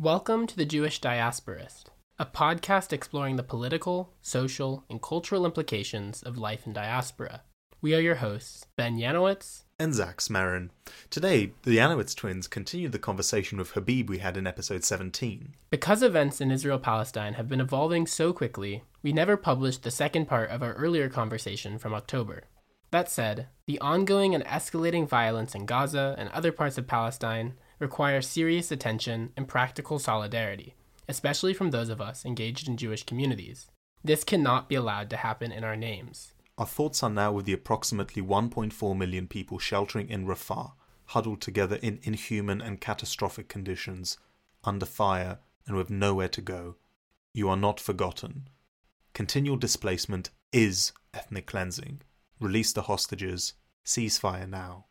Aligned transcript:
Welcome 0.00 0.46
to 0.46 0.56
the 0.56 0.64
Jewish 0.64 1.00
Diasporist, 1.00 1.86
a 2.20 2.24
podcast 2.24 2.92
exploring 2.92 3.34
the 3.34 3.42
political, 3.42 4.12
social, 4.22 4.84
and 4.88 5.02
cultural 5.02 5.44
implications 5.44 6.22
of 6.22 6.38
life 6.38 6.68
in 6.68 6.72
diaspora. 6.72 7.42
We 7.80 7.96
are 7.96 8.00
your 8.00 8.14
hosts, 8.14 8.64
Ben 8.76 8.96
Yanowitz 8.96 9.64
and 9.76 9.92
Zach 9.92 10.18
Smarin. 10.18 10.70
Today, 11.10 11.50
the 11.64 11.78
Yanowitz 11.78 12.14
twins 12.14 12.46
continue 12.46 12.88
the 12.88 13.00
conversation 13.00 13.58
with 13.58 13.72
Habeeb 13.72 14.08
we 14.08 14.18
had 14.18 14.36
in 14.36 14.46
episode 14.46 14.84
17. 14.84 15.56
Because 15.68 16.04
events 16.04 16.40
in 16.40 16.52
Israel 16.52 16.78
Palestine 16.78 17.34
have 17.34 17.48
been 17.48 17.60
evolving 17.60 18.06
so 18.06 18.32
quickly, 18.32 18.84
we 19.02 19.12
never 19.12 19.36
published 19.36 19.82
the 19.82 19.90
second 19.90 20.26
part 20.26 20.50
of 20.50 20.62
our 20.62 20.74
earlier 20.74 21.08
conversation 21.08 21.76
from 21.76 21.92
October. 21.92 22.44
That 22.92 23.10
said, 23.10 23.48
the 23.66 23.80
ongoing 23.80 24.32
and 24.32 24.44
escalating 24.44 25.08
violence 25.08 25.56
in 25.56 25.66
Gaza 25.66 26.14
and 26.16 26.28
other 26.28 26.52
parts 26.52 26.78
of 26.78 26.86
Palestine 26.86 27.54
require 27.78 28.20
serious 28.20 28.70
attention 28.70 29.32
and 29.36 29.48
practical 29.48 29.98
solidarity, 29.98 30.74
especially 31.08 31.54
from 31.54 31.70
those 31.70 31.88
of 31.88 32.00
us 32.00 32.24
engaged 32.24 32.68
in 32.68 32.76
Jewish 32.76 33.04
communities. 33.04 33.70
This 34.02 34.24
cannot 34.24 34.68
be 34.68 34.74
allowed 34.74 35.10
to 35.10 35.16
happen 35.16 35.52
in 35.52 35.64
our 35.64 35.76
names. 35.76 36.32
Our 36.56 36.66
thoughts 36.66 37.02
are 37.02 37.10
now 37.10 37.32
with 37.32 37.46
the 37.46 37.52
approximately 37.52 38.22
1.4 38.22 38.96
million 38.96 39.28
people 39.28 39.58
sheltering 39.58 40.08
in 40.08 40.26
Rafah, 40.26 40.72
huddled 41.06 41.40
together 41.40 41.76
in 41.76 42.00
inhuman 42.02 42.60
and 42.60 42.80
catastrophic 42.80 43.48
conditions, 43.48 44.18
under 44.64 44.86
fire 44.86 45.38
and 45.66 45.76
with 45.76 45.90
nowhere 45.90 46.28
to 46.28 46.40
go. 46.40 46.76
You 47.32 47.48
are 47.48 47.56
not 47.56 47.78
forgotten. 47.78 48.48
Continual 49.14 49.56
displacement 49.56 50.30
is 50.52 50.92
ethnic 51.14 51.46
cleansing. 51.46 52.02
Release 52.40 52.72
the 52.72 52.82
hostages. 52.82 53.54
Ceasefire 53.84 54.48
now. 54.48 54.86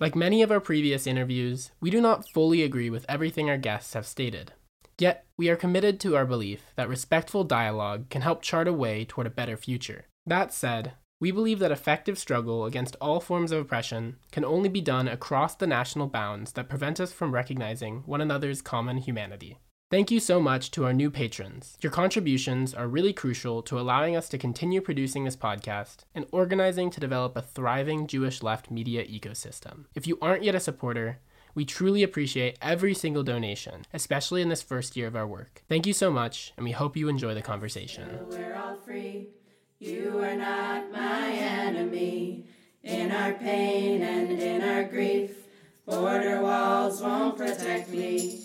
Like 0.00 0.16
many 0.16 0.42
of 0.42 0.50
our 0.50 0.60
previous 0.60 1.06
interviews, 1.06 1.70
we 1.80 1.88
do 1.88 2.00
not 2.00 2.28
fully 2.34 2.62
agree 2.62 2.90
with 2.90 3.06
everything 3.08 3.48
our 3.48 3.56
guests 3.56 3.94
have 3.94 4.06
stated. 4.06 4.52
Yet, 4.98 5.24
we 5.36 5.48
are 5.48 5.56
committed 5.56 6.00
to 6.00 6.16
our 6.16 6.26
belief 6.26 6.72
that 6.76 6.88
respectful 6.88 7.44
dialogue 7.44 8.08
can 8.10 8.22
help 8.22 8.42
chart 8.42 8.66
a 8.66 8.72
way 8.72 9.04
toward 9.04 9.26
a 9.26 9.30
better 9.30 9.56
future. 9.56 10.06
That 10.26 10.52
said, 10.52 10.94
we 11.20 11.30
believe 11.30 11.60
that 11.60 11.72
effective 11.72 12.18
struggle 12.18 12.64
against 12.64 12.96
all 13.00 13.20
forms 13.20 13.52
of 13.52 13.60
oppression 13.60 14.16
can 14.32 14.44
only 14.44 14.68
be 14.68 14.80
done 14.80 15.06
across 15.06 15.54
the 15.54 15.66
national 15.66 16.08
bounds 16.08 16.52
that 16.52 16.68
prevent 16.68 16.98
us 16.98 17.12
from 17.12 17.32
recognizing 17.32 18.02
one 18.04 18.20
another's 18.20 18.62
common 18.62 18.98
humanity. 18.98 19.58
Thank 19.94 20.10
you 20.10 20.18
so 20.18 20.40
much 20.40 20.72
to 20.72 20.84
our 20.84 20.92
new 20.92 21.08
patrons. 21.08 21.78
Your 21.80 21.92
contributions 21.92 22.74
are 22.74 22.88
really 22.88 23.12
crucial 23.12 23.62
to 23.62 23.78
allowing 23.78 24.16
us 24.16 24.28
to 24.30 24.38
continue 24.38 24.80
producing 24.80 25.22
this 25.22 25.36
podcast 25.36 25.98
and 26.16 26.26
organizing 26.32 26.90
to 26.90 26.98
develop 26.98 27.36
a 27.36 27.42
thriving 27.42 28.08
Jewish 28.08 28.42
left 28.42 28.72
media 28.72 29.04
ecosystem. 29.06 29.84
If 29.94 30.08
you 30.08 30.18
aren't 30.20 30.42
yet 30.42 30.56
a 30.56 30.58
supporter, 30.58 31.20
we 31.54 31.64
truly 31.64 32.02
appreciate 32.02 32.58
every 32.60 32.92
single 32.92 33.22
donation, 33.22 33.84
especially 33.92 34.42
in 34.42 34.48
this 34.48 34.62
first 34.62 34.96
year 34.96 35.06
of 35.06 35.14
our 35.14 35.28
work. 35.28 35.62
Thank 35.68 35.86
you 35.86 35.92
so 35.92 36.10
much, 36.10 36.52
and 36.56 36.64
we 36.64 36.72
hope 36.72 36.96
you 36.96 37.08
enjoy 37.08 37.34
the 37.34 37.40
conversation. 37.40 38.18
We're 38.30 38.56
all 38.56 38.74
free. 38.74 39.28
You 39.78 40.18
are 40.18 40.34
not 40.34 40.90
my 40.90 41.30
enemy. 41.30 42.48
In 42.82 43.12
our 43.12 43.34
pain 43.34 44.02
and 44.02 44.32
in 44.32 44.60
our 44.60 44.82
grief, 44.82 45.36
border 45.86 46.42
walls 46.42 47.00
won't 47.00 47.36
protect 47.36 47.90
me. 47.90 48.40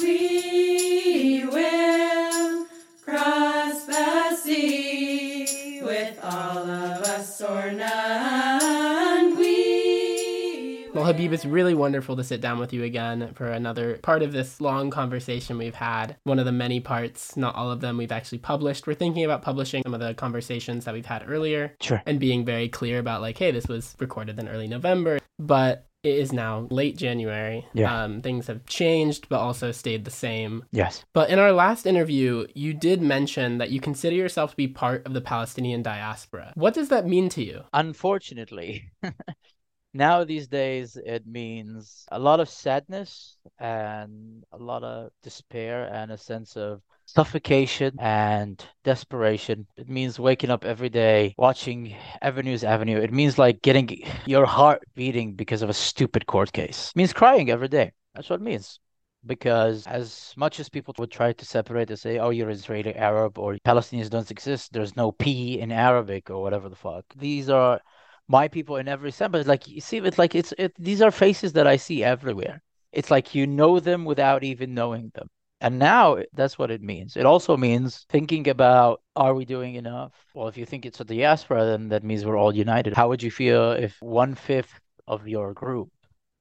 We 0.00 1.44
will 1.44 2.66
cross 3.04 3.84
the 3.84 4.36
sea 4.36 5.80
with 5.82 6.18
all 6.22 6.58
of 6.58 7.02
us 7.02 7.40
or 7.40 7.72
none. 7.72 9.36
We 9.36 10.86
Well, 10.94 11.04
Habeeb, 11.12 11.32
it's 11.32 11.44
really 11.44 11.74
wonderful 11.74 12.16
to 12.16 12.24
sit 12.24 12.40
down 12.40 12.58
with 12.58 12.72
you 12.72 12.84
again 12.84 13.32
for 13.34 13.46
another 13.46 13.98
part 13.98 14.22
of 14.22 14.32
this 14.32 14.60
long 14.60 14.90
conversation 14.90 15.58
we've 15.58 15.74
had. 15.74 16.16
One 16.24 16.38
of 16.38 16.44
the 16.44 16.52
many 16.52 16.80
parts, 16.80 17.36
not 17.36 17.54
all 17.56 17.70
of 17.70 17.80
them, 17.80 17.96
we've 17.96 18.12
actually 18.12 18.38
published. 18.38 18.86
We're 18.86 18.94
thinking 18.94 19.24
about 19.24 19.42
publishing 19.42 19.82
some 19.82 19.94
of 19.94 20.00
the 20.00 20.14
conversations 20.14 20.84
that 20.84 20.94
we've 20.94 21.06
had 21.06 21.24
earlier. 21.28 21.74
Sure. 21.80 22.02
And 22.06 22.20
being 22.20 22.44
very 22.44 22.68
clear 22.68 22.98
about, 22.98 23.20
like, 23.20 23.36
hey, 23.38 23.50
this 23.50 23.66
was 23.66 23.96
recorded 23.98 24.38
in 24.38 24.48
early 24.48 24.68
November. 24.68 25.18
But 25.38 25.87
it 26.08 26.18
is 26.18 26.32
now 26.32 26.66
late 26.70 26.96
January. 26.96 27.66
Yeah. 27.74 28.04
Um, 28.04 28.22
things 28.22 28.46
have 28.46 28.64
changed, 28.66 29.28
but 29.28 29.40
also 29.40 29.72
stayed 29.72 30.04
the 30.04 30.10
same. 30.10 30.64
Yes. 30.72 31.04
But 31.12 31.30
in 31.30 31.38
our 31.38 31.52
last 31.52 31.86
interview, 31.86 32.46
you 32.54 32.74
did 32.74 33.02
mention 33.02 33.58
that 33.58 33.70
you 33.70 33.80
consider 33.80 34.16
yourself 34.16 34.50
to 34.52 34.56
be 34.56 34.68
part 34.68 35.06
of 35.06 35.12
the 35.12 35.20
Palestinian 35.20 35.82
diaspora. 35.82 36.52
What 36.54 36.74
does 36.74 36.88
that 36.88 37.06
mean 37.06 37.28
to 37.30 37.44
you? 37.44 37.62
Unfortunately, 37.72 38.90
now 39.94 40.24
these 40.24 40.48
days 40.48 40.96
it 40.96 41.26
means 41.26 42.06
a 42.10 42.18
lot 42.18 42.40
of 42.40 42.48
sadness 42.48 43.36
and 43.58 44.44
a 44.52 44.58
lot 44.58 44.82
of 44.82 45.10
despair 45.22 45.88
and 45.92 46.10
a 46.10 46.18
sense 46.18 46.56
of 46.56 46.82
suffocation 47.08 47.96
and 47.98 48.64
desperation. 48.84 49.66
It 49.76 49.88
means 49.88 50.18
waking 50.18 50.50
up 50.50 50.64
every 50.64 50.90
day, 50.90 51.34
watching 51.38 51.96
Avenues 52.20 52.64
Avenue. 52.64 52.98
It 52.98 53.12
means 53.12 53.38
like 53.38 53.62
getting 53.62 53.88
your 54.26 54.44
heart 54.44 54.82
beating 54.94 55.34
because 55.34 55.62
of 55.62 55.70
a 55.70 55.74
stupid 55.74 56.26
court 56.26 56.52
case. 56.52 56.92
It 56.94 56.98
means 56.98 57.12
crying 57.14 57.50
every 57.50 57.68
day. 57.68 57.92
That's 58.14 58.28
what 58.28 58.40
it 58.40 58.44
means. 58.44 58.78
Because 59.24 59.86
as 59.86 60.34
much 60.36 60.60
as 60.60 60.68
people 60.68 60.94
would 60.98 61.10
try 61.10 61.32
to 61.32 61.44
separate 61.44 61.90
and 61.90 61.98
say, 61.98 62.18
oh, 62.18 62.30
you're 62.30 62.50
Israeli 62.50 62.94
Arab 62.94 63.38
or 63.38 63.56
Palestinians 63.66 64.10
don't 64.10 64.30
exist, 64.30 64.72
there's 64.72 64.94
no 64.94 65.10
P 65.12 65.58
in 65.58 65.72
Arabic 65.72 66.30
or 66.30 66.42
whatever 66.42 66.68
the 66.68 66.76
fuck. 66.76 67.04
These 67.16 67.48
are 67.48 67.80
my 68.28 68.48
people 68.48 68.76
in 68.76 68.86
every 68.86 69.10
sense. 69.12 69.32
But 69.32 69.46
like 69.46 69.66
you 69.66 69.80
see, 69.80 69.96
it's 69.98 70.18
like 70.18 70.34
it's 70.34 70.52
it, 70.58 70.72
these 70.78 71.02
are 71.02 71.10
faces 71.10 71.54
that 71.54 71.66
I 71.66 71.76
see 71.76 72.04
everywhere. 72.04 72.62
It's 72.92 73.10
like 73.10 73.34
you 73.34 73.46
know 73.46 73.80
them 73.80 74.04
without 74.04 74.44
even 74.44 74.74
knowing 74.74 75.10
them. 75.14 75.28
And 75.60 75.78
now 75.78 76.18
that's 76.34 76.58
what 76.58 76.70
it 76.70 76.82
means. 76.82 77.16
It 77.16 77.26
also 77.26 77.56
means 77.56 78.06
thinking 78.08 78.48
about 78.48 79.02
are 79.16 79.34
we 79.34 79.44
doing 79.44 79.74
enough? 79.74 80.12
Well, 80.34 80.48
if 80.48 80.56
you 80.56 80.64
think 80.64 80.86
it's 80.86 81.00
a 81.00 81.04
diaspora, 81.04 81.64
then 81.64 81.88
that 81.88 82.04
means 82.04 82.24
we're 82.24 82.38
all 82.38 82.54
united. 82.54 82.94
How 82.94 83.08
would 83.08 83.22
you 83.22 83.30
feel 83.30 83.72
if 83.72 83.96
one 84.00 84.34
fifth 84.34 84.80
of 85.06 85.26
your 85.26 85.52
group 85.54 85.90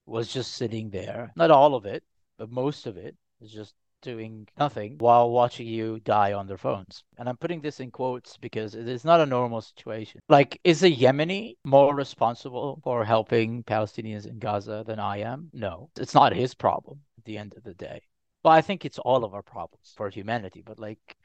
was 0.05 0.31
just 0.31 0.53
sitting 0.53 0.89
there? 0.91 1.31
Not 1.35 1.51
all 1.51 1.73
of 1.73 1.85
it, 1.85 2.03
but 2.37 2.51
most 2.51 2.85
of 2.85 2.97
it 2.97 3.15
is 3.41 3.51
just 3.51 3.73
doing 4.03 4.47
nothing 4.59 4.95
while 4.99 5.31
watching 5.31 5.65
you 5.65 5.99
die 6.01 6.33
on 6.33 6.45
their 6.45 6.57
phones. 6.57 7.03
And 7.17 7.27
I'm 7.27 7.37
putting 7.37 7.61
this 7.61 7.79
in 7.79 7.89
quotes 7.89 8.37
because 8.37 8.75
it 8.75 8.87
is 8.87 9.03
not 9.03 9.19
a 9.19 9.25
normal 9.25 9.61
situation. 9.61 10.21
Like, 10.29 10.59
is 10.63 10.83
a 10.83 10.91
Yemeni 10.91 11.55
more 11.65 11.95
responsible 11.95 12.79
for 12.83 13.03
helping 13.03 13.63
Palestinians 13.63 14.27
in 14.27 14.37
Gaza 14.37 14.83
than 14.85 14.99
I 14.99 15.17
am? 15.21 15.49
No, 15.53 15.89
it's 15.99 16.13
not 16.13 16.35
his 16.35 16.53
problem 16.53 16.99
at 17.17 17.25
the 17.25 17.37
end 17.39 17.55
of 17.57 17.63
the 17.63 17.73
day. 17.73 18.01
Well, 18.43 18.53
I 18.53 18.61
think 18.61 18.85
it's 18.85 18.99
all 18.99 19.23
of 19.23 19.33
our 19.33 19.41
problems 19.43 19.93
for 19.95 20.09
humanity, 20.09 20.63
but 20.65 20.79
like, 20.79 21.17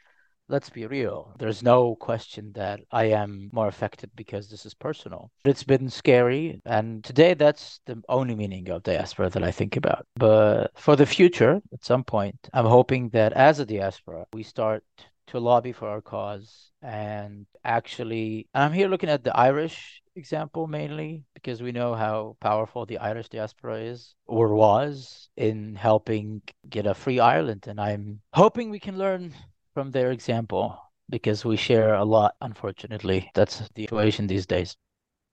let's 0.49 0.71
be 0.71 0.87
real. 0.87 1.34
There's 1.39 1.62
no 1.62 1.95
question 1.97 2.53
that 2.55 2.81
I 2.91 3.05
am 3.05 3.50
more 3.53 3.69
affected 3.69 4.11
because 4.17 4.49
this 4.49 4.67
is 4.67 4.75
personal. 4.75 5.31
It's 5.45 5.62
been 5.65 5.89
scary, 5.89 6.61
and 6.65 7.05
today 7.05 7.34
that's 7.34 7.81
the 7.87 8.03
only 8.09 8.34
meaning 8.34 8.69
of 8.71 8.83
diaspora 8.83 9.31
that 9.31 9.43
I 9.43 9.51
think 9.51 9.77
about. 9.77 10.06
But 10.17 10.72
for 10.75 10.97
the 10.97 11.06
future, 11.06 11.61
at 11.72 11.84
some 11.84 12.05
point, 12.05 12.49
I'm 12.53 12.67
hoping 12.67 13.09
that 13.11 13.33
as 13.33 13.61
a 13.61 13.67
diaspora, 13.67 14.27
we 14.33 14.43
start 14.43 14.84
to 15.28 15.39
lobby 15.39 15.72
for 15.72 15.89
our 15.89 16.01
cause 16.03 16.71
and 16.83 17.47
actually, 17.65 18.49
I'm 18.55 18.72
here 18.72 18.89
looking 18.89 19.09
at 19.09 19.22
the 19.25 19.37
Irish 19.37 20.02
example 20.17 20.67
mainly 20.67 21.25
because 21.34 21.62
we 21.62 21.73
know 21.73 21.95
how 21.95 22.37
powerful 22.41 22.87
the 22.87 22.99
Irish 22.99 23.28
diaspora 23.28 23.81
is 23.81 24.15
or 24.27 24.55
was 24.55 25.28
in 25.37 25.75
helping 25.75 26.43
get 26.69 26.87
a 26.87 26.95
free 26.95 27.21
Ireland. 27.21 27.67
And 27.67 27.81
I'm 27.81 28.21
hoping 28.34 28.71
we 28.71 28.81
can 28.81 28.99
learn 28.99 29.33
from 29.75 29.91
their 29.91 30.11
example 30.11 30.78
because 31.09 31.45
we 31.45 31.56
share 31.56 31.95
a 31.95 32.05
lot, 32.05 32.34
unfortunately. 32.41 33.31
That's 33.34 33.69
the 33.75 33.83
situation 33.83 34.27
these 34.27 34.47
days. 34.47 34.77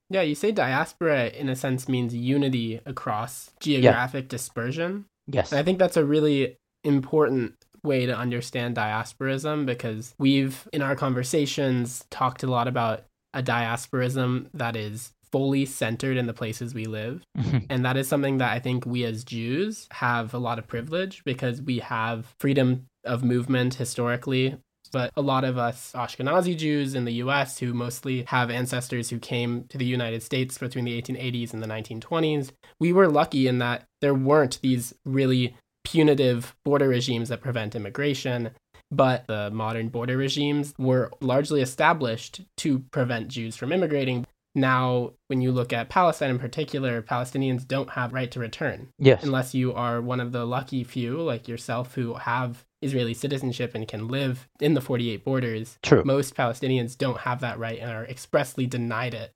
Yeah, 0.09 0.22
you 0.22 0.35
say 0.35 0.51
diaspora 0.51 1.28
in 1.28 1.50
a 1.50 1.56
sense 1.56 1.88
means 1.88 2.16
unity 2.16 2.81
across 2.85 3.51
geographic 3.59 4.25
yeah. 4.25 4.29
dispersion. 4.29 5.06
Yes. 5.28 5.51
And 5.51 5.59
I 5.59 5.63
think 5.63 5.78
that's 5.78 5.97
a 5.97 6.06
really 6.06 6.57
important 6.84 7.53
way 7.84 8.06
to 8.06 8.18
understand 8.18 8.75
diasporism 8.75 9.65
because 9.65 10.15
we've, 10.18 10.68
in 10.74 10.81
our 10.81 10.95
conversations, 10.95 12.06
talked 12.09 12.44
a 12.44 12.48
lot 12.48 12.68
about 12.68 13.03
a 13.33 13.43
diasporism 13.43 14.47
that 14.53 14.75
is 14.75 15.11
fully 15.31 15.65
centered 15.65 16.17
in 16.17 16.25
the 16.25 16.33
places 16.33 16.73
we 16.73 16.85
live. 16.85 17.21
Mm-hmm. 17.37 17.57
and 17.69 17.85
that 17.85 17.97
is 17.97 18.07
something 18.07 18.39
that 18.39 18.51
I 18.51 18.59
think 18.59 18.85
we 18.85 19.03
as 19.05 19.23
Jews 19.23 19.87
have 19.91 20.33
a 20.33 20.39
lot 20.39 20.59
of 20.59 20.67
privilege 20.67 21.23
because 21.23 21.61
we 21.61 21.79
have 21.79 22.33
freedom 22.39 22.85
of 23.03 23.23
movement 23.23 23.75
historically. 23.75 24.57
But 24.91 25.11
a 25.15 25.21
lot 25.21 25.43
of 25.43 25.57
us 25.57 25.91
Ashkenazi 25.93 26.57
Jews 26.57 26.95
in 26.95 27.05
the 27.05 27.13
US 27.13 27.59
who 27.59 27.73
mostly 27.73 28.23
have 28.27 28.49
ancestors 28.49 29.09
who 29.09 29.19
came 29.19 29.65
to 29.69 29.77
the 29.77 29.85
United 29.85 30.23
States 30.23 30.57
between 30.57 30.85
the 30.85 30.99
1880s 30.99 31.53
and 31.53 31.61
the 31.61 31.67
1920s, 31.67 32.51
we 32.79 32.91
were 32.91 33.07
lucky 33.07 33.47
in 33.47 33.59
that 33.59 33.85
there 34.01 34.15
weren't 34.15 34.59
these 34.61 34.93
really 35.05 35.55
punitive 35.83 36.55
border 36.65 36.87
regimes 36.87 37.29
that 37.29 37.41
prevent 37.41 37.75
immigration. 37.75 38.51
But 38.91 39.27
the 39.27 39.51
modern 39.51 39.89
border 39.89 40.18
regimes 40.18 40.74
were 40.77 41.12
largely 41.21 41.62
established 41.62 42.41
to 42.57 42.80
prevent 42.91 43.27
Jews 43.27 43.56
from 43.56 43.71
immigrating. 43.71 44.25
Now, 44.56 45.12
when 45.27 45.41
you 45.41 45.51
look 45.51 45.71
at 45.71 45.89
Palestine 45.89 46.31
in 46.31 46.39
particular, 46.39 47.03
Palestinians 47.03 47.68
don't 47.68 47.91
have 47.91 48.13
right 48.13 48.31
to 48.31 48.39
return 48.39 48.88
Yes. 48.97 49.24
unless 49.24 49.53
you 49.53 49.74
are 49.74 50.01
one 50.01 50.19
of 50.19 50.31
the 50.31 50.44
lucky 50.44 50.83
few 50.83 51.21
like 51.21 51.47
yourself 51.47 51.94
who 51.94 52.15
have 52.15 52.65
Israeli 52.81 53.13
citizenship 53.13 53.75
and 53.75 53.88
can 53.88 54.07
live 54.07 54.47
in 54.59 54.74
the 54.74 54.81
48 54.81 55.24
borders. 55.24 55.77
True. 55.83 56.01
Most 56.03 56.36
Palestinians 56.36 56.97
don't 56.97 57.19
have 57.19 57.41
that 57.41 57.59
right 57.59 57.77
and 57.80 57.91
are 57.91 58.06
expressly 58.06 58.65
denied 58.65 59.13
it. 59.13 59.31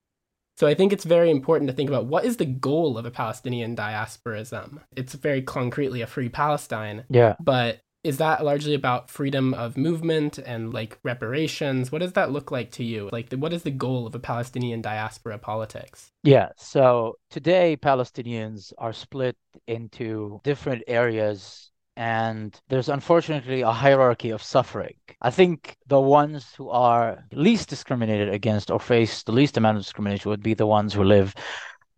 So 0.58 0.66
I 0.66 0.74
think 0.74 0.94
it's 0.94 1.04
very 1.04 1.30
important 1.30 1.70
to 1.70 1.76
think 1.76 1.90
about 1.90 2.06
what 2.06 2.26
is 2.26 2.38
the 2.38 2.46
goal 2.46 2.98
of 2.98 3.06
a 3.06 3.12
Palestinian 3.12 3.76
diasporism. 3.76 4.80
It's 4.96 5.14
very 5.14 5.42
concretely 5.42 6.02
a 6.02 6.08
free 6.08 6.30
Palestine, 6.30 7.06
Yeah. 7.10 7.36
but 7.40 7.80
is 8.04 8.18
that 8.18 8.44
largely 8.44 8.74
about 8.74 9.10
freedom 9.10 9.54
of 9.54 9.78
movement 9.78 10.38
and 10.38 10.74
like 10.74 11.00
reparations? 11.04 11.92
What 11.92 12.00
does 12.00 12.14
that 12.14 12.32
look 12.32 12.52
like 12.52 12.72
to 12.72 12.84
you? 12.84 13.10
Like, 13.12 13.30
the, 13.30 13.38
what 13.38 13.54
is 13.54 13.64
the 13.64 13.72
goal 13.72 14.06
of 14.06 14.14
a 14.14 14.20
Palestinian 14.20 14.82
diaspora 14.82 15.38
politics? 15.38 16.12
Yeah. 16.24 16.50
So 16.58 17.16
today, 17.30 17.78
Palestinians 17.78 18.74
are 18.78 18.94
split 18.94 19.38
into 19.68 20.42
different 20.44 20.84
areas, 20.88 21.72
and 21.96 22.60
there's 22.68 22.90
unfortunately 22.90 23.62
a 23.62 23.72
hierarchy 23.72 24.32
of 24.32 24.44
suffering. 24.44 24.96
I 25.22 25.30
think 25.30 25.78
the 25.88 26.02
ones 26.02 26.54
who 26.58 26.70
are 26.70 27.24
least 27.32 27.70
discriminated 27.70 28.30
against 28.30 28.70
or 28.70 28.80
face 28.80 29.24
the 29.24 29.32
least 29.32 29.56
amount 29.56 29.78
of 29.78 29.84
discrimination 29.84 30.30
would 30.30 30.44
be 30.44 30.56
the 30.56 30.68
ones 30.68 30.94
who 30.94 31.04
live 31.04 31.34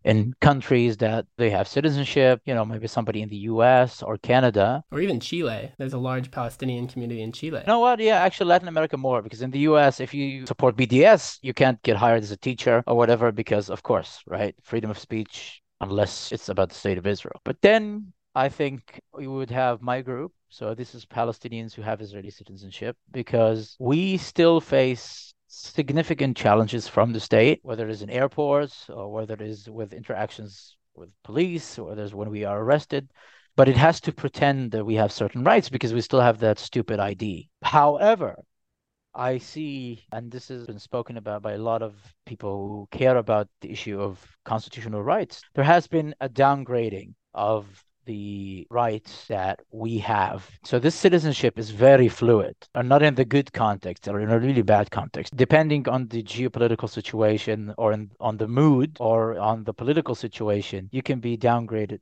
in 0.06 0.34
countries 0.40 0.96
that 0.98 1.26
they 1.36 1.50
have 1.50 1.66
citizenship, 1.66 2.40
you 2.44 2.54
know, 2.54 2.64
maybe 2.64 2.86
somebody 2.86 3.22
in 3.22 3.28
the 3.28 3.42
US 3.52 4.02
or 4.02 4.16
Canada. 4.16 4.84
Or 4.92 5.00
even 5.00 5.18
Chile. 5.18 5.72
There's 5.78 5.94
a 5.94 5.98
large 5.98 6.30
Palestinian 6.30 6.86
community 6.86 7.22
in 7.22 7.32
Chile. 7.32 7.60
You 7.60 7.66
know 7.66 7.80
what? 7.80 7.98
Yeah, 7.98 8.18
actually, 8.22 8.46
Latin 8.46 8.68
America 8.68 8.96
more 8.96 9.20
because 9.20 9.42
in 9.42 9.50
the 9.50 9.58
US, 9.70 9.98
if 10.00 10.14
you 10.14 10.46
support 10.46 10.76
BDS, 10.76 11.40
you 11.42 11.52
can't 11.52 11.82
get 11.82 11.96
hired 11.96 12.22
as 12.22 12.30
a 12.30 12.36
teacher 12.36 12.84
or 12.86 12.96
whatever 12.96 13.32
because, 13.32 13.68
of 13.68 13.82
course, 13.82 14.22
right? 14.26 14.54
Freedom 14.62 14.90
of 14.90 14.98
speech, 14.98 15.60
unless 15.80 16.30
it's 16.30 16.48
about 16.48 16.68
the 16.68 16.76
state 16.76 16.98
of 16.98 17.06
Israel. 17.06 17.40
But 17.44 17.60
then 17.60 18.12
I 18.36 18.48
think 18.48 19.00
we 19.12 19.26
would 19.26 19.50
have 19.50 19.82
my 19.82 20.02
group. 20.02 20.32
So 20.50 20.74
this 20.74 20.94
is 20.94 21.04
Palestinians 21.04 21.74
who 21.74 21.82
have 21.82 22.00
Israeli 22.00 22.30
citizenship 22.30 22.96
because 23.10 23.76
we 23.80 24.18
still 24.18 24.60
face 24.60 25.34
significant 25.48 26.36
challenges 26.36 26.88
from 26.88 27.12
the 27.12 27.20
state, 27.20 27.60
whether 27.62 27.86
it 27.86 27.90
is 27.90 28.02
in 28.02 28.10
airports 28.10 28.88
or 28.88 29.12
whether 29.12 29.34
it 29.34 29.40
is 29.42 29.68
with 29.68 29.92
interactions 29.92 30.76
with 30.94 31.10
police 31.22 31.78
or 31.78 31.88
whether 31.88 32.02
it's 32.02 32.14
when 32.14 32.30
we 32.30 32.44
are 32.44 32.60
arrested 32.60 33.08
but 33.56 33.68
it 33.68 33.76
has 33.76 34.00
to 34.02 34.12
pretend 34.12 34.70
that 34.72 34.84
we 34.84 34.94
have 34.94 35.10
certain 35.10 35.42
rights 35.42 35.70
because 35.70 35.94
we 35.94 36.02
still 36.02 36.20
have 36.20 36.38
that 36.38 36.58
stupid 36.58 37.00
ID. 37.00 37.48
However, 37.62 38.36
I 39.14 39.38
see, 39.38 40.04
and 40.12 40.30
this 40.30 40.48
has 40.48 40.66
been 40.66 40.78
spoken 40.78 41.16
about 41.16 41.40
by 41.40 41.52
a 41.52 41.58
lot 41.58 41.80
of 41.80 41.94
people 42.26 42.68
who 42.68 42.88
care 42.96 43.16
about 43.16 43.48
the 43.62 43.70
issue 43.70 43.98
of 43.98 44.22
constitutional 44.44 45.02
rights, 45.02 45.40
there 45.54 45.64
has 45.64 45.86
been 45.86 46.14
a 46.20 46.28
downgrading 46.28 47.14
of 47.32 47.82
the 48.06 48.66
rights 48.70 49.26
that 49.26 49.60
we 49.70 49.98
have. 49.98 50.48
So 50.64 50.78
this 50.78 50.94
citizenship 50.94 51.58
is 51.58 51.70
very 51.70 52.08
fluid, 52.08 52.56
and 52.74 52.88
not 52.88 53.02
in 53.02 53.14
the 53.14 53.24
good 53.24 53.52
context 53.52 54.08
or 54.08 54.20
in 54.20 54.30
a 54.30 54.38
really 54.38 54.62
bad 54.62 54.90
context. 54.90 55.36
Depending 55.36 55.88
on 55.88 56.08
the 56.08 56.22
geopolitical 56.22 56.88
situation 56.88 57.74
or 57.76 57.92
in, 57.92 58.10
on 58.20 58.38
the 58.38 58.48
mood 58.48 58.96
or 58.98 59.38
on 59.38 59.64
the 59.64 59.74
political 59.74 60.14
situation, 60.14 60.88
you 60.92 61.02
can 61.02 61.20
be 61.20 61.36
downgraded 61.36 62.00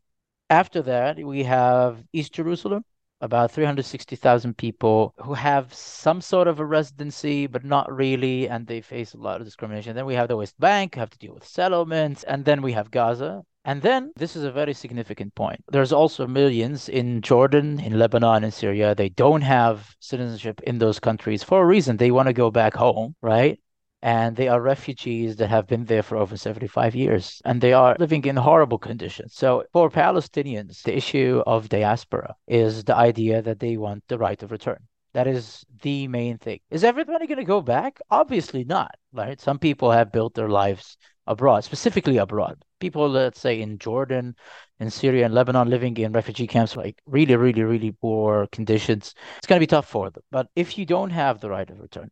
after 0.51 0.83
that, 0.83 1.19
we 1.19 1.43
have 1.45 2.05
East 2.13 2.33
Jerusalem, 2.35 2.85
about 3.21 3.51
360,000 3.51 4.57
people 4.57 5.15
who 5.19 5.35
have 5.35 5.73
some 5.73 6.21
sort 6.21 6.49
of 6.49 6.61
a 6.61 6.67
residency, 6.67 7.47
but 7.47 7.65
not 7.65 7.91
really, 7.91 8.49
and 8.49 8.67
they 8.67 8.81
face 8.81 9.15
a 9.15 9.19
lot 9.19 9.41
of 9.41 9.47
discrimination. 9.47 9.97
Then 9.97 10.07
we 10.07 10.15
have 10.15 10.29
the 10.29 10.37
West 10.37 10.59
Bank, 10.61 10.95
have 10.97 11.11
to 11.11 11.19
deal 11.19 11.35
with 11.35 11.47
settlements, 11.47 12.25
and 12.25 12.45
then 12.45 12.61
we 12.63 12.73
have 12.73 12.91
Gaza. 12.91 13.43
And 13.65 13.81
then 13.83 14.13
this 14.17 14.37
is 14.37 14.45
a 14.45 14.53
very 14.53 14.75
significant 14.75 15.35
point. 15.35 15.65
There's 15.69 15.93
also 15.93 16.27
millions 16.27 16.89
in 16.89 17.23
Jordan, 17.23 17.81
in 17.81 17.99
Lebanon, 17.99 18.45
in 18.45 18.51
Syria. 18.51 18.95
They 18.95 19.09
don't 19.09 19.41
have 19.43 19.95
citizenship 20.01 20.61
in 20.65 20.79
those 20.79 21.01
countries 21.01 21.43
for 21.43 21.63
a 21.63 21.67
reason. 21.67 21.97
They 21.97 22.11
want 22.11 22.29
to 22.29 22.35
go 22.35 22.51
back 22.51 22.75
home, 22.75 23.17
right? 23.23 23.59
and 24.05 24.37
they 24.37 24.49
are 24.49 24.61
refugees 24.61 25.37
that 25.37 25.49
have 25.49 25.67
been 25.67 25.87
there 25.87 26.03
for 26.03 26.19
over 26.19 26.37
75 26.37 26.95
years 26.95 27.41
and 27.47 27.59
they 27.63 27.73
are 27.73 27.97
living 27.99 28.23
in 28.27 28.37
horrible 28.37 28.77
conditions. 28.77 29.33
So 29.35 29.65
for 29.73 29.89
Palestinians, 29.89 30.83
the 30.83 30.95
issue 30.95 31.43
of 31.47 31.71
diaspora 31.71 32.37
is 32.47 32.85
the 32.85 32.95
idea 32.95 33.41
that 33.41 33.61
they 33.61 33.79
want 33.79 34.05
the 34.09 34.19
right 34.19 34.41
of 34.43 34.53
return. 34.53 34.81
That 35.15 35.27
is 35.27 35.65
the 35.81 36.07
main 36.09 36.37
thing. 36.37 36.61
Is 36.71 36.85
everybody 36.85 37.27
going 37.27 37.39
to 37.39 37.45
go 37.45 37.63
back? 37.63 37.99
Obviously 38.11 38.65
not, 38.65 38.95
right? 39.15 39.41
Some 39.41 39.59
people 39.59 39.91
have 39.91 40.13
built 40.13 40.35
their 40.35 40.51
lives 40.51 40.99
abroad, 41.27 41.65
specifically 41.65 42.19
abroad. 42.19 42.65
People, 42.81 43.09
let's 43.09 43.41
say 43.41 43.61
in 43.61 43.79
Jordan, 43.79 44.37
in 44.81 44.91
Syria, 44.91 45.25
and 45.25 45.35
Lebanon, 45.35 45.71
living 45.71 45.97
in 45.97 46.13
refugee 46.13 46.47
camps, 46.47 46.77
like 46.77 47.01
really, 47.07 47.37
really, 47.37 47.63
really 47.63 47.93
poor 47.93 48.47
conditions. 48.53 49.15
It's 49.39 49.47
going 49.47 49.59
to 49.59 49.63
be 49.63 49.67
tough 49.67 49.89
for 49.89 50.11
them. 50.11 50.23
But 50.31 50.49
if 50.57 50.77
you 50.79 50.87
don't 50.87 51.11
have 51.11 51.41
the 51.41 51.51
right 51.51 51.69
of 51.69 51.81
return, 51.81 52.11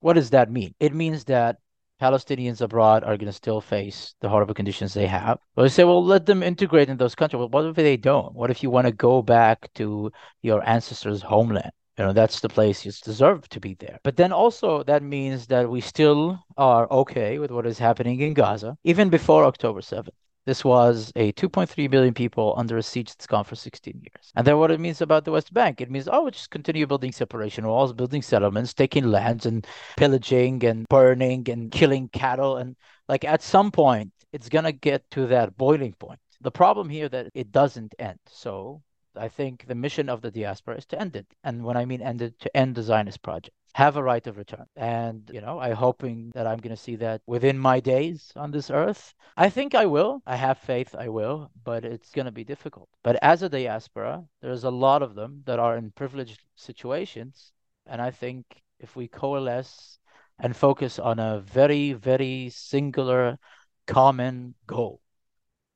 what 0.00 0.14
does 0.14 0.30
that 0.30 0.50
mean? 0.50 0.74
It 0.80 0.94
means 0.94 1.24
that 1.24 1.58
Palestinians 2.00 2.60
abroad 2.60 3.02
are 3.02 3.16
going 3.16 3.26
to 3.26 3.32
still 3.32 3.60
face 3.60 4.14
the 4.20 4.28
horrible 4.28 4.54
conditions 4.54 4.94
they 4.94 5.06
have. 5.06 5.38
But 5.54 5.62
they 5.62 5.68
say, 5.68 5.84
well, 5.84 6.04
let 6.04 6.26
them 6.26 6.42
integrate 6.42 6.88
in 6.88 6.96
those 6.96 7.14
countries. 7.16 7.38
Well, 7.38 7.48
what 7.48 7.64
if 7.66 7.76
they 7.76 7.96
don't? 7.96 8.34
What 8.34 8.50
if 8.50 8.62
you 8.62 8.70
want 8.70 8.86
to 8.86 8.92
go 8.92 9.20
back 9.22 9.72
to 9.74 10.12
your 10.42 10.66
ancestors' 10.68 11.22
homeland? 11.22 11.72
You 11.98 12.04
know, 12.04 12.12
that's 12.12 12.38
the 12.38 12.48
place 12.48 12.84
you 12.84 12.92
deserve 13.04 13.48
to 13.48 13.58
be 13.58 13.74
there. 13.74 13.98
But 14.04 14.16
then 14.16 14.32
also, 14.32 14.84
that 14.84 15.02
means 15.02 15.48
that 15.48 15.68
we 15.68 15.80
still 15.80 16.38
are 16.56 16.88
okay 16.92 17.40
with 17.40 17.50
what 17.50 17.66
is 17.66 17.78
happening 17.78 18.20
in 18.20 18.34
Gaza, 18.34 18.78
even 18.84 19.08
before 19.08 19.44
October 19.44 19.80
7th. 19.80 20.10
This 20.46 20.64
was 20.64 21.12
a 21.16 21.32
2.3 21.32 21.90
billion 21.90 22.14
people 22.14 22.54
under 22.56 22.78
a 22.78 22.82
siege 22.82 23.08
that's 23.08 23.26
gone 23.26 23.44
for 23.44 23.56
16 23.56 23.94
years. 23.94 24.32
And 24.36 24.46
then 24.46 24.58
what 24.58 24.70
it 24.70 24.80
means 24.80 25.00
about 25.00 25.24
the 25.24 25.32
West 25.32 25.52
Bank, 25.52 25.80
it 25.80 25.90
means, 25.90 26.08
oh, 26.10 26.24
we 26.24 26.30
just 26.30 26.50
continue 26.50 26.86
building 26.86 27.12
separation 27.12 27.66
walls, 27.66 27.92
building 27.92 28.22
settlements, 28.22 28.72
taking 28.72 29.08
lands 29.08 29.44
and 29.44 29.66
pillaging 29.96 30.64
and 30.64 30.86
burning 30.88 31.50
and 31.50 31.70
killing 31.70 32.08
cattle. 32.10 32.56
And 32.58 32.76
like 33.08 33.24
at 33.24 33.42
some 33.42 33.70
point, 33.72 34.12
it's 34.32 34.48
going 34.48 34.64
to 34.64 34.72
get 34.72 35.02
to 35.10 35.26
that 35.26 35.56
boiling 35.58 35.94
point. 35.98 36.20
The 36.40 36.52
problem 36.52 36.88
here 36.88 37.08
that 37.08 37.30
it 37.34 37.50
doesn't 37.50 37.94
end. 37.98 38.20
So 38.28 38.82
I 39.18 39.28
think 39.28 39.66
the 39.66 39.74
mission 39.74 40.08
of 40.08 40.22
the 40.22 40.30
diaspora 40.30 40.76
is 40.76 40.86
to 40.86 41.00
end 41.00 41.16
it. 41.16 41.26
And 41.44 41.64
when 41.64 41.76
I 41.76 41.84
mean 41.84 42.00
end 42.00 42.22
it, 42.22 42.38
to 42.40 42.56
end 42.56 42.74
the 42.74 42.82
Zionist 42.82 43.22
project, 43.22 43.54
have 43.74 43.96
a 43.96 44.02
right 44.02 44.26
of 44.26 44.38
return. 44.38 44.66
And, 44.76 45.30
you 45.32 45.40
know, 45.40 45.58
I'm 45.60 45.74
hoping 45.74 46.32
that 46.34 46.46
I'm 46.46 46.58
going 46.58 46.74
to 46.74 46.82
see 46.82 46.96
that 46.96 47.20
within 47.26 47.58
my 47.58 47.80
days 47.80 48.32
on 48.34 48.50
this 48.50 48.70
earth. 48.70 49.14
I 49.36 49.50
think 49.50 49.74
I 49.74 49.86
will. 49.86 50.22
I 50.26 50.36
have 50.36 50.58
faith 50.58 50.94
I 50.98 51.08
will, 51.08 51.50
but 51.64 51.84
it's 51.84 52.10
going 52.10 52.26
to 52.26 52.32
be 52.32 52.44
difficult. 52.44 52.88
But 53.02 53.18
as 53.22 53.42
a 53.42 53.48
diaspora, 53.48 54.24
there's 54.40 54.64
a 54.64 54.70
lot 54.70 55.02
of 55.02 55.14
them 55.14 55.42
that 55.46 55.58
are 55.58 55.76
in 55.76 55.92
privileged 55.92 56.40
situations. 56.56 57.52
And 57.86 58.00
I 58.00 58.10
think 58.10 58.44
if 58.80 58.96
we 58.96 59.08
coalesce 59.08 59.98
and 60.38 60.56
focus 60.56 60.98
on 60.98 61.18
a 61.18 61.40
very, 61.40 61.92
very 61.92 62.50
singular 62.50 63.38
common 63.86 64.54
goal, 64.66 65.00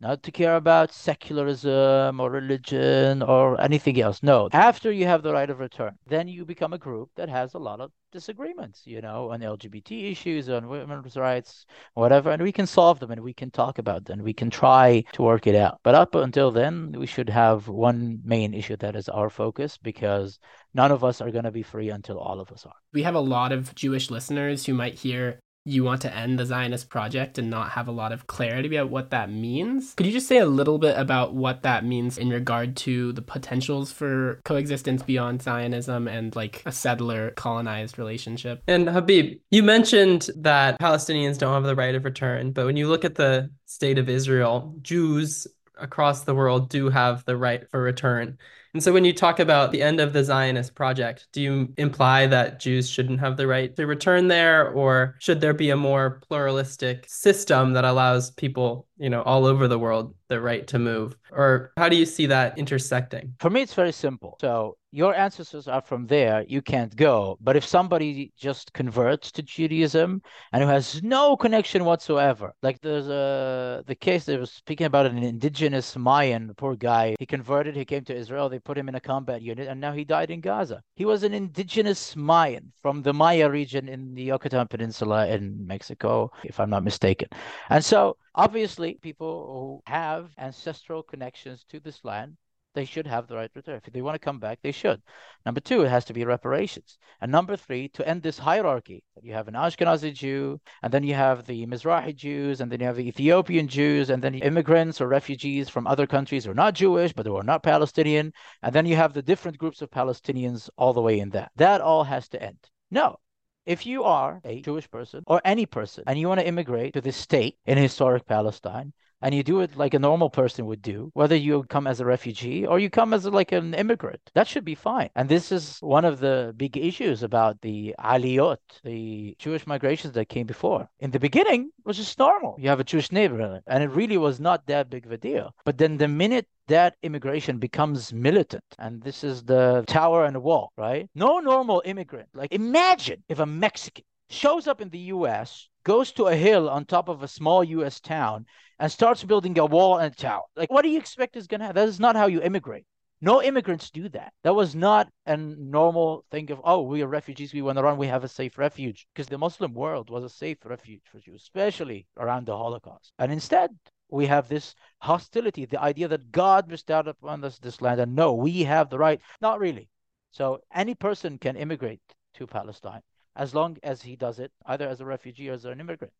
not 0.02 0.22
to 0.24 0.32
care 0.32 0.56
about 0.56 0.92
secularism 0.92 2.20
or 2.20 2.28
religion 2.28 3.22
or 3.22 3.58
anything 3.60 4.00
else. 4.00 4.20
No, 4.22 4.48
after 4.52 4.90
you 4.90 5.06
have 5.06 5.22
the 5.22 5.32
right 5.32 5.48
of 5.48 5.60
return, 5.60 5.96
then 6.06 6.26
you 6.26 6.44
become 6.44 6.72
a 6.72 6.78
group 6.78 7.10
that 7.14 7.28
has 7.28 7.54
a 7.54 7.58
lot 7.58 7.80
of 7.80 7.92
disagreements, 8.10 8.82
you 8.84 9.00
know, 9.00 9.30
on 9.30 9.40
LGBT 9.40 10.10
issues, 10.10 10.48
on 10.48 10.68
women's 10.68 11.16
rights, 11.16 11.66
whatever, 11.94 12.30
and 12.32 12.42
we 12.42 12.52
can 12.52 12.66
solve 12.66 12.98
them 12.98 13.12
and 13.12 13.22
we 13.22 13.32
can 13.32 13.50
talk 13.50 13.78
about 13.78 14.04
them. 14.04 14.22
We 14.22 14.34
can 14.34 14.50
try 14.50 15.04
to 15.12 15.22
work 15.22 15.46
it 15.46 15.54
out. 15.54 15.78
But 15.84 15.94
up 15.94 16.14
until 16.14 16.50
then, 16.50 16.94
we 16.98 17.06
should 17.06 17.30
have 17.30 17.68
one 17.68 18.20
main 18.24 18.54
issue 18.54 18.76
that 18.78 18.96
is 18.96 19.08
our 19.08 19.30
focus 19.30 19.78
because 19.78 20.38
none 20.74 20.90
of 20.90 21.04
us 21.04 21.20
are 21.20 21.30
going 21.30 21.44
to 21.44 21.52
be 21.52 21.62
free 21.62 21.90
until 21.90 22.18
all 22.18 22.40
of 22.40 22.50
us 22.50 22.66
are. 22.66 22.74
We 22.92 23.04
have 23.04 23.14
a 23.14 23.20
lot 23.20 23.52
of 23.52 23.74
Jewish 23.74 24.10
listeners 24.10 24.66
who 24.66 24.74
might 24.74 24.94
hear 24.94 25.38
you 25.64 25.84
want 25.84 26.02
to 26.02 26.14
end 26.14 26.38
the 26.38 26.46
Zionist 26.46 26.88
project 26.88 27.38
and 27.38 27.48
not 27.48 27.70
have 27.70 27.88
a 27.88 27.92
lot 27.92 28.12
of 28.12 28.26
clarity 28.26 28.74
about 28.74 28.90
what 28.90 29.10
that 29.10 29.30
means. 29.30 29.94
Could 29.94 30.06
you 30.06 30.12
just 30.12 30.26
say 30.26 30.38
a 30.38 30.46
little 30.46 30.78
bit 30.78 30.98
about 30.98 31.34
what 31.34 31.62
that 31.62 31.84
means 31.84 32.18
in 32.18 32.30
regard 32.30 32.76
to 32.78 33.12
the 33.12 33.22
potentials 33.22 33.92
for 33.92 34.40
coexistence 34.44 35.02
beyond 35.02 35.42
Zionism 35.42 36.08
and 36.08 36.34
like 36.34 36.62
a 36.66 36.72
settler 36.72 37.30
colonized 37.32 37.98
relationship? 37.98 38.62
And 38.66 38.88
Habeeb, 38.88 39.40
you 39.50 39.62
mentioned 39.62 40.30
that 40.36 40.80
Palestinians 40.80 41.38
don't 41.38 41.54
have 41.54 41.64
the 41.64 41.76
right 41.76 41.94
of 41.94 42.04
return, 42.04 42.52
but 42.52 42.66
when 42.66 42.76
you 42.76 42.88
look 42.88 43.04
at 43.04 43.14
the 43.14 43.50
state 43.66 43.98
of 43.98 44.08
Israel, 44.08 44.74
Jews 44.82 45.46
across 45.78 46.24
the 46.24 46.34
world 46.34 46.68
do 46.68 46.88
have 46.90 47.24
the 47.24 47.36
right 47.36 47.68
for 47.70 47.80
return. 47.80 48.38
And 48.74 48.82
so 48.82 48.92
when 48.92 49.04
you 49.04 49.12
talk 49.12 49.38
about 49.38 49.70
the 49.70 49.82
end 49.82 50.00
of 50.00 50.14
the 50.14 50.24
Zionist 50.24 50.74
project, 50.74 51.28
do 51.32 51.42
you 51.42 51.74
imply 51.76 52.26
that 52.28 52.58
Jews 52.58 52.88
shouldn't 52.88 53.20
have 53.20 53.36
the 53.36 53.46
right 53.46 53.74
to 53.76 53.86
return 53.86 54.28
there, 54.28 54.70
or 54.70 55.16
should 55.18 55.42
there 55.42 55.52
be 55.52 55.68
a 55.68 55.76
more 55.76 56.20
pluralistic 56.26 57.04
system 57.06 57.74
that 57.74 57.84
allows 57.84 58.30
people, 58.30 58.86
you 58.96 59.10
know, 59.10 59.22
all 59.22 59.44
over 59.44 59.68
the 59.68 59.78
world 59.78 60.14
the 60.28 60.40
right 60.40 60.66
to 60.68 60.78
move? 60.78 61.16
Or 61.30 61.72
how 61.76 61.88
do 61.88 61.96
you 61.96 62.06
see 62.06 62.26
that 62.26 62.58
intersecting? 62.58 63.34
For 63.38 63.50
me, 63.50 63.62
it's 63.62 63.74
very 63.74 63.92
simple. 63.92 64.38
So 64.40 64.76
your 64.92 65.14
ancestors 65.14 65.68
are 65.68 65.80
from 65.80 66.06
there, 66.06 66.44
you 66.46 66.60
can't 66.60 66.94
go. 66.94 67.38
But 67.40 67.56
if 67.56 67.64
somebody 67.64 68.30
just 68.36 68.74
converts 68.74 69.32
to 69.32 69.42
Judaism 69.42 70.20
and 70.52 70.62
who 70.62 70.68
has 70.68 71.02
no 71.02 71.34
connection 71.34 71.86
whatsoever, 71.86 72.52
like 72.62 72.78
there's 72.82 73.08
a 73.08 73.82
the 73.86 73.94
case 73.94 74.26
they 74.26 74.36
were 74.36 74.46
speaking 74.46 74.86
about 74.86 75.06
an 75.06 75.16
indigenous 75.18 75.96
Mayan, 75.96 76.52
poor 76.58 76.76
guy. 76.76 77.16
He 77.18 77.24
converted, 77.24 77.74
he 77.74 77.86
came 77.86 78.04
to 78.04 78.14
Israel, 78.14 78.50
they 78.50 78.58
put 78.58 78.76
him 78.76 78.88
in 78.88 78.94
a 78.94 79.00
combat 79.00 79.40
unit, 79.40 79.66
and 79.66 79.80
now 79.80 79.92
he 79.92 80.04
died 80.04 80.30
in 80.30 80.42
Gaza. 80.42 80.82
He 80.94 81.06
was 81.06 81.22
an 81.22 81.32
indigenous 81.32 82.14
Mayan 82.14 82.70
from 82.82 83.00
the 83.00 83.14
Maya 83.14 83.48
region 83.48 83.88
in 83.88 84.14
the 84.14 84.24
Yucatan 84.24 84.68
Peninsula 84.68 85.26
in 85.26 85.66
Mexico, 85.66 86.30
if 86.44 86.60
I'm 86.60 86.70
not 86.70 86.84
mistaken. 86.84 87.28
And 87.70 87.82
so 87.82 88.18
obviously 88.34 88.98
people 89.00 89.82
who 89.86 89.92
have 89.92 90.21
ancestral 90.38 91.02
connections 91.02 91.64
to 91.70 91.80
this 91.80 92.04
land 92.04 92.36
they 92.74 92.84
should 92.84 93.06
have 93.06 93.26
the 93.26 93.36
right 93.36 93.52
to 93.52 93.58
return. 93.58 93.80
If 93.84 93.92
they 93.92 94.02
want 94.02 94.14
to 94.14 94.24
come 94.24 94.38
back, 94.38 94.60
they 94.62 94.72
should. 94.72 95.02
Number 95.44 95.60
two, 95.60 95.82
it 95.82 95.90
has 95.90 96.04
to 96.06 96.12
be 96.12 96.24
reparations. 96.24 96.98
And 97.20 97.30
number 97.30 97.56
three, 97.56 97.88
to 97.90 98.08
end 98.08 98.22
this 98.22 98.38
hierarchy, 98.38 99.04
you 99.20 99.34
have 99.34 99.48
an 99.48 99.54
Ashkenazi 99.54 100.14
Jew, 100.14 100.60
and 100.82 100.92
then 100.92 101.02
you 101.02 101.14
have 101.14 101.44
the 101.44 101.66
Mizrahi 101.66 102.14
Jews, 102.14 102.60
and 102.60 102.70
then 102.70 102.80
you 102.80 102.86
have 102.86 102.96
the 102.96 103.08
Ethiopian 103.08 103.68
Jews, 103.68 104.10
and 104.10 104.22
then 104.22 104.34
immigrants 104.34 105.00
or 105.00 105.08
refugees 105.08 105.68
from 105.68 105.86
other 105.86 106.06
countries 106.06 106.44
who 106.44 106.52
are 106.52 106.54
not 106.54 106.74
Jewish, 106.74 107.12
but 107.12 107.26
who 107.26 107.36
are 107.36 107.42
not 107.42 107.62
Palestinian. 107.62 108.32
And 108.62 108.74
then 108.74 108.86
you 108.86 108.96
have 108.96 109.12
the 109.12 109.22
different 109.22 109.58
groups 109.58 109.82
of 109.82 109.90
Palestinians 109.90 110.70
all 110.76 110.92
the 110.92 111.02
way 111.02 111.20
in 111.20 111.30
that. 111.30 111.52
That 111.56 111.80
all 111.80 112.04
has 112.04 112.28
to 112.30 112.42
end. 112.42 112.58
No, 112.90 113.18
if 113.66 113.86
you 113.86 114.04
are 114.04 114.40
a 114.44 114.60
Jewish 114.62 114.90
person 114.90 115.22
or 115.26 115.40
any 115.44 115.66
person 115.66 116.04
and 116.06 116.18
you 116.18 116.28
want 116.28 116.40
to 116.40 116.46
immigrate 116.46 116.94
to 116.94 117.00
this 117.00 117.16
state 117.16 117.56
in 117.66 117.78
historic 117.78 118.26
Palestine, 118.26 118.92
and 119.22 119.34
you 119.34 119.42
do 119.42 119.60
it 119.60 119.76
like 119.76 119.94
a 119.94 119.98
normal 119.98 120.30
person 120.30 120.66
would 120.66 120.82
do, 120.82 121.10
whether 121.14 121.36
you 121.36 121.64
come 121.64 121.86
as 121.86 122.00
a 122.00 122.04
refugee 122.04 122.66
or 122.66 122.78
you 122.78 122.90
come 122.90 123.14
as 123.14 123.24
like 123.26 123.52
an 123.52 123.74
immigrant. 123.74 124.20
That 124.34 124.48
should 124.48 124.64
be 124.64 124.74
fine. 124.74 125.10
And 125.14 125.28
this 125.28 125.52
is 125.52 125.78
one 125.80 126.04
of 126.04 126.18
the 126.18 126.52
big 126.56 126.76
issues 126.76 127.22
about 127.22 127.60
the 127.62 127.94
aliyot, 127.98 128.58
the 128.84 129.36
Jewish 129.38 129.66
migrations 129.66 130.14
that 130.14 130.28
came 130.28 130.46
before. 130.46 130.88
In 131.00 131.10
the 131.10 131.20
beginning, 131.20 131.70
it 131.78 131.86
was 131.86 131.96
just 131.96 132.18
normal. 132.18 132.56
You 132.58 132.68
have 132.68 132.80
a 132.80 132.84
Jewish 132.84 133.12
neighborhood, 133.12 133.62
and 133.66 133.82
it 133.82 133.90
really 133.90 134.18
was 134.18 134.40
not 134.40 134.66
that 134.66 134.90
big 134.90 135.06
of 135.06 135.12
a 135.12 135.16
deal. 135.16 135.54
But 135.64 135.78
then 135.78 135.96
the 135.96 136.08
minute 136.08 136.46
that 136.68 136.96
immigration 137.02 137.58
becomes 137.58 138.12
militant, 138.12 138.64
and 138.78 139.02
this 139.02 139.24
is 139.24 139.42
the 139.44 139.84
tower 139.86 140.24
and 140.24 140.34
the 140.34 140.40
wall, 140.40 140.72
right? 140.76 141.08
No 141.14 141.40
normal 141.40 141.82
immigrant. 141.84 142.28
Like 142.34 142.52
imagine 142.52 143.22
if 143.28 143.38
a 143.38 143.46
Mexican 143.46 144.04
shows 144.30 144.66
up 144.66 144.80
in 144.80 144.88
the 144.88 144.98
US, 144.98 145.68
goes 145.84 146.12
to 146.12 146.26
a 146.26 146.36
hill 146.36 146.68
on 146.68 146.84
top 146.84 147.08
of 147.08 147.22
a 147.22 147.28
small 147.28 147.64
US 147.64 148.00
town, 148.00 148.46
and 148.78 148.90
starts 148.90 149.22
building 149.22 149.58
a 149.58 149.66
wall 149.66 149.98
and 149.98 150.12
a 150.12 150.16
tower. 150.16 150.42
Like, 150.56 150.70
what 150.70 150.82
do 150.82 150.88
you 150.88 150.98
expect 150.98 151.36
is 151.36 151.46
going 151.46 151.60
to 151.60 151.66
happen? 151.66 151.80
That 151.80 151.88
is 151.88 152.00
not 152.00 152.16
how 152.16 152.26
you 152.26 152.42
immigrate. 152.42 152.84
No 153.20 153.40
immigrants 153.40 153.90
do 153.90 154.08
that. 154.08 154.32
That 154.42 154.56
was 154.56 154.74
not 154.74 155.08
a 155.26 155.36
normal 155.36 156.24
thing 156.32 156.50
of, 156.50 156.60
oh, 156.64 156.82
we 156.82 157.02
are 157.02 157.06
refugees, 157.06 157.54
we 157.54 157.62
want 157.62 157.78
to 157.78 157.84
run, 157.84 157.96
we 157.96 158.08
have 158.08 158.24
a 158.24 158.28
safe 158.28 158.58
refuge. 158.58 159.06
Because 159.14 159.28
the 159.28 159.38
Muslim 159.38 159.72
world 159.72 160.10
was 160.10 160.24
a 160.24 160.28
safe 160.28 160.58
refuge 160.64 161.02
for 161.04 161.20
Jews, 161.20 161.42
especially 161.42 162.08
around 162.18 162.46
the 162.46 162.56
Holocaust. 162.56 163.12
And 163.20 163.30
instead, 163.30 163.70
we 164.10 164.26
have 164.26 164.48
this 164.48 164.74
hostility, 164.98 165.64
the 165.64 165.80
idea 165.80 166.08
that 166.08 166.32
God 166.32 166.66
bestowed 166.66 167.06
upon 167.06 167.44
us 167.44 167.60
this 167.60 167.80
land. 167.80 168.00
And 168.00 168.16
no, 168.16 168.34
we 168.34 168.64
have 168.64 168.90
the 168.90 168.98
right. 168.98 169.20
Not 169.40 169.60
really. 169.60 169.88
So 170.32 170.60
any 170.74 170.96
person 170.96 171.38
can 171.38 171.54
immigrate 171.54 172.02
to 172.34 172.46
Palestine 172.48 173.02
as 173.36 173.54
long 173.54 173.76
as 173.82 174.02
he 174.02 174.16
does 174.16 174.38
it 174.38 174.52
either 174.66 174.88
as 174.88 175.00
a 175.00 175.04
refugee 175.04 175.50
or 175.50 175.54
as 175.54 175.64
an 175.64 175.80
immigrant. 175.80 176.12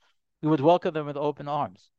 We 0.43 0.49
would 0.49 0.61
welcome 0.61 0.95
them 0.95 1.07
with 1.07 1.17
open 1.17 1.49
arms. 1.49 1.91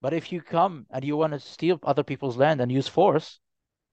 But 0.00 0.12
if 0.12 0.32
you 0.32 0.40
come 0.40 0.86
and 0.90 1.04
you 1.04 1.16
want 1.16 1.32
to 1.32 1.40
steal 1.40 1.78
other 1.82 2.02
people's 2.02 2.36
land 2.36 2.60
and 2.60 2.70
use 2.70 2.88
force, 2.88 3.38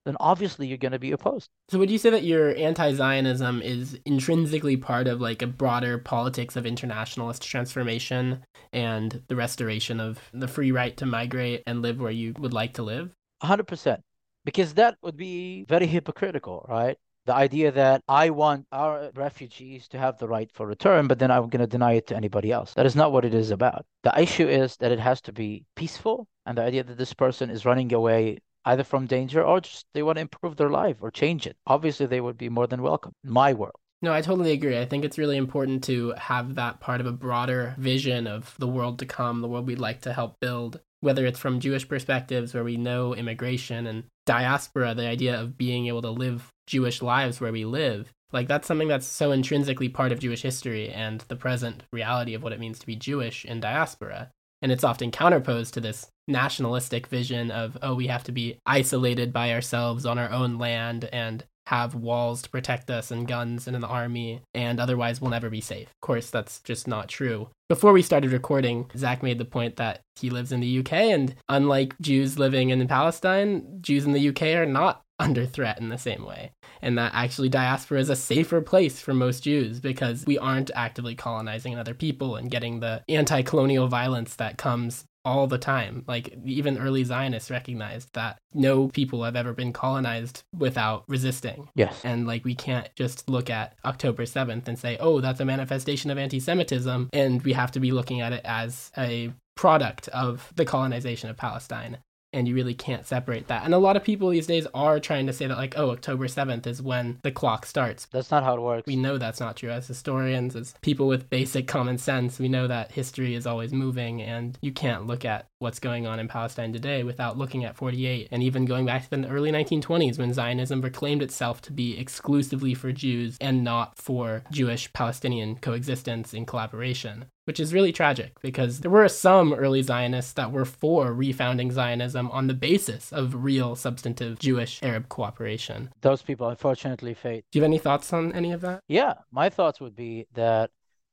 then 0.05 0.17
obviously 0.19 0.65
you're 0.65 0.77
going 0.77 0.93
to 0.93 0.99
be 0.99 1.11
opposed. 1.11 1.49
So 1.69 1.77
would 1.77 1.91
you 1.91 1.97
say 1.97 2.09
that 2.09 2.23
your 2.23 2.55
anti-Zionism 2.55 3.61
is 3.61 3.99
intrinsically 4.05 4.77
part 4.77 5.07
of 5.07 5.21
like 5.21 5.41
a 5.41 5.47
broader 5.47 5.97
politics 5.97 6.55
of 6.55 6.65
internationalist 6.65 7.43
transformation 7.43 8.43
and 8.73 9.21
the 9.27 9.35
restoration 9.35 9.99
of 9.99 10.19
the 10.33 10.47
free 10.47 10.71
right 10.71 10.95
to 10.97 11.05
migrate 11.05 11.63
and 11.67 11.81
live 11.81 11.99
where 11.99 12.11
you 12.11 12.33
would 12.39 12.53
like 12.53 12.73
to 12.75 12.83
live? 12.83 13.11
100%. 13.43 13.99
Because 14.45 14.73
that 14.75 14.95
would 15.03 15.17
be 15.17 15.65
very 15.65 15.85
hypocritical, 15.85 16.65
right? 16.67 16.97
The 17.29 17.35
idea 17.35 17.71
that 17.71 18.01
I 18.07 18.31
want 18.31 18.65
our 18.71 19.11
refugees 19.13 19.87
to 19.89 19.99
have 19.99 20.17
the 20.17 20.27
right 20.27 20.51
for 20.51 20.65
return, 20.65 21.07
but 21.07 21.19
then 21.19 21.29
I'm 21.29 21.47
going 21.47 21.59
to 21.59 21.67
deny 21.67 21.93
it 21.93 22.07
to 22.07 22.15
anybody 22.15 22.51
else. 22.51 22.73
That 22.73 22.87
is 22.87 22.95
not 22.95 23.11
what 23.11 23.23
it 23.23 23.35
is 23.35 23.51
about. 23.51 23.85
The 24.01 24.19
issue 24.19 24.47
is 24.47 24.77
that 24.77 24.91
it 24.91 24.99
has 24.99 25.21
to 25.21 25.31
be 25.31 25.63
peaceful, 25.75 26.27
and 26.47 26.57
the 26.57 26.63
idea 26.63 26.83
that 26.83 26.97
this 26.97 27.13
person 27.13 27.51
is 27.51 27.65
running 27.65 27.93
away 27.93 28.39
either 28.65 28.83
from 28.83 29.05
danger 29.05 29.43
or 29.43 29.61
just 29.61 29.85
they 29.93 30.01
want 30.01 30.15
to 30.17 30.21
improve 30.21 30.55
their 30.55 30.71
life 30.71 30.97
or 31.01 31.11
change 31.11 31.45
it. 31.45 31.55
Obviously, 31.67 32.07
they 32.07 32.19
would 32.19 32.35
be 32.35 32.49
more 32.49 32.65
than 32.65 32.81
welcome 32.81 33.13
my 33.23 33.53
world. 33.53 33.75
No, 34.01 34.11
I 34.11 34.21
totally 34.21 34.51
agree. 34.51 34.79
I 34.79 34.85
think 34.85 35.05
it's 35.05 35.19
really 35.19 35.37
important 35.37 35.83
to 35.83 36.15
have 36.17 36.55
that 36.55 36.79
part 36.79 36.99
of 36.99 37.05
a 37.05 37.11
broader 37.11 37.75
vision 37.77 38.25
of 38.25 38.55
the 38.57 38.67
world 38.67 38.97
to 38.99 39.05
come, 39.05 39.41
the 39.41 39.47
world 39.47 39.67
we'd 39.67 39.77
like 39.77 40.01
to 40.01 40.13
help 40.13 40.39
build, 40.39 40.79
whether 41.01 41.27
it's 41.27 41.37
from 41.37 41.59
Jewish 41.59 41.87
perspectives 41.87 42.55
where 42.55 42.63
we 42.63 42.77
know 42.77 43.13
immigration 43.13 43.85
and 43.85 44.05
diaspora, 44.25 44.95
the 44.95 45.07
idea 45.07 45.39
of 45.39 45.57
being 45.57 45.87
able 45.87 46.01
to 46.01 46.09
live 46.09 46.49
Jewish 46.69 47.01
lives 47.01 47.41
where 47.41 47.51
we 47.51 47.65
live. 47.65 48.13
Like 48.31 48.47
that's 48.47 48.67
something 48.67 48.87
that's 48.87 49.07
so 49.07 49.31
intrinsically 49.31 49.89
part 49.89 50.11
of 50.11 50.19
Jewish 50.19 50.43
history 50.43 50.89
and 50.89 51.21
the 51.27 51.35
present 51.35 51.83
reality 51.91 52.35
of 52.35 52.43
what 52.43 52.53
it 52.53 52.59
means 52.59 52.79
to 52.79 52.85
be 52.85 52.95
Jewish 52.95 53.43
in 53.43 53.59
diaspora. 53.59 54.29
And 54.61 54.71
it's 54.71 54.83
often 54.83 55.09
counterposed 55.09 55.73
to 55.73 55.81
this 55.81 56.07
nationalistic 56.27 57.07
vision 57.07 57.49
of, 57.49 57.77
oh, 57.81 57.95
we 57.95 58.07
have 58.07 58.23
to 58.25 58.31
be 58.31 58.59
isolated 58.65 59.33
by 59.33 59.51
ourselves 59.51 60.05
on 60.05 60.19
our 60.19 60.29
own 60.29 60.59
land 60.59 61.09
and 61.11 61.43
have 61.67 61.95
walls 61.95 62.41
to 62.41 62.49
protect 62.49 62.89
us 62.89 63.11
and 63.11 63.27
guns 63.27 63.67
and 63.67 63.75
an 63.75 63.83
army, 63.83 64.41
and 64.55 64.79
otherwise 64.79 65.21
we'll 65.21 65.29
never 65.29 65.51
be 65.51 65.61
safe. 65.61 65.87
Of 65.87 66.01
course, 66.01 66.31
that's 66.31 66.61
just 66.61 66.87
not 66.87 67.07
true. 67.07 67.49
Before 67.69 67.93
we 67.93 68.01
started 68.01 68.31
recording, 68.31 68.89
Zach 68.97 69.21
made 69.21 69.37
the 69.37 69.45
point 69.45 69.75
that 69.75 70.01
he 70.15 70.31
lives 70.31 70.51
in 70.51 70.61
the 70.61 70.79
UK, 70.79 70.93
and 70.93 71.35
unlike 71.47 71.95
Jews 72.01 72.39
living 72.39 72.69
in 72.71 72.87
Palestine, 72.87 73.77
Jews 73.81 74.03
in 74.03 74.13
the 74.13 74.29
UK 74.29 74.41
are 74.55 74.65
not 74.65 75.03
under 75.19 75.45
threat 75.45 75.79
in 75.79 75.89
the 75.89 75.97
same 75.97 76.25
way. 76.25 76.51
And 76.81 76.97
that 76.97 77.11
actually 77.13 77.49
diaspora 77.49 77.99
is 77.99 78.09
a 78.09 78.15
safer 78.15 78.61
place 78.61 78.99
for 78.99 79.13
most 79.13 79.43
Jews 79.43 79.79
because 79.79 80.25
we 80.25 80.37
aren't 80.37 80.71
actively 80.73 81.15
colonizing 81.15 81.77
other 81.77 81.93
people 81.93 82.35
and 82.35 82.49
getting 82.49 82.79
the 82.79 83.03
anti 83.09 83.41
colonial 83.41 83.87
violence 83.87 84.35
that 84.35 84.57
comes 84.57 85.05
all 85.25 85.47
the 85.47 85.57
time. 85.57 86.03
Like 86.07 86.37
even 86.45 86.77
early 86.77 87.03
Zionists 87.03 87.51
recognized 87.51 88.09
that 88.13 88.37
no 88.53 88.87
people 88.87 89.23
have 89.23 89.35
ever 89.35 89.53
been 89.53 89.73
colonized 89.73 90.43
without 90.57 91.03
resisting. 91.07 91.69
Yes. 91.75 92.01
And 92.03 92.25
like 92.25 92.45
we 92.45 92.55
can't 92.55 92.89
just 92.95 93.29
look 93.29 93.49
at 93.49 93.75
October 93.83 94.23
7th 94.23 94.67
and 94.67 94.79
say, 94.79 94.97
"Oh, 94.99 95.19
that's 95.19 95.39
a 95.39 95.45
manifestation 95.45 96.09
of 96.09 96.17
anti-Semitism," 96.17 97.09
and 97.13 97.41
we 97.43 97.53
have 97.53 97.71
to 97.71 97.79
be 97.79 97.91
looking 97.91 98.21
at 98.21 98.33
it 98.33 98.41
as 98.45 98.91
a 98.97 99.33
product 99.55 100.07
of 100.09 100.53
the 100.55 100.65
colonization 100.65 101.29
of 101.29 101.35
Palestine 101.35 101.97
and 102.33 102.47
you 102.47 102.55
really 102.55 102.73
can't 102.73 103.05
separate 103.05 103.47
that. 103.47 103.63
And 103.65 103.73
a 103.73 103.79
lot 103.79 103.95
of 103.95 104.03
people 104.03 104.29
these 104.29 104.47
days 104.47 104.67
are 104.73 104.99
trying 104.99 105.27
to 105.27 105.33
say 105.33 105.47
that, 105.47 105.57
like, 105.57 105.77
oh, 105.77 105.91
October 105.91 106.27
7th 106.27 106.67
is 106.67 106.81
when 106.81 107.19
the 107.23 107.31
clock 107.31 107.65
starts. 107.65 108.05
That's 108.11 108.31
not 108.31 108.43
how 108.43 108.55
it 108.55 108.61
works. 108.61 108.87
We 108.87 108.95
know 108.95 109.17
that's 109.17 109.39
not 109.39 109.57
true. 109.57 109.69
As 109.69 109.87
historians, 109.87 110.55
as 110.55 110.73
people 110.81 111.07
with 111.07 111.29
basic 111.29 111.67
common 111.67 111.97
sense, 111.97 112.39
we 112.39 112.47
know 112.47 112.67
that 112.67 112.91
history 112.91 113.35
is 113.35 113.47
always 113.47 113.73
moving, 113.73 114.21
and 114.21 114.57
you 114.61 114.71
can't 114.71 115.07
look 115.07 115.25
at 115.25 115.47
what's 115.59 115.79
going 115.79 116.07
on 116.07 116.19
in 116.19 116.27
Palestine 116.27 116.71
today 116.71 117.03
without 117.03 117.37
looking 117.37 117.65
at 117.65 117.75
48 117.75 118.29
and 118.31 118.41
even 118.41 118.65
going 118.65 118.85
back 118.85 119.03
to 119.03 119.09
the 119.09 119.27
early 119.27 119.51
1920s 119.51 120.17
when 120.17 120.33
Zionism 120.33 120.81
proclaimed 120.81 121.21
itself 121.21 121.61
to 121.63 121.73
be 121.73 121.99
exclusively 121.99 122.73
for 122.73 122.93
Jews 122.93 123.37
and 123.41 123.61
not 123.63 123.97
for 123.97 124.43
Jewish 124.51 124.91
Palestinian 124.93 125.57
coexistence 125.57 126.33
in 126.33 126.45
collaboration 126.45 127.25
which 127.49 127.59
is 127.59 127.73
really 127.73 127.91
tragic 127.91 128.39
because 128.41 128.81
there 128.81 128.91
were 128.91 129.09
some 129.09 129.55
early 129.55 129.81
Zionists 129.81 130.33
that 130.33 130.51
were 130.51 130.65
for 130.65 131.15
refounding 131.15 131.71
Zionism 131.71 132.29
on 132.29 132.45
the 132.45 132.53
basis 132.53 133.11
of 133.11 133.43
real 133.43 133.75
substantive 133.75 134.37
Jewish 134.37 134.83
Arab 134.83 135.09
cooperation. 135.09 135.89
Those 136.01 136.21
people 136.21 136.47
unfortunately 136.49 137.15
fade. 137.15 137.43
Do 137.51 137.57
you 137.57 137.63
have 137.63 137.69
any 137.69 137.79
thoughts 137.79 138.13
on 138.13 138.33
any 138.33 138.51
of 138.51 138.61
that? 138.61 138.83
Yeah, 138.87 139.15
my 139.31 139.49
thoughts 139.49 139.79
would 139.79 139.95
be 139.95 140.27
that 140.35 140.69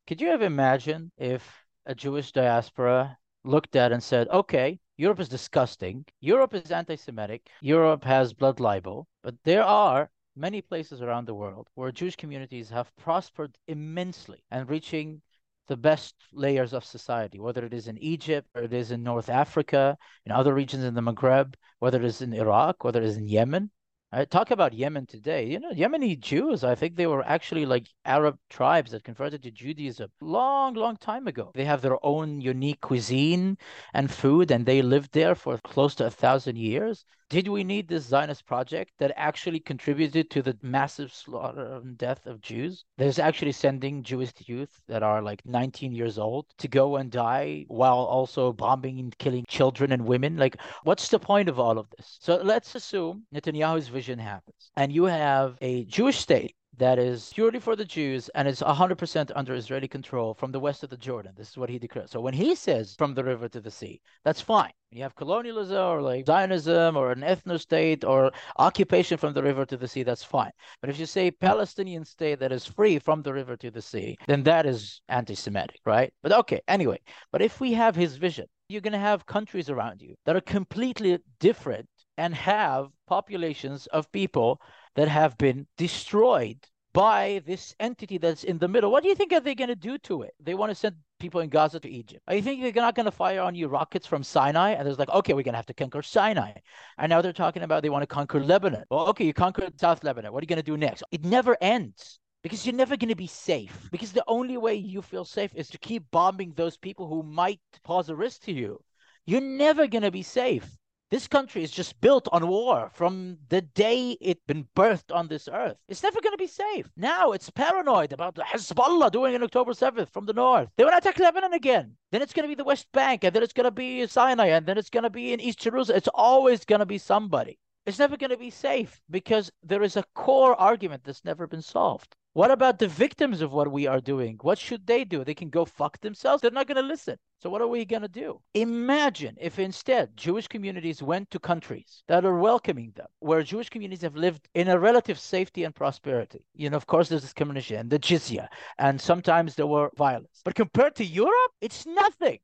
could 0.07 0.21
you 0.21 0.29
have 0.29 0.43
imagined 0.43 1.11
if 1.17 1.43
a 1.87 1.95
Jewish 1.95 2.33
diaspora 2.33 3.17
looked 3.47 3.75
at 3.75 3.91
and 3.91 4.03
said, 4.03 4.29
okay, 4.29 4.79
Europe 4.99 5.21
is 5.21 5.31
disgusting. 5.31 6.05
Europe 6.21 6.53
is 6.53 6.71
anti 6.71 6.97
Semitic. 6.97 7.49
Europe 7.63 8.05
has 8.05 8.35
blood 8.35 8.61
libel. 8.61 9.09
But 9.23 9.37
there 9.45 9.65
are 9.65 10.11
many 10.37 10.61
places 10.61 11.01
around 11.01 11.25
the 11.25 11.35
world 11.35 11.69
where 11.77 11.91
Jewish 11.91 12.17
communities 12.17 12.69
have 12.69 12.95
prospered 12.97 13.57
immensely 13.69 14.45
and 14.51 14.69
reaching 14.69 15.23
the 15.67 15.77
best 15.77 16.15
layers 16.33 16.73
of 16.73 16.85
society, 16.85 17.39
whether 17.39 17.65
it 17.65 17.75
is 17.75 17.89
in 17.89 17.99
Egypt 17.99 18.49
or 18.55 18.63
it 18.63 18.73
is 18.73 18.91
in 18.91 19.03
North 19.03 19.29
Africa, 19.29 19.97
in 20.25 20.33
other 20.33 20.55
regions 20.55 20.85
in 20.85 20.95
the 20.95 21.01
Maghreb, 21.01 21.55
whether 21.79 21.99
it 21.99 22.05
is 22.05 22.23
in 22.23 22.33
Iraq, 22.33 22.85
whether 22.85 23.03
it 23.03 23.07
is 23.07 23.17
in 23.17 23.29
Yemen. 23.29 23.71
I 24.17 24.25
talk 24.25 24.51
about 24.51 24.73
Yemen 24.73 25.05
today. 25.05 25.45
You 25.45 25.61
know, 25.61 25.73
Yemeni 25.73 26.19
Jews, 26.19 26.65
I 26.65 26.75
think 26.75 26.97
they 26.97 27.07
were 27.07 27.23
actually 27.27 27.67
like 27.67 27.87
Arab 28.07 28.39
tribes 28.49 28.93
that 28.93 29.05
converted 29.05 29.43
to 29.43 29.51
Judaism 29.51 30.11
long, 30.23 30.73
long 30.73 30.97
time 30.97 31.27
ago. 31.27 31.51
They 31.55 31.67
have 31.67 31.83
their 31.83 31.99
own 32.03 32.41
unique 32.41 32.81
cuisine 32.81 33.59
and 33.93 34.11
food, 34.11 34.51
and 34.51 34.65
they 34.65 34.81
lived 34.81 35.13
there 35.13 35.35
for 35.35 35.59
close 35.59 35.95
to 35.97 36.07
a 36.07 36.11
thousand 36.11 36.57
years. 36.57 37.05
Did 37.29 37.49
we 37.49 37.65
need 37.65 37.89
this 37.89 38.05
Zionist 38.05 38.47
project 38.47 38.93
that 38.99 39.13
actually 39.17 39.59
contributed 39.59 40.31
to 40.31 40.43
the 40.43 40.57
massive 40.63 41.13
slaughter 41.13 41.81
and 41.83 41.99
death 41.99 42.25
of 42.25 42.41
Jews? 42.41 42.85
There's 42.99 43.19
actually 43.19 43.51
sending 43.51 44.05
Jewish 44.05 44.33
youth 44.47 44.81
that 44.87 45.03
are 45.03 45.21
like 45.21 45.45
19 45.45 45.93
years 45.93 46.19
old 46.19 46.47
to 46.59 46.69
go 46.69 46.97
and 46.97 47.11
die 47.11 47.65
while 47.67 47.99
also 47.99 48.53
bombing 48.53 49.01
and 49.01 49.19
killing 49.19 49.45
children 49.49 49.91
and 49.91 50.07
women. 50.07 50.37
Like, 50.37 50.57
what's 50.85 51.09
the 51.09 51.19
point 51.19 51.49
of 51.49 51.59
all 51.59 51.79
of 51.79 51.91
this? 51.97 52.17
So 52.21 52.37
let's 52.37 52.77
assume 52.77 53.27
Netanyahu's 53.35 53.89
vision 53.89 54.06
happens 54.15 54.71
and 54.77 54.93
you 54.93 55.05
have 55.05 55.57
a 55.61 55.85
Jewish 55.85 56.19
state 56.19 56.55
that 56.79 56.99
is 56.99 57.33
purely 57.35 57.59
for 57.59 57.75
the 57.75 57.85
Jews 57.85 58.29
and 58.35 58.47
is 58.47 58.61
100% 58.61 59.33
under 59.35 59.55
Israeli 59.55 59.89
control 59.89 60.35
from 60.35 60.53
the 60.53 60.61
west 60.61 60.83
of 60.83 60.91
the 60.91 60.97
Jordan. 60.97 61.33
This 61.37 61.51
is 61.51 61.57
what 61.57 61.71
he 61.71 61.79
declares. 61.79 62.11
So 62.11 62.21
when 62.21 62.35
he 62.35 62.55
says 62.55 62.95
from 62.99 63.15
the 63.15 63.25
river 63.25 63.49
to 63.49 63.61
the 63.61 63.71
sea, 63.71 64.01
that's 64.25 64.41
fine. 64.41 64.73
You 64.91 65.03
have 65.03 65.17
colonialism 65.17 65.79
or 65.79 66.03
like 66.03 66.27
Zionism 66.27 66.97
or 66.97 67.13
an 67.13 67.21
ethno 67.21 67.59
state 67.59 68.05
or 68.05 68.31
occupation 68.59 69.17
from 69.17 69.33
the 69.33 69.43
river 69.43 69.65
to 69.65 69.77
the 69.77 69.89
sea, 69.89 70.03
that's 70.03 70.23
fine. 70.23 70.51
But 70.81 70.91
if 70.91 70.99
you 70.99 71.07
say 71.07 71.31
Palestinian 71.31 72.05
state 72.05 72.41
that 72.41 72.53
is 72.53 72.67
free 72.67 72.99
from 72.99 73.23
the 73.23 73.33
river 73.33 73.57
to 73.57 73.71
the 73.71 73.83
sea, 73.83 74.17
then 74.27 74.43
that 74.43 74.67
is 74.67 75.01
anti 75.09 75.35
Semitic, 75.35 75.81
right? 75.87 76.13
But 76.23 76.33
okay, 76.33 76.61
anyway. 76.69 77.01
But 77.33 77.43
if 77.43 77.59
we 77.59 77.73
have 77.73 77.97
his 77.97 78.17
vision, 78.17 78.47
you're 78.69 78.81
going 78.81 78.93
to 78.93 78.99
have 78.99 79.27
countries 79.27 79.71
around 79.71 80.03
you 80.03 80.15
that 80.25 80.37
are 80.37 80.41
completely 80.41 81.19
different 81.41 81.89
and 82.17 82.35
have 82.35 82.89
populations 83.07 83.87
of 83.89 84.11
people 84.13 84.61
that 84.95 85.09
have 85.09 85.37
been 85.39 85.67
destroyed 85.77 86.59
by 86.97 87.43
this 87.45 87.75
entity 87.79 88.17
that's 88.17 88.43
in 88.43 88.57
the 88.57 88.69
middle. 88.69 88.91
What 88.91 89.03
do 89.03 89.11
you 89.11 89.15
think 89.15 89.31
are 89.35 89.41
they 89.41 89.55
going 89.55 89.69
to 89.69 89.75
do 89.75 89.99
to 89.99 90.23
it? 90.23 90.33
They 90.41 90.55
want 90.55 90.71
to 90.71 90.75
send 90.75 90.97
people 91.21 91.43
in 91.43 91.51
Gaza 91.51 91.79
to 91.81 91.91
Egypt. 91.91 92.23
Are 92.27 92.35
you 92.35 92.41
think 92.41 92.63
they're 92.63 92.83
not 92.83 92.95
going 92.95 93.05
to 93.05 93.13
fire 93.13 93.43
on 93.43 93.55
you 93.55 93.69
rockets 93.69 94.07
from 94.07 94.23
Sinai? 94.23 94.71
And 94.71 94.87
there's 94.87 94.99
like, 94.99 95.11
okay, 95.11 95.35
we're 95.35 95.43
going 95.43 95.53
to 95.53 95.59
have 95.59 95.67
to 95.67 95.75
conquer 95.75 96.01
Sinai. 96.01 96.53
And 96.97 97.11
now 97.11 97.21
they're 97.21 97.35
talking 97.35 97.63
about 97.63 97.83
they 97.83 97.91
want 97.91 98.03
to 98.03 98.07
conquer 98.07 98.43
Lebanon. 98.43 98.85
Well, 98.91 99.09
okay, 99.09 99.27
you 99.27 99.35
conquered 99.35 99.79
South 99.79 100.05
Lebanon. 100.05 100.33
What 100.33 100.41
are 100.41 100.45
you 100.45 100.49
going 100.49 100.57
to 100.57 100.63
do 100.63 100.79
next? 100.79 101.03
It 101.11 101.23
never 101.23 101.55
ends 101.61 102.19
because 102.43 102.65
you're 102.65 102.75
never 102.75 102.97
going 102.97 103.11
to 103.11 103.15
be 103.15 103.27
safe. 103.27 103.91
Because 103.93 104.13
the 104.13 104.25
only 104.27 104.57
way 104.57 104.75
you 104.77 105.03
feel 105.03 105.27
safe 105.27 105.55
is 105.55 105.69
to 105.69 105.79
keep 105.79 106.11
bombing 106.11 106.55
those 106.57 106.79
people 106.79 107.09
who 107.09 107.23
might 107.23 107.61
pose 107.85 108.09
a 108.09 108.17
risk 108.17 108.43
to 108.45 108.53
you. 108.53 108.83
You're 109.27 109.43
never 109.43 109.87
going 109.87 110.05
to 110.05 110.11
be 110.11 110.23
safe. 110.23 110.67
This 111.09 111.29
country 111.29 111.63
is 111.63 111.71
just 111.71 112.01
built 112.01 112.27
on 112.33 112.49
war 112.49 112.91
from 112.93 113.39
the 113.49 113.61
day 113.61 114.19
it 114.21 114.45
been 114.49 114.67
birthed 114.75 115.15
on 115.15 115.29
this 115.29 115.49
earth. 115.49 115.77
It's 115.89 116.03
never 116.03 116.21
going 116.21 116.33
to 116.33 116.37
be 116.37 116.49
safe. 116.49 116.91
Now 116.97 117.31
it's 117.31 117.49
paranoid 117.49 118.13
about 118.13 118.35
the 118.35 118.43
Hezbollah 118.43 119.13
doing 119.13 119.35
it 119.35 119.43
October 119.43 119.71
7th 119.73 120.11
from 120.11 120.27
the 120.27 120.33
north. 120.33 120.69
They 120.77 120.83
want 120.83 120.95
to 120.95 121.09
attack 121.09 121.21
Lebanon 121.21 121.53
again. 121.53 121.97
Then 122.11 122.23
it's 122.23 122.33
going 122.33 122.43
to 122.43 122.49
be 122.49 122.57
the 122.57 122.65
West 122.65 122.91
Bank, 122.91 123.23
and 123.23 123.33
then 123.33 123.45
it's 123.45 123.53
going 123.53 123.67
to 123.67 123.71
be 123.71 124.05
Sinai, 124.09 124.47
and 124.47 124.67
then 124.67 124.79
it's 124.79 124.91
going 124.91 125.05
to 125.05 125.11
be 125.11 125.33
in 125.33 125.41
East 125.41 125.61
Jerusalem. 125.61 125.97
It's 125.97 126.09
always 126.13 126.65
going 126.65 126.81
to 126.81 126.87
be 126.87 126.99
somebody. 126.99 127.61
It's 127.87 128.01
never 128.01 128.17
going 128.17 128.31
to 128.31 128.37
be 128.37 128.51
safe 128.51 129.01
because 129.09 129.53
there 129.63 129.85
is 129.85 129.97
a 129.97 130.05
core 130.17 130.61
argument 130.61 131.05
that's 131.05 131.25
never 131.25 131.47
been 131.47 131.63
solved. 131.63 132.17
What 132.37 132.51
about 132.51 132.79
the 132.79 132.87
victims 132.87 133.41
of 133.41 133.55
what 133.55 133.73
we 133.73 133.87
are 133.87 133.99
doing? 133.99 134.37
What 134.43 134.59
should 134.59 134.87
they 134.87 135.05
do? 135.05 135.25
They 135.25 135.33
can 135.33 135.49
go 135.49 135.65
fuck 135.65 135.99
themselves. 136.03 136.43
They're 136.43 136.51
not 136.51 136.67
going 136.67 136.77
to 136.77 136.83
listen. 136.83 137.17
So, 137.39 137.49
what 137.49 137.63
are 137.63 137.67
we 137.67 137.87
going 137.87 138.03
to 138.03 138.09
do? 138.09 138.43
Imagine 138.53 139.37
if 139.41 139.59
instead 139.59 140.15
Jewish 140.19 140.47
communities 140.47 141.03
went 141.03 141.31
to 141.31 141.39
countries 141.39 142.03
that 142.09 142.27
are 142.27 142.37
welcoming 142.37 142.93
them, 142.95 143.07
where 143.21 143.43
Jewish 143.43 143.71
communities 143.71 144.03
have 144.03 144.17
lived 144.17 144.51
in 144.53 144.69
a 144.69 144.79
relative 144.79 145.19
safety 145.19 145.65
and 145.65 145.75
prosperity. 145.75 146.45
You 146.53 146.69
know, 146.69 146.77
of 146.77 146.87
course, 146.87 147.09
there's 147.09 147.23
discrimination 147.23 147.79
and 147.79 147.89
the 147.89 147.99
jizya, 147.99 148.49
and 148.77 149.01
sometimes 149.01 149.55
there 149.55 149.67
were 149.67 149.91
violence. 149.97 150.43
But 150.45 150.57
compared 150.57 150.95
to 150.97 151.07
Europe, 151.07 151.53
it's 151.63 151.87
nothing. 151.87 152.41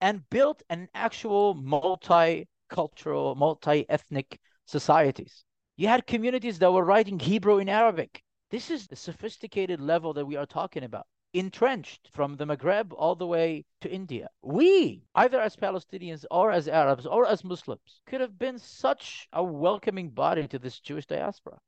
And 0.00 0.22
built 0.30 0.62
an 0.70 0.88
actual 0.94 1.56
multicultural, 1.56 3.36
multi 3.36 3.84
ethnic 3.90 4.40
societies. 4.64 5.44
You 5.76 5.88
had 5.88 6.06
communities 6.06 6.58
that 6.60 6.72
were 6.72 6.86
writing 6.86 7.18
Hebrew 7.18 7.58
in 7.58 7.68
Arabic 7.68 8.22
this 8.50 8.70
is 8.70 8.86
the 8.86 8.96
sophisticated 8.96 9.80
level 9.80 10.12
that 10.14 10.26
we 10.26 10.36
are 10.36 10.46
talking 10.46 10.82
about, 10.84 11.06
entrenched 11.32 12.08
from 12.12 12.36
the 12.36 12.44
Maghreb 12.44 12.92
all 12.96 13.14
the 13.14 13.26
way 13.26 13.64
to 13.80 13.90
India. 13.90 14.28
We, 14.42 15.04
either 15.14 15.40
as 15.40 15.54
Palestinians 15.56 16.24
or 16.30 16.50
as 16.50 16.66
Arabs 16.66 17.06
or 17.06 17.26
as 17.26 17.44
Muslims, 17.44 18.02
could 18.06 18.20
have 18.20 18.38
been 18.38 18.58
such 18.58 19.28
a 19.32 19.42
welcoming 19.42 20.10
body 20.10 20.48
to 20.48 20.58
this 20.58 20.80
Jewish 20.80 21.06
diaspora. 21.06 21.58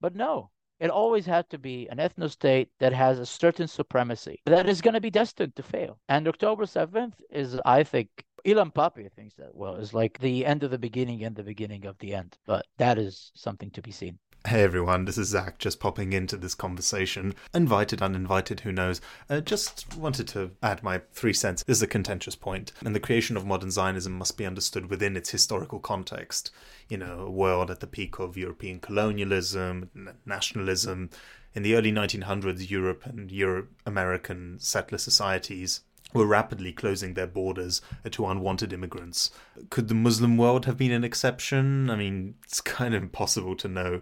But 0.00 0.14
no, 0.14 0.50
it 0.80 0.90
always 0.90 1.26
had 1.26 1.50
to 1.50 1.58
be 1.58 1.88
an 1.88 1.98
ethno 1.98 2.30
state 2.30 2.70
that 2.78 2.92
has 2.92 3.18
a 3.18 3.26
certain 3.26 3.66
supremacy 3.66 4.40
that 4.46 4.68
is 4.68 4.80
going 4.80 4.94
to 4.94 5.00
be 5.00 5.10
destined 5.10 5.56
to 5.56 5.62
fail. 5.62 5.98
And 6.08 6.28
October 6.28 6.64
7th 6.64 7.14
is, 7.30 7.58
I 7.64 7.82
think, 7.82 8.08
Ilan 8.46 8.72
Pappé 8.72 9.10
thinks 9.12 9.34
that, 9.34 9.54
well, 9.54 9.74
is 9.74 9.92
like 9.92 10.18
the 10.20 10.46
end 10.46 10.62
of 10.62 10.70
the 10.70 10.78
beginning 10.78 11.24
and 11.24 11.34
the 11.34 11.42
beginning 11.42 11.84
of 11.84 11.98
the 11.98 12.14
end. 12.14 12.38
But 12.46 12.64
that 12.78 12.96
is 12.96 13.32
something 13.34 13.70
to 13.72 13.82
be 13.82 13.90
seen. 13.90 14.18
Hey 14.46 14.62
everyone, 14.62 15.04
this 15.04 15.18
is 15.18 15.28
Zach 15.28 15.58
just 15.58 15.80
popping 15.80 16.12
into 16.12 16.36
this 16.36 16.54
conversation. 16.54 17.34
Invited, 17.52 18.00
uninvited, 18.00 18.60
who 18.60 18.72
knows. 18.72 19.00
Uh, 19.28 19.40
just 19.40 19.94
wanted 19.96 20.26
to 20.28 20.52
add 20.62 20.82
my 20.82 21.02
three 21.12 21.34
cents. 21.34 21.64
This 21.64 21.78
is 21.78 21.82
a 21.82 21.88
contentious 21.88 22.36
point, 22.36 22.72
and 22.82 22.94
the 22.94 23.00
creation 23.00 23.36
of 23.36 23.44
modern 23.44 23.70
Zionism 23.70 24.16
must 24.16 24.38
be 24.38 24.46
understood 24.46 24.88
within 24.88 25.16
its 25.16 25.30
historical 25.30 25.80
context. 25.80 26.50
You 26.88 26.96
know, 26.98 27.18
a 27.18 27.30
world 27.30 27.70
at 27.70 27.80
the 27.80 27.86
peak 27.86 28.18
of 28.20 28.38
European 28.38 28.78
colonialism, 28.78 29.90
nationalism. 30.24 31.10
In 31.52 31.62
the 31.62 31.74
early 31.74 31.92
1900s, 31.92 32.70
Europe 32.70 33.04
and 33.04 33.30
Euro 33.32 33.66
American 33.84 34.58
settler 34.60 34.98
societies 34.98 35.80
were 36.14 36.26
rapidly 36.26 36.72
closing 36.72 37.14
their 37.14 37.26
borders 37.26 37.82
to 38.10 38.26
unwanted 38.26 38.72
immigrants. 38.72 39.30
Could 39.70 39.88
the 39.88 39.94
Muslim 39.94 40.36
world 40.36 40.64
have 40.66 40.76
been 40.76 40.92
an 40.92 41.04
exception? 41.04 41.90
I 41.90 41.96
mean, 41.96 42.34
it's 42.44 42.60
kind 42.60 42.94
of 42.94 43.02
impossible 43.02 43.56
to 43.56 43.68
know. 43.68 44.00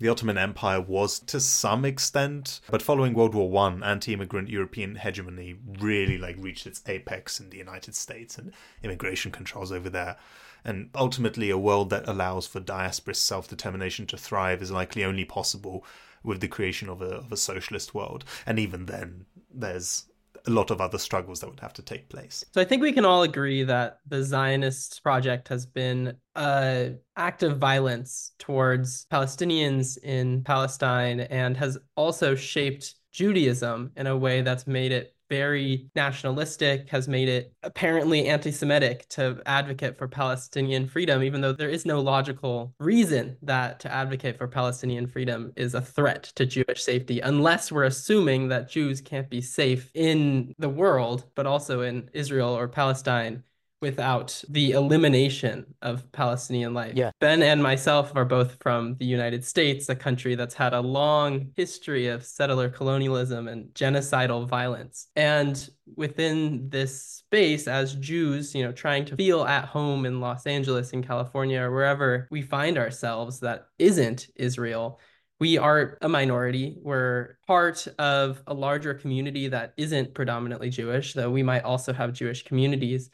The 0.00 0.08
Ottoman 0.08 0.36
Empire 0.36 0.80
was 0.80 1.20
to 1.20 1.38
some 1.38 1.84
extent, 1.84 2.60
but 2.68 2.82
following 2.82 3.14
World 3.14 3.34
War 3.34 3.48
One, 3.48 3.84
anti-immigrant 3.84 4.48
European 4.48 4.96
hegemony 4.96 5.54
really 5.78 6.18
like 6.18 6.36
reached 6.38 6.66
its 6.66 6.82
apex 6.86 7.38
in 7.38 7.50
the 7.50 7.58
United 7.58 7.94
States 7.94 8.36
and 8.36 8.52
immigration 8.82 9.30
controls 9.30 9.70
over 9.70 9.88
there. 9.88 10.16
And 10.64 10.90
ultimately, 10.96 11.50
a 11.50 11.58
world 11.58 11.90
that 11.90 12.08
allows 12.08 12.46
for 12.46 12.60
diasporous 12.60 13.16
self-determination 13.16 14.06
to 14.06 14.16
thrive 14.16 14.62
is 14.62 14.72
likely 14.72 15.04
only 15.04 15.24
possible 15.24 15.84
with 16.24 16.40
the 16.40 16.48
creation 16.48 16.88
of 16.88 17.00
a, 17.00 17.16
of 17.16 17.30
a 17.30 17.36
socialist 17.36 17.94
world. 17.94 18.24
And 18.46 18.58
even 18.58 18.86
then, 18.86 19.26
there's 19.52 20.06
a 20.46 20.50
lot 20.50 20.70
of 20.70 20.80
other 20.80 20.98
struggles 20.98 21.40
that 21.40 21.48
would 21.48 21.60
have 21.60 21.72
to 21.72 21.82
take 21.82 22.08
place. 22.08 22.44
So 22.52 22.60
I 22.60 22.64
think 22.64 22.82
we 22.82 22.92
can 22.92 23.04
all 23.04 23.22
agree 23.22 23.62
that 23.64 24.00
the 24.06 24.22
Zionist 24.22 25.02
project 25.02 25.48
has 25.48 25.64
been 25.64 26.16
an 26.36 26.98
act 27.16 27.42
of 27.42 27.58
violence 27.58 28.32
towards 28.38 29.06
Palestinians 29.10 29.96
in 30.02 30.42
Palestine 30.42 31.20
and 31.20 31.56
has 31.56 31.78
also 31.96 32.34
shaped 32.34 32.94
Judaism 33.14 33.92
in 33.96 34.08
a 34.08 34.16
way 34.16 34.42
that's 34.42 34.66
made 34.66 34.92
it 34.92 35.14
very 35.30 35.88
nationalistic, 35.94 36.88
has 36.90 37.08
made 37.08 37.28
it 37.28 37.52
apparently 37.62 38.26
anti 38.26 38.50
Semitic 38.50 39.08
to 39.08 39.40
advocate 39.46 39.96
for 39.96 40.06
Palestinian 40.06 40.86
freedom, 40.86 41.22
even 41.22 41.40
though 41.40 41.52
there 41.52 41.70
is 41.70 41.86
no 41.86 42.00
logical 42.00 42.74
reason 42.78 43.36
that 43.42 43.80
to 43.80 43.92
advocate 43.92 44.36
for 44.36 44.46
Palestinian 44.46 45.06
freedom 45.06 45.52
is 45.56 45.74
a 45.74 45.80
threat 45.80 46.24
to 46.34 46.44
Jewish 46.44 46.82
safety, 46.82 47.20
unless 47.20 47.72
we're 47.72 47.84
assuming 47.84 48.48
that 48.48 48.68
Jews 48.68 49.00
can't 49.00 49.30
be 49.30 49.40
safe 49.40 49.90
in 49.94 50.54
the 50.58 50.68
world, 50.68 51.24
but 51.34 51.46
also 51.46 51.80
in 51.80 52.10
Israel 52.12 52.50
or 52.50 52.68
Palestine 52.68 53.44
without 53.84 54.42
the 54.48 54.70
elimination 54.70 55.66
of 55.82 56.10
Palestinian 56.10 56.72
life. 56.72 56.94
Yeah. 56.96 57.10
Ben 57.20 57.42
and 57.42 57.62
myself 57.62 58.12
are 58.16 58.24
both 58.24 58.56
from 58.62 58.96
the 58.96 59.04
United 59.04 59.44
States, 59.44 59.90
a 59.90 59.94
country 59.94 60.34
that's 60.36 60.54
had 60.54 60.72
a 60.72 60.80
long 60.80 61.52
history 61.54 62.06
of 62.06 62.24
settler 62.24 62.70
colonialism 62.70 63.46
and 63.46 63.66
genocidal 63.74 64.48
violence. 64.48 65.08
And 65.16 65.68
within 65.96 66.70
this 66.70 66.98
space 67.02 67.68
as 67.68 67.94
Jews, 67.96 68.54
you 68.54 68.64
know, 68.64 68.72
trying 68.72 69.04
to 69.04 69.16
feel 69.16 69.44
at 69.44 69.66
home 69.66 70.06
in 70.06 70.18
Los 70.18 70.46
Angeles, 70.46 70.92
in 70.92 71.02
California, 71.02 71.60
or 71.60 71.70
wherever 71.70 72.26
we 72.30 72.40
find 72.40 72.78
ourselves 72.78 73.40
that 73.40 73.66
isn't 73.78 74.28
Israel, 74.34 74.98
we 75.40 75.58
are 75.58 75.98
a 76.00 76.08
minority. 76.08 76.78
We're 76.80 77.36
part 77.46 77.86
of 77.98 78.42
a 78.46 78.54
larger 78.54 78.94
community 78.94 79.48
that 79.48 79.74
isn't 79.76 80.14
predominantly 80.14 80.70
Jewish, 80.70 81.12
though 81.12 81.30
we 81.30 81.42
might 81.42 81.64
also 81.64 81.92
have 81.92 82.14
Jewish 82.14 82.44
communities. 82.44 83.10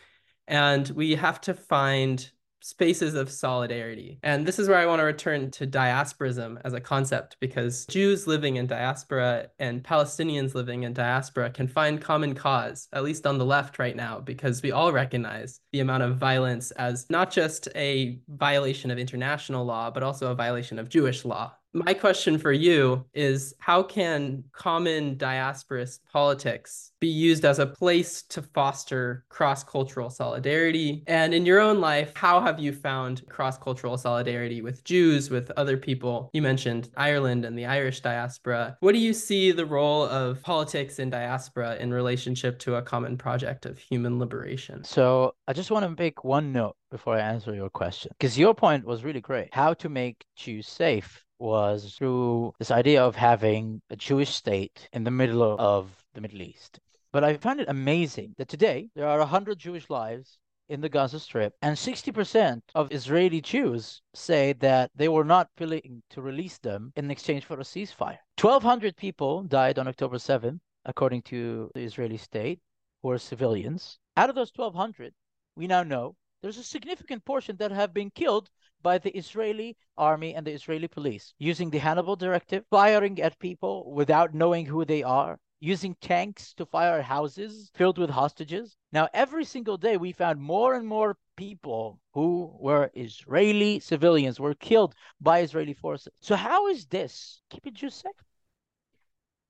And 0.50 0.88
we 0.90 1.14
have 1.14 1.40
to 1.42 1.54
find 1.54 2.30
spaces 2.62 3.14
of 3.14 3.30
solidarity. 3.30 4.18
And 4.22 4.46
this 4.46 4.58
is 4.58 4.68
where 4.68 4.78
I 4.78 4.86
want 4.86 5.00
to 5.00 5.04
return 5.04 5.50
to 5.52 5.66
diasporism 5.66 6.60
as 6.64 6.72
a 6.72 6.80
concept 6.80 7.36
because 7.40 7.86
Jews 7.86 8.26
living 8.26 8.56
in 8.56 8.66
diaspora 8.66 9.48
and 9.58 9.82
Palestinians 9.82 10.54
living 10.54 10.82
in 10.82 10.92
diaspora 10.92 11.50
can 11.50 11.68
find 11.68 12.00
common 12.00 12.34
cause, 12.34 12.88
at 12.92 13.04
least 13.04 13.26
on 13.26 13.38
the 13.38 13.44
left 13.44 13.78
right 13.78 13.96
now, 13.96 14.20
because 14.20 14.62
we 14.62 14.72
all 14.72 14.92
recognize 14.92 15.60
the 15.72 15.80
amount 15.80 16.02
of 16.02 16.18
violence 16.18 16.70
as 16.72 17.08
not 17.08 17.30
just 17.30 17.68
a 17.74 18.18
violation 18.28 18.90
of 18.90 18.98
international 18.98 19.64
law, 19.64 19.90
but 19.90 20.02
also 20.02 20.30
a 20.30 20.34
violation 20.34 20.78
of 20.78 20.88
Jewish 20.88 21.24
law 21.24 21.54
my 21.72 21.94
question 21.94 22.36
for 22.38 22.52
you 22.52 23.04
is 23.14 23.54
how 23.58 23.82
can 23.82 24.42
common 24.52 25.16
diasporist 25.16 26.00
politics 26.12 26.92
be 27.00 27.08
used 27.08 27.44
as 27.44 27.58
a 27.58 27.66
place 27.66 28.22
to 28.22 28.42
foster 28.42 29.24
cross 29.28 29.62
cultural 29.62 30.10
solidarity? 30.10 31.04
And 31.06 31.32
in 31.32 31.46
your 31.46 31.60
own 31.60 31.80
life, 31.80 32.12
how 32.14 32.40
have 32.40 32.58
you 32.58 32.72
found 32.72 33.26
cross 33.28 33.56
cultural 33.56 33.96
solidarity 33.96 34.62
with 34.62 34.82
Jews, 34.84 35.30
with 35.30 35.50
other 35.56 35.76
people? 35.76 36.30
You 36.32 36.42
mentioned 36.42 36.90
Ireland 36.96 37.44
and 37.44 37.56
the 37.56 37.66
Irish 37.66 38.00
diaspora. 38.00 38.76
What 38.80 38.92
do 38.92 38.98
you 38.98 39.12
see 39.12 39.52
the 39.52 39.66
role 39.66 40.04
of 40.04 40.42
politics 40.42 40.98
in 40.98 41.10
diaspora 41.10 41.76
in 41.76 41.92
relationship 41.92 42.58
to 42.60 42.76
a 42.76 42.82
common 42.82 43.16
project 43.16 43.64
of 43.64 43.78
human 43.78 44.18
liberation? 44.18 44.82
So 44.84 45.34
I 45.46 45.52
just 45.52 45.70
want 45.70 45.84
to 45.84 46.02
make 46.02 46.24
one 46.24 46.52
note 46.52 46.76
before 46.90 47.16
I 47.16 47.20
answer 47.20 47.54
your 47.54 47.70
question, 47.70 48.10
because 48.18 48.36
your 48.36 48.54
point 48.54 48.84
was 48.84 49.04
really 49.04 49.20
great. 49.20 49.54
How 49.54 49.74
to 49.74 49.88
make 49.88 50.24
Jews 50.34 50.66
safe 50.66 51.24
was 51.40 51.94
through 51.96 52.54
this 52.58 52.70
idea 52.70 53.02
of 53.02 53.16
having 53.16 53.80
a 53.90 53.96
Jewish 53.96 54.30
state 54.30 54.88
in 54.92 55.04
the 55.04 55.10
middle 55.10 55.42
of 55.58 56.04
the 56.14 56.20
Middle 56.20 56.42
East. 56.42 56.78
But 57.12 57.24
I 57.24 57.36
find 57.36 57.60
it 57.60 57.68
amazing 57.68 58.34
that 58.38 58.48
today 58.48 58.88
there 58.94 59.08
are 59.08 59.18
100 59.18 59.58
Jewish 59.58 59.90
lives 59.90 60.38
in 60.68 60.80
the 60.80 60.88
Gaza 60.88 61.18
Strip, 61.18 61.52
and 61.62 61.76
60% 61.76 62.62
of 62.76 62.92
Israeli 62.92 63.40
Jews 63.40 64.02
say 64.14 64.52
that 64.60 64.92
they 64.94 65.08
were 65.08 65.24
not 65.24 65.48
willing 65.58 66.02
to 66.10 66.22
release 66.22 66.58
them 66.58 66.92
in 66.94 67.10
exchange 67.10 67.44
for 67.44 67.58
a 67.58 67.64
ceasefire. 67.64 68.18
1,200 68.40 68.96
people 68.96 69.42
died 69.42 69.80
on 69.80 69.88
October 69.88 70.16
7th, 70.16 70.60
according 70.84 71.22
to 71.22 71.72
the 71.74 71.80
Israeli 71.80 72.16
state, 72.16 72.60
who 73.02 73.08
were 73.08 73.18
civilians. 73.18 73.98
Out 74.16 74.28
of 74.28 74.36
those 74.36 74.52
1,200, 74.54 75.12
we 75.56 75.66
now 75.66 75.82
know 75.82 76.14
there's 76.42 76.58
a 76.58 76.64
significant 76.64 77.24
portion 77.24 77.56
that 77.56 77.70
have 77.70 77.92
been 77.92 78.10
killed 78.10 78.50
by 78.82 78.98
the 78.98 79.16
Israeli 79.16 79.76
army 79.96 80.34
and 80.34 80.46
the 80.46 80.52
Israeli 80.52 80.88
police 80.88 81.34
using 81.38 81.70
the 81.70 81.78
Hannibal 81.78 82.16
Directive, 82.16 82.64
firing 82.70 83.20
at 83.20 83.38
people 83.38 83.92
without 83.92 84.34
knowing 84.34 84.66
who 84.66 84.84
they 84.84 85.02
are, 85.02 85.38
using 85.60 85.94
tanks 86.00 86.54
to 86.54 86.64
fire 86.64 87.02
houses 87.02 87.70
filled 87.74 87.98
with 87.98 88.10
hostages. 88.10 88.76
Now, 88.92 89.08
every 89.12 89.44
single 89.44 89.76
day, 89.76 89.96
we 89.98 90.12
found 90.12 90.40
more 90.40 90.74
and 90.74 90.86
more 90.86 91.18
people 91.36 92.00
who 92.14 92.56
were 92.58 92.90
Israeli 92.94 93.80
civilians 93.80 94.40
were 94.40 94.54
killed 94.54 94.94
by 95.20 95.40
Israeli 95.40 95.74
forces. 95.74 96.12
So, 96.20 96.36
how 96.36 96.68
is 96.68 96.86
this 96.86 97.42
keeping 97.50 97.74
Jews 97.74 97.94
safe? 97.94 98.12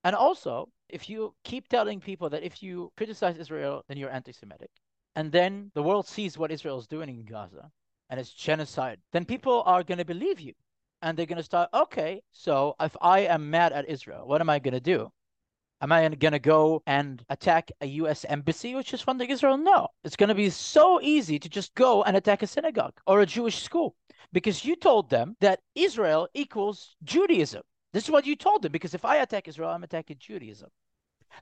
And 0.02 0.16
also, 0.16 0.70
if 0.88 1.08
you 1.08 1.34
keep 1.44 1.68
telling 1.68 2.00
people 2.00 2.30
that 2.30 2.42
if 2.42 2.62
you 2.62 2.92
criticize 2.96 3.36
Israel, 3.38 3.84
then 3.86 3.96
you're 3.96 4.10
anti 4.10 4.32
Semitic, 4.32 4.70
and 5.16 5.32
then 5.32 5.70
the 5.74 5.82
world 5.82 6.06
sees 6.06 6.38
what 6.38 6.52
Israel 6.52 6.78
is 6.78 6.86
doing 6.86 7.08
in 7.08 7.24
Gaza 7.24 7.70
and 8.08 8.18
it's 8.18 8.32
genocide, 8.32 8.98
then 9.12 9.24
people 9.24 9.62
are 9.66 9.84
going 9.84 9.98
to 9.98 10.04
believe 10.04 10.40
you. 10.40 10.54
And 11.02 11.16
they're 11.16 11.26
going 11.26 11.38
to 11.38 11.42
start, 11.42 11.70
okay, 11.72 12.20
so 12.32 12.74
if 12.78 12.94
I 13.00 13.20
am 13.20 13.48
mad 13.48 13.72
at 13.72 13.88
Israel, 13.88 14.26
what 14.26 14.42
am 14.42 14.50
I 14.50 14.58
going 14.58 14.74
to 14.74 14.80
do? 14.80 15.10
Am 15.80 15.92
I 15.92 16.06
going 16.08 16.32
to 16.32 16.38
go 16.38 16.82
and 16.86 17.24
attack 17.30 17.70
a 17.80 17.86
U.S. 17.86 18.26
embassy 18.28 18.74
which 18.74 18.92
is 18.92 19.00
funding 19.00 19.30
Israel? 19.30 19.56
No. 19.56 19.88
It's 20.04 20.16
going 20.16 20.28
to 20.28 20.34
be 20.34 20.50
so 20.50 21.00
easy 21.00 21.38
to 21.38 21.48
just 21.48 21.74
go 21.74 22.02
and 22.02 22.16
attack 22.16 22.42
a 22.42 22.46
synagogue 22.46 23.00
or 23.06 23.22
a 23.22 23.26
Jewish 23.26 23.62
school 23.62 23.96
because 24.32 24.62
you 24.62 24.76
told 24.76 25.08
them 25.08 25.36
that 25.40 25.60
Israel 25.74 26.28
equals 26.34 26.96
Judaism. 27.02 27.62
This 27.94 28.04
is 28.04 28.10
what 28.10 28.26
you 28.26 28.36
told 28.36 28.60
them 28.60 28.72
because 28.72 28.92
if 28.92 29.06
I 29.06 29.16
attack 29.16 29.48
Israel, 29.48 29.70
I'm 29.70 29.84
attacking 29.84 30.18
Judaism. 30.18 30.68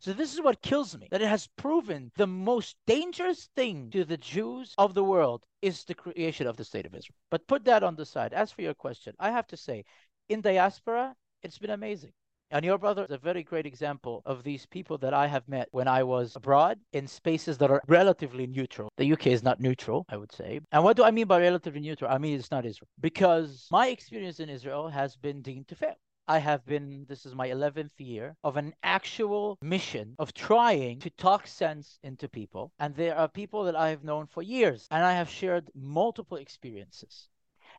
So 0.01 0.13
this 0.13 0.35
is 0.35 0.41
what 0.41 0.63
kills 0.63 0.97
me 0.97 1.09
that 1.11 1.23
it 1.23 1.29
has 1.29 1.49
proven 1.57 2.13
the 2.17 2.27
most 2.27 2.77
dangerous 2.87 3.49
thing 3.57 3.91
to 3.91 4.05
the 4.05 4.17
Jews 4.17 4.75
of 4.79 4.95
the 4.95 5.05
world 5.05 5.45
is 5.63 5.85
the 5.85 5.95
creation 5.95 6.47
of 6.47 6.57
the 6.57 6.65
state 6.65 6.87
of 6.87 6.95
Israel. 6.95 7.17
But 7.31 7.47
put 7.47 7.65
that 7.65 7.83
on 7.83 7.97
the 7.97 8.07
side. 8.07 8.33
As 8.33 8.53
for 8.53 8.63
your 8.63 8.75
question, 8.75 9.15
I 9.19 9.31
have 9.31 9.47
to 9.49 9.57
say, 9.57 9.85
in 10.29 10.41
diaspora, 10.41 11.17
it's 11.43 11.59
been 11.59 11.71
amazing. 11.71 12.13
And 12.51 12.65
your 12.65 12.79
brother 12.79 13.05
is 13.05 13.11
a 13.11 13.19
very 13.19 13.43
great 13.43 13.67
example 13.67 14.23
of 14.25 14.43
these 14.43 14.65
people 14.65 14.97
that 14.99 15.13
I 15.13 15.27
have 15.27 15.47
met 15.49 15.69
when 15.71 15.87
I 15.87 16.03
was 16.03 16.35
abroad 16.35 16.79
in 16.95 17.07
spaces 17.07 17.59
that 17.59 17.71
are 17.71 17.83
relatively 17.89 18.47
neutral. 18.47 18.91
The 18.97 19.13
UK 19.13 19.29
is 19.29 19.43
not 19.43 19.61
neutral, 19.61 20.07
I 20.09 20.17
would 20.17 20.33
say. 20.33 20.61
And 20.73 20.83
what 20.83 20.97
do 20.97 21.05
I 21.05 21.11
mean 21.11 21.27
by 21.27 21.41
relatively 21.41 21.81
neutral? 21.81 22.11
I 22.11 22.17
mean 22.17 22.39
it's 22.39 22.51
not 22.51 22.65
Israel. 22.65 22.89
Because 23.01 23.69
my 23.71 23.89
experience 23.89 24.41
in 24.41 24.49
Israel 24.49 24.89
has 24.89 25.15
been 25.15 25.43
deemed 25.43 25.69
to 25.69 25.75
fail. 25.75 25.97
I 26.31 26.41
have 26.41 26.67
been, 26.67 27.07
this 27.09 27.25
is 27.25 27.35
my 27.35 27.49
11th 27.49 27.99
year 27.99 28.37
of 28.45 28.59
an 28.59 28.75
actual 28.83 29.57
mission 29.63 30.15
of 30.19 30.35
trying 30.35 30.99
to 30.99 31.09
talk 31.09 31.47
sense 31.47 31.99
into 32.03 32.29
people. 32.29 32.71
And 32.79 32.95
there 32.95 33.17
are 33.17 33.29
people 33.29 33.65
that 33.65 33.75
I 33.75 33.89
have 33.89 34.05
known 34.05 34.27
for 34.27 34.43
years, 34.43 34.87
and 34.91 35.03
I 35.03 35.15
have 35.15 35.31
shared 35.31 35.71
multiple 35.75 36.37
experiences. 36.37 37.31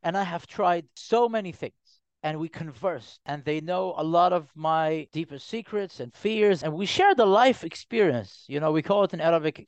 And 0.01 0.17
I 0.17 0.23
have 0.23 0.47
tried 0.47 0.87
so 0.95 1.29
many 1.29 1.51
things. 1.51 1.75
And 2.23 2.39
we 2.39 2.49
conversed, 2.49 3.19
and 3.27 3.45
they 3.45 3.61
know 3.61 3.93
a 3.95 4.03
lot 4.03 4.33
of 4.33 4.49
my 4.55 5.07
deepest 5.13 5.47
secrets 5.47 5.99
and 5.99 6.11
fears. 6.11 6.63
And 6.63 6.73
we 6.73 6.87
share 6.87 7.13
the 7.13 7.27
life 7.27 7.63
experience. 7.63 8.45
You 8.47 8.59
know, 8.59 8.71
we 8.71 8.81
call 8.81 9.03
it 9.03 9.13
in 9.13 9.21
Arabic 9.21 9.67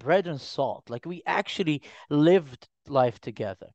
bread 0.00 0.26
and 0.26 0.38
salt. 0.38 0.90
Like 0.90 1.06
we 1.06 1.22
actually 1.24 1.80
lived 2.10 2.68
life 2.86 3.18
together. 3.18 3.70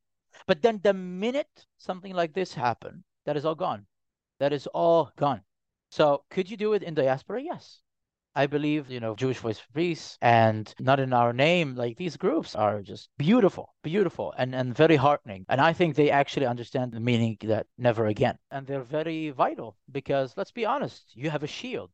But 0.45 0.61
then 0.61 0.79
the 0.83 0.93
minute 0.93 1.65
something 1.79 2.13
like 2.13 2.33
this 2.33 2.53
happened, 2.53 3.03
that 3.25 3.35
is 3.35 3.43
all 3.43 3.55
gone 3.55 3.87
that 4.43 4.51
is 4.51 4.67
all 4.67 5.09
gone. 5.15 5.41
So 5.89 6.25
could 6.29 6.51
you 6.51 6.57
do 6.57 6.73
it 6.73 6.83
in 6.83 6.95
diaspora? 6.95 7.41
Yes. 7.41 7.79
I 8.35 8.47
believe, 8.47 8.89
you 8.89 8.99
know, 8.99 9.15
Jewish 9.15 9.37
Voice 9.37 9.59
for 9.59 9.71
Peace 9.73 10.17
and 10.21 10.73
Not 10.79 10.99
in 10.99 11.13
Our 11.13 11.31
Name, 11.31 11.75
like 11.75 11.95
these 11.95 12.17
groups 12.17 12.53
are 12.55 12.81
just 12.81 13.09
beautiful, 13.17 13.73
beautiful 13.83 14.33
and, 14.37 14.53
and 14.53 14.75
very 14.75 14.97
heartening. 14.97 15.45
And 15.47 15.61
I 15.61 15.71
think 15.71 15.95
they 15.95 16.09
actually 16.11 16.47
understand 16.47 16.91
the 16.91 16.99
meaning 16.99 17.37
that 17.43 17.67
never 17.77 18.07
again. 18.07 18.37
And 18.51 18.67
they're 18.67 18.81
very 18.81 19.29
vital 19.29 19.77
because 19.89 20.33
let's 20.35 20.51
be 20.51 20.65
honest, 20.65 21.03
you 21.13 21.29
have 21.29 21.43
a 21.43 21.47
shield. 21.47 21.91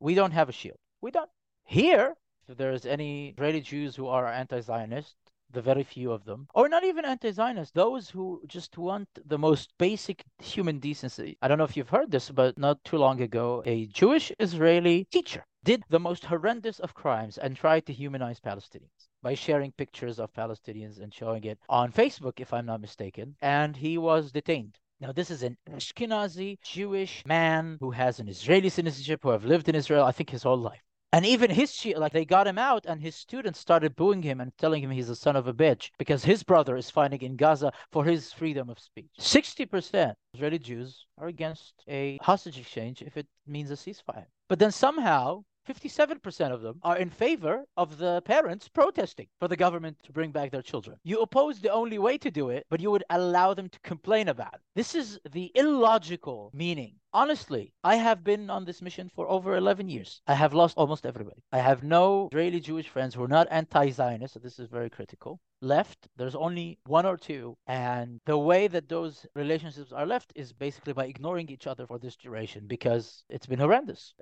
We 0.00 0.14
don't 0.14 0.32
have 0.32 0.48
a 0.48 0.52
shield. 0.52 0.78
We 1.02 1.10
don't. 1.10 1.30
Here, 1.64 2.14
if 2.48 2.56
there's 2.56 2.86
any 2.86 3.30
Israeli 3.30 3.60
Jews 3.60 3.94
who 3.94 4.06
are 4.06 4.26
anti 4.26 4.60
Zionist, 4.60 5.16
the 5.54 5.62
very 5.62 5.84
few 5.84 6.12
of 6.12 6.24
them, 6.24 6.46
or 6.54 6.68
not 6.68 6.84
even 6.84 7.04
anti 7.04 7.30
Zionists, 7.30 7.72
those 7.72 8.10
who 8.10 8.42
just 8.46 8.76
want 8.76 9.08
the 9.24 9.38
most 9.38 9.72
basic 9.78 10.24
human 10.38 10.78
decency. 10.78 11.38
I 11.40 11.48
don't 11.48 11.58
know 11.58 11.64
if 11.64 11.76
you've 11.76 11.88
heard 11.88 12.10
this, 12.10 12.30
but 12.30 12.58
not 12.58 12.84
too 12.84 12.98
long 12.98 13.22
ago, 13.22 13.62
a 13.64 13.86
Jewish 13.86 14.30
Israeli 14.38 15.06
teacher 15.10 15.46
did 15.64 15.82
the 15.88 16.00
most 16.00 16.26
horrendous 16.26 16.78
of 16.80 16.92
crimes 16.94 17.38
and 17.38 17.56
tried 17.56 17.86
to 17.86 17.92
humanize 17.92 18.38
Palestinians 18.38 19.08
by 19.22 19.34
sharing 19.34 19.72
pictures 19.72 20.18
of 20.20 20.32
Palestinians 20.34 21.00
and 21.00 21.12
showing 21.14 21.44
it 21.44 21.58
on 21.68 21.90
Facebook, 21.90 22.38
if 22.40 22.52
I'm 22.52 22.66
not 22.66 22.82
mistaken. 22.82 23.36
And 23.40 23.74
he 23.74 23.96
was 23.96 24.30
detained. 24.30 24.78
Now, 25.00 25.12
this 25.12 25.30
is 25.30 25.42
an 25.42 25.56
Ashkenazi 25.70 26.58
Jewish 26.62 27.24
man 27.26 27.78
who 27.80 27.90
has 27.90 28.20
an 28.20 28.28
Israeli 28.28 28.68
citizenship, 28.68 29.20
who 29.22 29.30
have 29.30 29.44
lived 29.44 29.68
in 29.68 29.74
Israel, 29.74 30.04
I 30.04 30.12
think, 30.12 30.30
his 30.30 30.44
whole 30.44 30.58
life. 30.58 30.83
And 31.14 31.24
even 31.24 31.48
his 31.48 31.86
like 31.96 32.12
they 32.12 32.24
got 32.24 32.48
him 32.48 32.58
out, 32.58 32.86
and 32.86 33.00
his 33.00 33.14
students 33.14 33.60
started 33.60 33.94
booing 33.94 34.22
him 34.22 34.40
and 34.40 34.50
telling 34.58 34.82
him 34.82 34.90
he's 34.90 35.08
a 35.08 35.14
son 35.14 35.36
of 35.36 35.46
a 35.46 35.54
bitch 35.54 35.92
because 35.96 36.24
his 36.24 36.42
brother 36.42 36.76
is 36.76 36.90
fighting 36.90 37.22
in 37.22 37.36
Gaza 37.36 37.72
for 37.92 38.04
his 38.04 38.32
freedom 38.32 38.68
of 38.68 38.80
speech. 38.80 39.12
Sixty 39.20 39.64
percent 39.64 40.18
Israeli 40.34 40.58
Jews 40.58 41.06
are 41.16 41.28
against 41.28 41.84
a 41.86 42.18
hostage 42.20 42.58
exchange 42.58 43.00
if 43.00 43.16
it 43.16 43.28
means 43.46 43.70
a 43.70 43.74
ceasefire. 43.74 44.26
But 44.48 44.58
then 44.58 44.72
somehow 44.72 45.44
57% 45.64 46.52
of 46.52 46.60
them 46.60 46.78
are 46.82 46.98
in 46.98 47.08
favor 47.08 47.64
of 47.76 47.96
the 47.96 48.20
parents 48.22 48.68
protesting 48.68 49.28
for 49.38 49.48
the 49.48 49.56
government 49.56 49.96
to 50.02 50.12
bring 50.12 50.30
back 50.30 50.50
their 50.50 50.62
children. 50.62 50.98
You 51.04 51.20
oppose 51.20 51.58
the 51.60 51.72
only 51.72 51.98
way 51.98 52.18
to 52.18 52.30
do 52.30 52.50
it, 52.50 52.66
but 52.68 52.80
you 52.80 52.90
would 52.90 53.04
allow 53.08 53.54
them 53.54 53.70
to 53.70 53.80
complain 53.80 54.28
about 54.28 54.54
it. 54.54 54.60
This 54.74 54.94
is 54.94 55.18
the 55.32 55.50
illogical 55.54 56.50
meaning. 56.52 56.96
Honestly, 57.14 57.72
I 57.82 57.96
have 57.96 58.24
been 58.24 58.50
on 58.50 58.64
this 58.64 58.82
mission 58.82 59.08
for 59.08 59.28
over 59.28 59.56
11 59.56 59.88
years. 59.88 60.20
I 60.26 60.34
have 60.34 60.52
lost 60.52 60.76
almost 60.76 61.06
everybody. 61.06 61.42
I 61.52 61.58
have 61.58 61.82
no 61.82 62.28
Israeli 62.32 62.60
Jewish 62.60 62.88
friends 62.88 63.14
who 63.14 63.22
are 63.22 63.28
not 63.28 63.48
anti 63.50 63.90
Zionist, 63.90 64.34
so 64.34 64.40
this 64.40 64.58
is 64.58 64.68
very 64.68 64.90
critical. 64.90 65.40
Left, 65.62 66.08
there's 66.16 66.34
only 66.34 66.78
one 66.86 67.06
or 67.06 67.16
two. 67.16 67.56
And 67.66 68.20
the 68.26 68.36
way 68.36 68.66
that 68.66 68.88
those 68.88 69.26
relationships 69.34 69.92
are 69.92 70.04
left 70.04 70.32
is 70.34 70.52
basically 70.52 70.92
by 70.92 71.06
ignoring 71.06 71.48
each 71.48 71.66
other 71.66 71.86
for 71.86 71.98
this 71.98 72.16
duration 72.16 72.66
because 72.66 73.24
it's 73.30 73.46
been 73.46 73.60
horrendous 73.60 74.12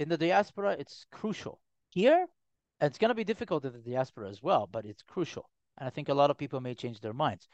in 0.00 0.08
the 0.08 0.18
diaspora, 0.18 0.76
it's 0.78 1.06
crucial. 1.12 1.60
Here, 1.90 2.26
it's 2.80 2.98
going 2.98 3.10
to 3.10 3.14
be 3.14 3.24
difficult 3.24 3.64
in 3.64 3.72
the 3.72 3.78
diaspora 3.78 4.28
as 4.30 4.42
well, 4.42 4.68
but 4.72 4.86
it's 4.86 5.02
crucial. 5.02 5.48
And 5.78 5.86
I 5.86 5.90
think 5.90 6.08
a 6.08 6.14
lot 6.14 6.30
of 6.30 6.38
people 6.38 6.60
may 6.60 6.74
change 6.74 7.00
their 7.00 7.12
minds. 7.12 7.48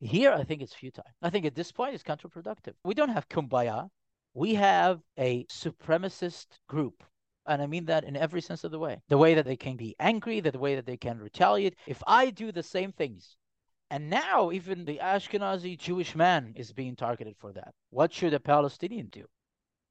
Here, 0.00 0.32
I 0.32 0.44
think 0.44 0.62
it's 0.62 0.74
futile. 0.74 1.04
I 1.22 1.30
think 1.30 1.46
at 1.46 1.54
this 1.54 1.72
point, 1.72 1.94
it's 1.94 2.04
counterproductive. 2.04 2.74
We 2.84 2.94
don't 2.94 3.08
have 3.08 3.28
kumbaya. 3.28 3.88
We 4.34 4.54
have 4.54 5.00
a 5.18 5.44
supremacist 5.46 6.46
group. 6.68 7.02
And 7.46 7.62
I 7.62 7.66
mean 7.66 7.86
that 7.86 8.04
in 8.04 8.16
every 8.16 8.42
sense 8.42 8.64
of 8.64 8.72
the 8.72 8.78
way. 8.78 9.00
The 9.08 9.18
way 9.18 9.34
that 9.34 9.46
they 9.46 9.56
can 9.56 9.76
be 9.76 9.96
angry, 9.98 10.40
the 10.40 10.58
way 10.58 10.74
that 10.74 10.86
they 10.86 10.98
can 10.98 11.18
retaliate. 11.18 11.76
If 11.86 12.02
I 12.06 12.30
do 12.30 12.52
the 12.52 12.62
same 12.62 12.92
things 12.92 13.36
And 13.90 14.10
now 14.10 14.50
even 14.50 14.84
the 14.84 14.98
Ashkenazi 14.98 15.78
Jewish 15.78 16.14
man 16.14 16.52
is 16.56 16.72
being 16.72 16.96
targeted 16.96 17.36
for 17.38 17.52
that. 17.52 17.74
What 17.90 18.12
should 18.12 18.34
a 18.34 18.40
Palestinian 18.40 19.06
do? 19.06 19.26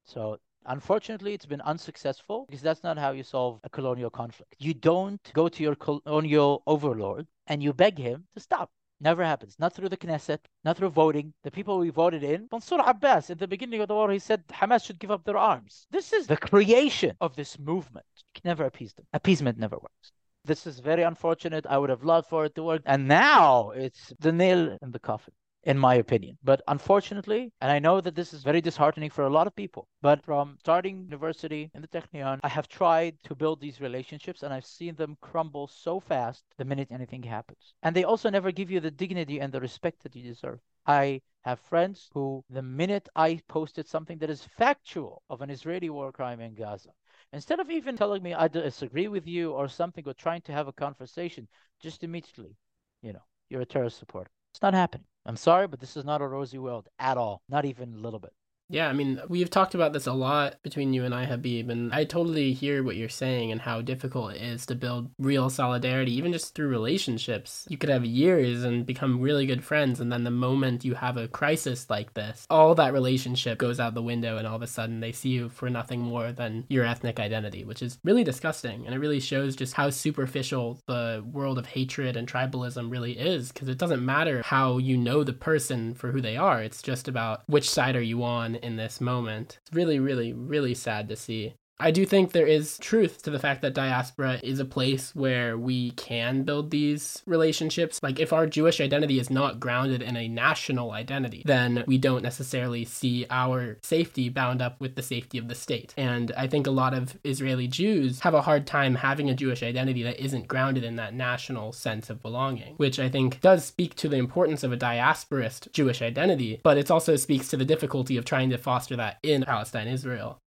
So 0.04 0.38
Unfortunately, 0.68 1.32
it's 1.32 1.46
been 1.46 1.60
unsuccessful 1.60 2.46
because 2.48 2.62
that's 2.62 2.82
not 2.82 2.98
how 2.98 3.12
you 3.12 3.22
solve 3.22 3.60
a 3.64 3.68
colonial 3.68 4.10
conflict. 4.10 4.56
You 4.58 4.74
don't 4.74 5.20
go 5.32 5.48
to 5.48 5.62
your 5.62 5.76
colonial 5.76 6.62
overlord 6.66 7.26
and 7.46 7.62
you 7.62 7.72
beg 7.72 7.98
him 7.98 8.24
to 8.34 8.40
stop. 8.40 8.70
Never 9.00 9.24
happens. 9.24 9.56
Not 9.58 9.74
through 9.74 9.90
the 9.90 9.96
Knesset, 9.96 10.38
not 10.64 10.76
through 10.78 10.88
voting. 10.88 11.34
The 11.44 11.50
people 11.50 11.78
we 11.78 11.90
voted 11.90 12.24
in, 12.24 12.48
Mansour 12.50 12.80
Abbas, 12.84 13.30
at 13.30 13.38
the 13.38 13.46
beginning 13.46 13.80
of 13.80 13.88
the 13.88 13.94
war, 13.94 14.10
he 14.10 14.18
said 14.18 14.46
Hamas 14.48 14.84
should 14.84 14.98
give 14.98 15.10
up 15.10 15.24
their 15.24 15.36
arms. 15.36 15.86
This 15.90 16.12
is 16.12 16.26
the 16.26 16.36
creation 16.36 17.14
of 17.20 17.36
this 17.36 17.58
movement. 17.58 18.06
You 18.16 18.40
can 18.40 18.48
never 18.48 18.64
appease 18.64 18.94
them. 18.94 19.06
Appeasement 19.12 19.58
never 19.58 19.76
works. 19.76 20.12
This 20.44 20.66
is 20.66 20.80
very 20.80 21.02
unfortunate. 21.02 21.66
I 21.68 21.76
would 21.76 21.90
have 21.90 22.04
loved 22.04 22.28
for 22.28 22.46
it 22.46 22.54
to 22.54 22.62
work. 22.62 22.82
And 22.86 23.06
now 23.06 23.70
it's 23.70 24.14
the 24.18 24.32
nail 24.32 24.78
in 24.80 24.92
the 24.92 24.98
coffin 24.98 25.34
in 25.66 25.76
my 25.76 25.96
opinion. 25.96 26.38
But 26.44 26.62
unfortunately, 26.68 27.52
and 27.60 27.72
I 27.72 27.80
know 27.80 28.00
that 28.00 28.14
this 28.14 28.32
is 28.32 28.44
very 28.44 28.60
disheartening 28.60 29.10
for 29.10 29.24
a 29.24 29.30
lot 29.30 29.48
of 29.48 29.56
people, 29.56 29.88
but 30.00 30.22
from 30.22 30.56
starting 30.60 31.02
university 31.02 31.72
in 31.74 31.82
the 31.82 31.88
Technion, 31.88 32.38
I 32.44 32.48
have 32.48 32.68
tried 32.68 33.18
to 33.24 33.34
build 33.34 33.60
these 33.60 33.80
relationships 33.80 34.44
and 34.44 34.54
I've 34.54 34.64
seen 34.64 34.94
them 34.94 35.18
crumble 35.20 35.66
so 35.66 35.98
fast 35.98 36.44
the 36.56 36.64
minute 36.64 36.88
anything 36.92 37.24
happens. 37.24 37.74
And 37.82 37.96
they 37.96 38.04
also 38.04 38.30
never 38.30 38.52
give 38.52 38.70
you 38.70 38.78
the 38.78 38.92
dignity 38.92 39.40
and 39.40 39.52
the 39.52 39.60
respect 39.60 40.04
that 40.04 40.14
you 40.14 40.22
deserve. 40.22 40.60
I 40.86 41.20
have 41.42 41.58
friends 41.58 42.10
who, 42.14 42.44
the 42.48 42.62
minute 42.62 43.08
I 43.16 43.40
posted 43.48 43.88
something 43.88 44.18
that 44.18 44.30
is 44.30 44.48
factual 44.56 45.22
of 45.28 45.42
an 45.42 45.50
Israeli 45.50 45.90
war 45.90 46.12
crime 46.12 46.40
in 46.40 46.54
Gaza, 46.54 46.90
instead 47.32 47.58
of 47.58 47.72
even 47.72 47.96
telling 47.96 48.22
me 48.22 48.34
I 48.34 48.46
disagree 48.46 49.08
with 49.08 49.26
you 49.26 49.50
or 49.50 49.66
something 49.66 50.06
or 50.06 50.14
trying 50.14 50.42
to 50.42 50.52
have 50.52 50.68
a 50.68 50.72
conversation, 50.72 51.48
just 51.80 52.04
immediately, 52.04 52.54
you 53.02 53.12
know, 53.12 53.24
you're 53.48 53.62
a 53.62 53.66
terrorist 53.66 53.98
supporter. 53.98 54.30
It's 54.52 54.62
not 54.62 54.74
happening. 54.74 55.06
I'm 55.26 55.36
sorry, 55.36 55.66
but 55.66 55.80
this 55.80 55.96
is 55.96 56.04
not 56.04 56.22
a 56.22 56.26
rosy 56.28 56.58
world 56.58 56.88
at 57.00 57.18
all. 57.18 57.42
Not 57.48 57.64
even 57.64 57.94
a 57.94 57.98
little 57.98 58.20
bit. 58.20 58.32
Yeah, 58.68 58.88
I 58.88 58.92
mean, 58.94 59.20
we've 59.28 59.48
talked 59.48 59.76
about 59.76 59.92
this 59.92 60.08
a 60.08 60.12
lot 60.12 60.60
between 60.62 60.92
you 60.92 61.04
and 61.04 61.14
I, 61.14 61.24
Habeeb, 61.24 61.70
and 61.70 61.94
I 61.94 62.02
totally 62.02 62.52
hear 62.52 62.82
what 62.82 62.96
you're 62.96 63.08
saying 63.08 63.52
and 63.52 63.60
how 63.60 63.80
difficult 63.80 64.34
it 64.34 64.42
is 64.42 64.66
to 64.66 64.74
build 64.74 65.10
real 65.18 65.48
solidarity, 65.50 66.12
even 66.14 66.32
just 66.32 66.54
through 66.54 66.68
relationships. 66.68 67.64
You 67.68 67.78
could 67.78 67.90
have 67.90 68.04
years 68.04 68.64
and 68.64 68.84
become 68.84 69.20
really 69.20 69.46
good 69.46 69.62
friends, 69.62 70.00
and 70.00 70.10
then 70.10 70.24
the 70.24 70.32
moment 70.32 70.84
you 70.84 70.94
have 70.94 71.16
a 71.16 71.28
crisis 71.28 71.88
like 71.88 72.14
this, 72.14 72.44
all 72.50 72.74
that 72.74 72.92
relationship 72.92 73.58
goes 73.58 73.78
out 73.78 73.94
the 73.94 74.02
window, 74.02 74.36
and 74.36 74.48
all 74.48 74.56
of 74.56 74.62
a 74.62 74.66
sudden 74.66 74.98
they 74.98 75.12
see 75.12 75.28
you 75.28 75.48
for 75.48 75.70
nothing 75.70 76.00
more 76.00 76.32
than 76.32 76.64
your 76.68 76.84
ethnic 76.84 77.20
identity, 77.20 77.64
which 77.64 77.82
is 77.82 77.98
really 78.02 78.24
disgusting. 78.24 78.84
And 78.84 78.94
it 78.94 78.98
really 78.98 79.20
shows 79.20 79.54
just 79.54 79.74
how 79.74 79.90
superficial 79.90 80.80
the 80.86 81.24
world 81.30 81.58
of 81.58 81.66
hatred 81.66 82.16
and 82.16 82.26
tribalism 82.26 82.90
really 82.90 83.16
is, 83.16 83.52
because 83.52 83.68
it 83.68 83.78
doesn't 83.78 84.04
matter 84.04 84.42
how 84.44 84.78
you 84.78 84.96
know 84.96 85.22
the 85.22 85.32
person 85.32 85.94
for 85.94 86.10
who 86.10 86.20
they 86.20 86.36
are, 86.36 86.60
it's 86.60 86.82
just 86.82 87.06
about 87.06 87.42
which 87.46 87.70
side 87.70 87.94
are 87.94 88.02
you 88.02 88.24
on 88.24 88.55
in 88.62 88.76
this 88.76 89.00
moment. 89.00 89.58
It's 89.62 89.74
really, 89.74 89.98
really, 89.98 90.32
really 90.32 90.74
sad 90.74 91.08
to 91.08 91.16
see. 91.16 91.54
I 91.78 91.90
do 91.90 92.06
think 92.06 92.32
there 92.32 92.46
is 92.46 92.78
truth 92.78 93.22
to 93.22 93.30
the 93.30 93.38
fact 93.38 93.60
that 93.60 93.74
diaspora 93.74 94.40
is 94.42 94.60
a 94.60 94.64
place 94.64 95.14
where 95.14 95.58
we 95.58 95.90
can 95.90 96.42
build 96.42 96.70
these 96.70 97.22
relationships. 97.26 98.00
Like, 98.02 98.18
if 98.18 98.32
our 98.32 98.46
Jewish 98.46 98.80
identity 98.80 99.18
is 99.18 99.28
not 99.28 99.60
grounded 99.60 100.00
in 100.00 100.16
a 100.16 100.26
national 100.26 100.92
identity, 100.92 101.42
then 101.44 101.84
we 101.86 101.98
don't 101.98 102.22
necessarily 102.22 102.86
see 102.86 103.26
our 103.28 103.76
safety 103.82 104.30
bound 104.30 104.62
up 104.62 104.80
with 104.80 104.94
the 104.94 105.02
safety 105.02 105.36
of 105.36 105.48
the 105.48 105.54
state. 105.54 105.92
And 105.98 106.32
I 106.34 106.46
think 106.46 106.66
a 106.66 106.70
lot 106.70 106.94
of 106.94 107.18
Israeli 107.24 107.68
Jews 107.68 108.20
have 108.20 108.34
a 108.34 108.42
hard 108.42 108.66
time 108.66 108.94
having 108.94 109.28
a 109.28 109.34
Jewish 109.34 109.62
identity 109.62 110.02
that 110.04 110.22
isn't 110.22 110.48
grounded 110.48 110.82
in 110.82 110.96
that 110.96 111.12
national 111.12 111.72
sense 111.72 112.08
of 112.08 112.22
belonging, 112.22 112.74
which 112.76 112.98
I 112.98 113.10
think 113.10 113.42
does 113.42 113.66
speak 113.66 113.94
to 113.96 114.08
the 114.08 114.16
importance 114.16 114.64
of 114.64 114.72
a 114.72 114.78
diasporist 114.78 115.70
Jewish 115.72 116.00
identity, 116.00 116.58
but 116.62 116.78
it 116.78 116.90
also 116.90 117.16
speaks 117.16 117.48
to 117.48 117.58
the 117.58 117.66
difficulty 117.66 118.16
of 118.16 118.24
trying 118.24 118.48
to 118.48 118.56
foster 118.56 118.96
that 118.96 119.18
in 119.22 119.42
Palestine, 119.42 119.88
Israel. 119.88 120.40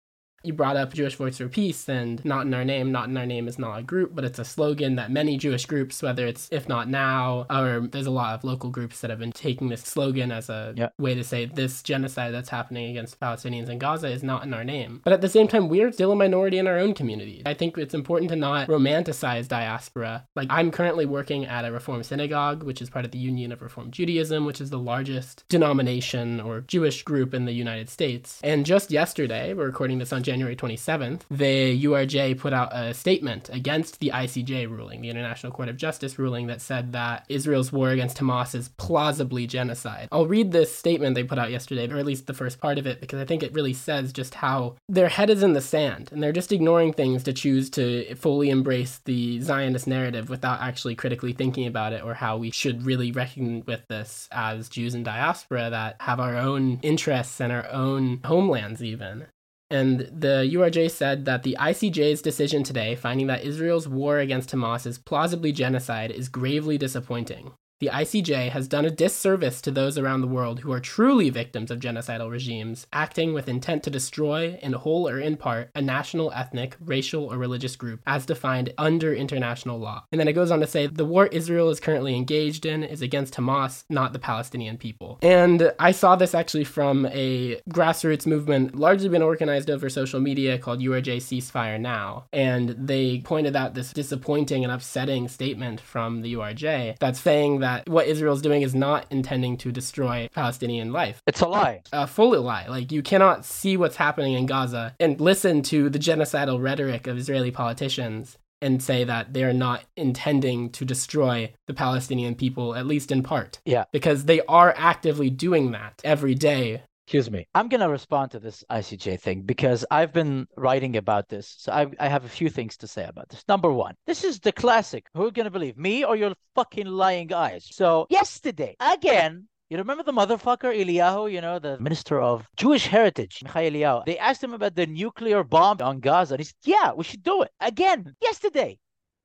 You 0.48 0.54
brought 0.54 0.78
up 0.78 0.94
Jewish 0.94 1.16
Voice 1.16 1.36
for 1.36 1.46
Peace 1.46 1.90
and 1.90 2.24
Not 2.24 2.46
in 2.46 2.54
Our 2.54 2.64
Name. 2.64 2.90
Not 2.90 3.10
in 3.10 3.16
Our 3.18 3.26
Name 3.26 3.48
is 3.48 3.58
not 3.58 3.80
a 3.80 3.82
group, 3.82 4.14
but 4.14 4.24
it's 4.24 4.38
a 4.38 4.46
slogan 4.46 4.96
that 4.96 5.10
many 5.10 5.36
Jewish 5.36 5.66
groups, 5.66 6.00
whether 6.00 6.26
it's 6.26 6.48
If 6.50 6.66
Not 6.66 6.88
Now, 6.88 7.44
or 7.50 7.86
there's 7.86 8.06
a 8.06 8.10
lot 8.10 8.34
of 8.34 8.44
local 8.44 8.70
groups 8.70 9.02
that 9.02 9.10
have 9.10 9.18
been 9.18 9.30
taking 9.30 9.68
this 9.68 9.82
slogan 9.82 10.32
as 10.32 10.48
a 10.48 10.72
yeah. 10.74 10.88
way 10.98 11.14
to 11.14 11.22
say 11.22 11.44
this 11.44 11.82
genocide 11.82 12.32
that's 12.32 12.48
happening 12.48 12.88
against 12.90 13.20
Palestinians 13.20 13.68
in 13.68 13.78
Gaza 13.78 14.08
is 14.08 14.22
not 14.22 14.42
in 14.42 14.54
our 14.54 14.64
name. 14.64 15.02
But 15.04 15.12
at 15.12 15.20
the 15.20 15.28
same 15.28 15.48
time, 15.48 15.68
we're 15.68 15.92
still 15.92 16.12
a 16.12 16.16
minority 16.16 16.56
in 16.56 16.66
our 16.66 16.78
own 16.78 16.94
community. 16.94 17.42
I 17.44 17.52
think 17.52 17.76
it's 17.76 17.92
important 17.92 18.30
to 18.30 18.36
not 18.36 18.68
romanticize 18.68 19.48
diaspora. 19.48 20.26
Like, 20.34 20.48
I'm 20.48 20.70
currently 20.70 21.04
working 21.04 21.44
at 21.44 21.66
a 21.66 21.72
Reform 21.72 22.02
synagogue, 22.02 22.62
which 22.62 22.80
is 22.80 22.88
part 22.88 23.04
of 23.04 23.10
the 23.10 23.18
Union 23.18 23.52
of 23.52 23.60
Reform 23.60 23.90
Judaism, 23.90 24.46
which 24.46 24.62
is 24.62 24.70
the 24.70 24.78
largest 24.78 25.44
denomination 25.50 26.40
or 26.40 26.62
Jewish 26.62 27.02
group 27.02 27.34
in 27.34 27.44
the 27.44 27.52
United 27.52 27.90
States. 27.90 28.40
And 28.42 28.64
just 28.64 28.90
yesterday, 28.90 29.52
we're 29.52 29.66
recording 29.66 29.98
this 29.98 30.10
on 30.10 30.22
January 30.22 30.37
27th, 30.38 31.22
the 31.30 31.84
URJ 31.84 32.38
put 32.38 32.52
out 32.52 32.70
a 32.72 32.94
statement 32.94 33.48
against 33.52 34.00
the 34.00 34.10
ICJ 34.14 34.70
ruling, 34.70 35.00
the 35.00 35.10
International 35.10 35.52
Court 35.52 35.68
of 35.68 35.76
Justice 35.76 36.18
ruling 36.18 36.46
that 36.46 36.60
said 36.60 36.92
that 36.92 37.24
Israel's 37.28 37.72
war 37.72 37.90
against 37.90 38.18
Hamas 38.18 38.54
is 38.54 38.68
plausibly 38.70 39.46
genocide. 39.46 40.08
I'll 40.12 40.26
read 40.26 40.52
this 40.52 40.74
statement 40.74 41.14
they 41.14 41.24
put 41.24 41.38
out 41.38 41.50
yesterday, 41.50 41.90
or 41.90 41.98
at 41.98 42.06
least 42.06 42.26
the 42.26 42.34
first 42.34 42.60
part 42.60 42.78
of 42.78 42.86
it, 42.86 43.00
because 43.00 43.20
I 43.20 43.24
think 43.24 43.42
it 43.42 43.52
really 43.52 43.72
says 43.72 44.12
just 44.12 44.34
how 44.36 44.76
their 44.88 45.08
head 45.08 45.30
is 45.30 45.42
in 45.42 45.52
the 45.52 45.60
sand 45.60 46.10
and 46.12 46.22
they're 46.22 46.32
just 46.32 46.52
ignoring 46.52 46.92
things 46.92 47.22
to 47.24 47.32
choose 47.32 47.70
to 47.70 48.14
fully 48.14 48.50
embrace 48.50 49.00
the 49.04 49.40
Zionist 49.40 49.86
narrative 49.86 50.30
without 50.30 50.60
actually 50.60 50.94
critically 50.94 51.32
thinking 51.32 51.66
about 51.66 51.92
it 51.92 52.02
or 52.02 52.14
how 52.14 52.36
we 52.36 52.50
should 52.50 52.84
really 52.84 53.12
reckon 53.12 53.62
with 53.66 53.86
this 53.88 54.28
as 54.32 54.68
Jews 54.68 54.94
in 54.94 55.02
diaspora 55.02 55.70
that 55.70 55.96
have 56.00 56.20
our 56.20 56.36
own 56.36 56.78
interests 56.82 57.40
and 57.40 57.52
our 57.52 57.68
own 57.70 58.20
homelands, 58.24 58.82
even. 58.82 59.26
And 59.70 60.00
the 60.00 60.48
URJ 60.50 60.90
said 60.90 61.26
that 61.26 61.42
the 61.42 61.56
ICJ's 61.60 62.22
decision 62.22 62.62
today, 62.62 62.94
finding 62.94 63.26
that 63.26 63.44
Israel's 63.44 63.86
war 63.86 64.18
against 64.18 64.50
Hamas 64.50 64.86
is 64.86 64.98
plausibly 64.98 65.52
genocide, 65.52 66.10
is 66.10 66.28
gravely 66.28 66.78
disappointing. 66.78 67.52
The 67.80 67.90
ICJ 67.92 68.50
has 68.50 68.66
done 68.66 68.84
a 68.84 68.90
disservice 68.90 69.60
to 69.60 69.70
those 69.70 69.96
around 69.96 70.20
the 70.20 70.26
world 70.26 70.58
who 70.58 70.72
are 70.72 70.80
truly 70.80 71.30
victims 71.30 71.70
of 71.70 71.78
genocidal 71.78 72.28
regimes, 72.28 72.88
acting 72.92 73.32
with 73.32 73.48
intent 73.48 73.84
to 73.84 73.90
destroy, 73.90 74.58
in 74.60 74.72
whole 74.72 75.08
or 75.08 75.20
in 75.20 75.36
part, 75.36 75.70
a 75.76 75.80
national, 75.80 76.32
ethnic, 76.32 76.76
racial, 76.80 77.26
or 77.26 77.38
religious 77.38 77.76
group 77.76 78.00
as 78.04 78.26
defined 78.26 78.74
under 78.78 79.14
international 79.14 79.78
law. 79.78 80.02
And 80.10 80.18
then 80.18 80.26
it 80.26 80.32
goes 80.32 80.50
on 80.50 80.58
to 80.58 80.66
say 80.66 80.88
the 80.88 81.04
war 81.04 81.28
Israel 81.28 81.70
is 81.70 81.78
currently 81.78 82.16
engaged 82.16 82.66
in 82.66 82.82
is 82.82 83.00
against 83.00 83.34
Hamas, 83.34 83.84
not 83.88 84.12
the 84.12 84.18
Palestinian 84.18 84.76
people. 84.76 85.20
And 85.22 85.72
I 85.78 85.92
saw 85.92 86.16
this 86.16 86.34
actually 86.34 86.64
from 86.64 87.06
a 87.06 87.60
grassroots 87.70 88.26
movement 88.26 88.74
largely 88.74 89.08
been 89.08 89.22
organized 89.22 89.70
over 89.70 89.88
social 89.88 90.18
media 90.18 90.58
called 90.58 90.80
URJ 90.80 91.18
Ceasefire 91.18 91.78
Now. 91.78 92.24
And 92.32 92.70
they 92.70 93.20
pointed 93.20 93.54
out 93.54 93.74
this 93.74 93.92
disappointing 93.92 94.64
and 94.64 94.72
upsetting 94.72 95.28
statement 95.28 95.80
from 95.80 96.22
the 96.22 96.34
URJ 96.34 96.98
that's 96.98 97.20
saying 97.20 97.60
that 97.60 97.67
that 97.68 97.88
what 97.88 98.06
Israel's 98.06 98.42
doing 98.42 98.62
is 98.62 98.74
not 98.74 99.06
intending 99.10 99.56
to 99.58 99.70
destroy 99.70 100.28
Palestinian 100.34 100.92
life. 100.92 101.22
It's 101.26 101.40
a 101.40 101.48
lie. 101.48 101.82
A 101.92 102.06
full 102.06 102.38
lie. 102.40 102.66
Like, 102.68 102.92
you 102.92 103.02
cannot 103.02 103.44
see 103.44 103.76
what's 103.76 103.96
happening 103.96 104.34
in 104.34 104.46
Gaza 104.46 104.94
and 105.00 105.20
listen 105.20 105.62
to 105.62 105.88
the 105.90 105.98
genocidal 105.98 106.62
rhetoric 106.62 107.06
of 107.06 107.18
Israeli 107.18 107.50
politicians 107.50 108.38
and 108.60 108.82
say 108.82 109.04
that 109.04 109.32
they're 109.32 109.52
not 109.52 109.84
intending 109.96 110.70
to 110.70 110.84
destroy 110.84 111.52
the 111.66 111.74
Palestinian 111.74 112.34
people, 112.34 112.74
at 112.74 112.86
least 112.86 113.12
in 113.12 113.22
part. 113.22 113.60
Yeah. 113.64 113.84
Because 113.92 114.24
they 114.24 114.40
are 114.42 114.74
actively 114.76 115.30
doing 115.30 115.70
that 115.72 116.00
every 116.04 116.34
day 116.34 116.82
Excuse 117.08 117.30
me. 117.30 117.48
I'm 117.54 117.70
going 117.70 117.80
to 117.80 117.88
respond 117.88 118.32
to 118.32 118.38
this 118.38 118.62
ICJ 118.70 119.18
thing 119.20 119.40
because 119.40 119.82
I've 119.90 120.12
been 120.12 120.46
writing 120.58 120.94
about 120.94 121.30
this. 121.30 121.54
So 121.56 121.72
I, 121.72 121.86
I 121.98 122.06
have 122.06 122.26
a 122.26 122.28
few 122.28 122.50
things 122.50 122.76
to 122.76 122.86
say 122.86 123.06
about 123.06 123.30
this. 123.30 123.42
Number 123.48 123.72
one, 123.72 123.94
this 124.06 124.24
is 124.24 124.40
the 124.40 124.52
classic. 124.52 125.06
Who 125.14 125.24
are 125.24 125.30
going 125.30 125.44
to 125.44 125.50
believe, 125.50 125.78
me 125.78 126.04
or 126.04 126.16
your 126.16 126.34
fucking 126.54 126.86
lying 126.86 127.32
eyes? 127.32 127.66
So, 127.72 128.06
yesterday, 128.10 128.76
again, 128.78 129.48
you 129.70 129.78
remember 129.78 130.02
the 130.02 130.12
motherfucker 130.12 130.70
Eliyahu, 130.70 131.32
you 131.32 131.40
know, 131.40 131.58
the 131.58 131.80
minister 131.80 132.20
of 132.20 132.46
Jewish 132.58 132.86
heritage, 132.86 133.40
Amichai 133.42 133.70
Eliyahu. 133.70 134.04
They 134.04 134.18
asked 134.18 134.44
him 134.44 134.52
about 134.52 134.74
the 134.74 134.86
nuclear 134.86 135.42
bomb 135.42 135.78
on 135.80 136.00
Gaza. 136.00 136.34
And 136.34 136.40
he 136.40 136.44
said, 136.44 136.56
yeah, 136.64 136.92
we 136.92 137.04
should 137.04 137.22
do 137.22 137.40
it. 137.40 137.50
Again, 137.58 138.16
yesterday. 138.20 138.78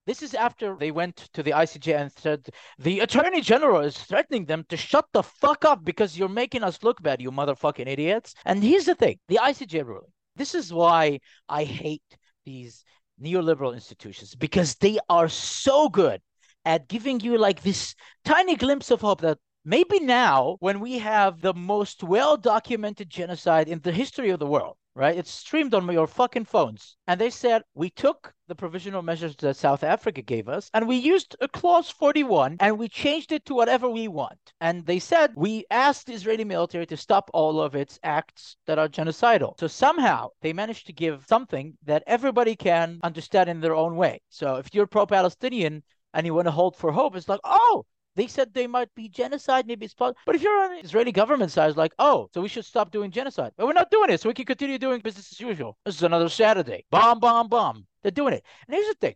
This 0.06 0.22
is 0.22 0.34
after 0.34 0.76
they 0.76 0.92
went 0.92 1.16
to 1.34 1.42
the 1.42 1.52
ICJ 1.52 1.98
and 1.98 2.12
said 2.12 2.50
the 2.78 3.00
attorney 3.00 3.39
general 3.39 3.80
is 3.82 3.98
threatening 3.98 4.46
them 4.46 4.66
to 4.68 4.76
shut 4.76 5.06
the 5.13 5.24
fuck 5.24 5.63
up 5.63 5.86
because 5.86 6.18
you're 6.18 6.28
making 6.28 6.62
us 6.62 6.84
look 6.84 7.02
bad, 7.02 7.22
you 7.22 7.32
motherfucking 7.32 7.88
idiots. 7.88 8.34
And 8.44 8.62
here's 8.62 8.86
the 8.86 8.96
thing 8.96 9.20
the 9.30 9.39
ICJ 9.42 9.86
ruling. 9.86 10.12
This 10.36 10.56
is 10.56 10.74
why 10.74 11.20
I 11.48 11.63
hate 11.63 12.18
these 12.46 12.84
neoliberal 13.22 13.74
institutions 13.74 14.36
because 14.36 14.76
they 14.76 15.00
are 15.10 15.30
so 15.30 15.88
good 15.88 16.22
at 16.66 16.89
giving 16.89 17.20
you 17.22 17.38
like 17.38 17.62
this 17.62 17.96
tiny 18.26 18.56
glimpse 18.56 18.92
of 18.92 19.02
hope 19.02 19.22
that 19.22 19.38
maybe 19.63 20.00
now, 20.00 20.58
when 20.60 20.80
we 20.82 21.00
have 21.00 21.39
the 21.39 21.54
most 21.54 22.04
well 22.04 22.36
documented 22.36 23.10
genocide 23.10 23.70
in 23.70 23.80
the 23.80 23.92
history 23.92 24.32
of 24.32 24.39
the 24.39 24.48
world, 24.48 24.76
right? 24.96 25.18
It's 25.18 25.32
streamed 25.32 25.74
on 25.74 25.92
your 25.92 26.08
fucking 26.08 26.46
phones. 26.46 26.98
And 27.08 27.20
they 27.20 27.30
said, 27.30 27.64
we 27.74 27.90
took 27.90 28.34
the 28.48 28.56
provisional 28.56 29.02
measures 29.02 29.36
that 29.38 29.56
South 29.56 29.84
Africa 29.84 30.22
gave 30.22 30.48
us, 30.48 30.70
and 30.74 30.88
we 30.88 30.98
used 30.98 31.36
a 31.42 31.48
clause 31.48 31.90
41 31.90 32.58
and 32.60 32.78
we 32.78 32.90
changed 32.90 33.32
it 33.32 33.46
to 33.46 33.56
whatever 33.56 33.90
we 33.90 34.08
want. 34.08 34.54
And 34.60 34.86
they 34.86 35.00
said 35.00 35.32
we 35.36 35.66
asked 35.72 36.08
the 36.08 36.14
Israeli 36.14 36.44
military 36.44 36.86
to 36.88 36.98
stop 36.98 37.32
all 37.34 37.62
of 37.62 37.76
its 37.76 38.00
acts 38.04 38.58
that 38.68 38.78
are 38.78 38.90
genocidal. 38.90 39.60
So 39.60 39.68
somehow 39.68 40.30
they 40.42 40.54
managed 40.54 40.86
to 40.88 40.94
give 40.94 41.26
something 41.28 41.78
that 41.86 42.04
everybody 42.06 42.56
can 42.56 43.00
understand 43.04 43.50
in 43.50 43.62
their 43.62 43.76
own 43.76 43.96
way. 43.96 44.22
So 44.30 44.58
if 44.58 44.74
you're 44.74 44.88
pro 44.88 45.06
Palestinian 45.06 45.84
and 46.14 46.26
you 46.26 46.34
want 46.34 46.48
to 46.48 46.52
hold 46.52 46.76
for 46.76 46.92
hope, 46.92 47.16
it's 47.16 47.30
like, 47.30 47.40
oh, 47.44 47.86
they 48.15 48.28
said 48.28 48.54
they 48.54 48.67
might 48.67 48.93
be 48.95 49.10
genocide, 49.10 49.67
maybe 49.67 49.86
it's 49.86 49.93
possible. 49.93 50.19
But 50.26 50.36
if 50.36 50.43
you're 50.43 50.63
on 50.63 50.76
the 50.76 50.84
Israeli 50.84 51.12
government 51.12 51.52
side, 51.52 51.76
like, 51.76 51.93
oh, 51.99 52.30
so 52.34 52.41
we 52.41 52.47
should 52.47 52.65
stop 52.65 52.91
doing 52.91 53.12
genocide. 53.12 53.54
But 53.58 53.65
we're 53.65 53.73
not 53.73 53.91
doing 53.91 54.10
it, 54.10 54.21
so 54.21 54.30
we 54.30 54.36
can 54.36 54.45
continue 54.45 54.78
doing 54.78 55.02
business 55.02 55.32
as 55.32 55.39
usual. 55.39 55.78
This 55.86 55.95
is 55.95 56.04
another 56.04 56.30
Saturday. 56.30 56.86
Bomb, 56.91 57.19
bomb, 57.19 57.47
bomb. 57.47 57.86
They're 58.02 58.12
doing 58.12 58.34
it. 58.34 58.43
And 58.67 58.76
here's 58.76 58.88
the 58.88 58.95
thing. 58.95 59.15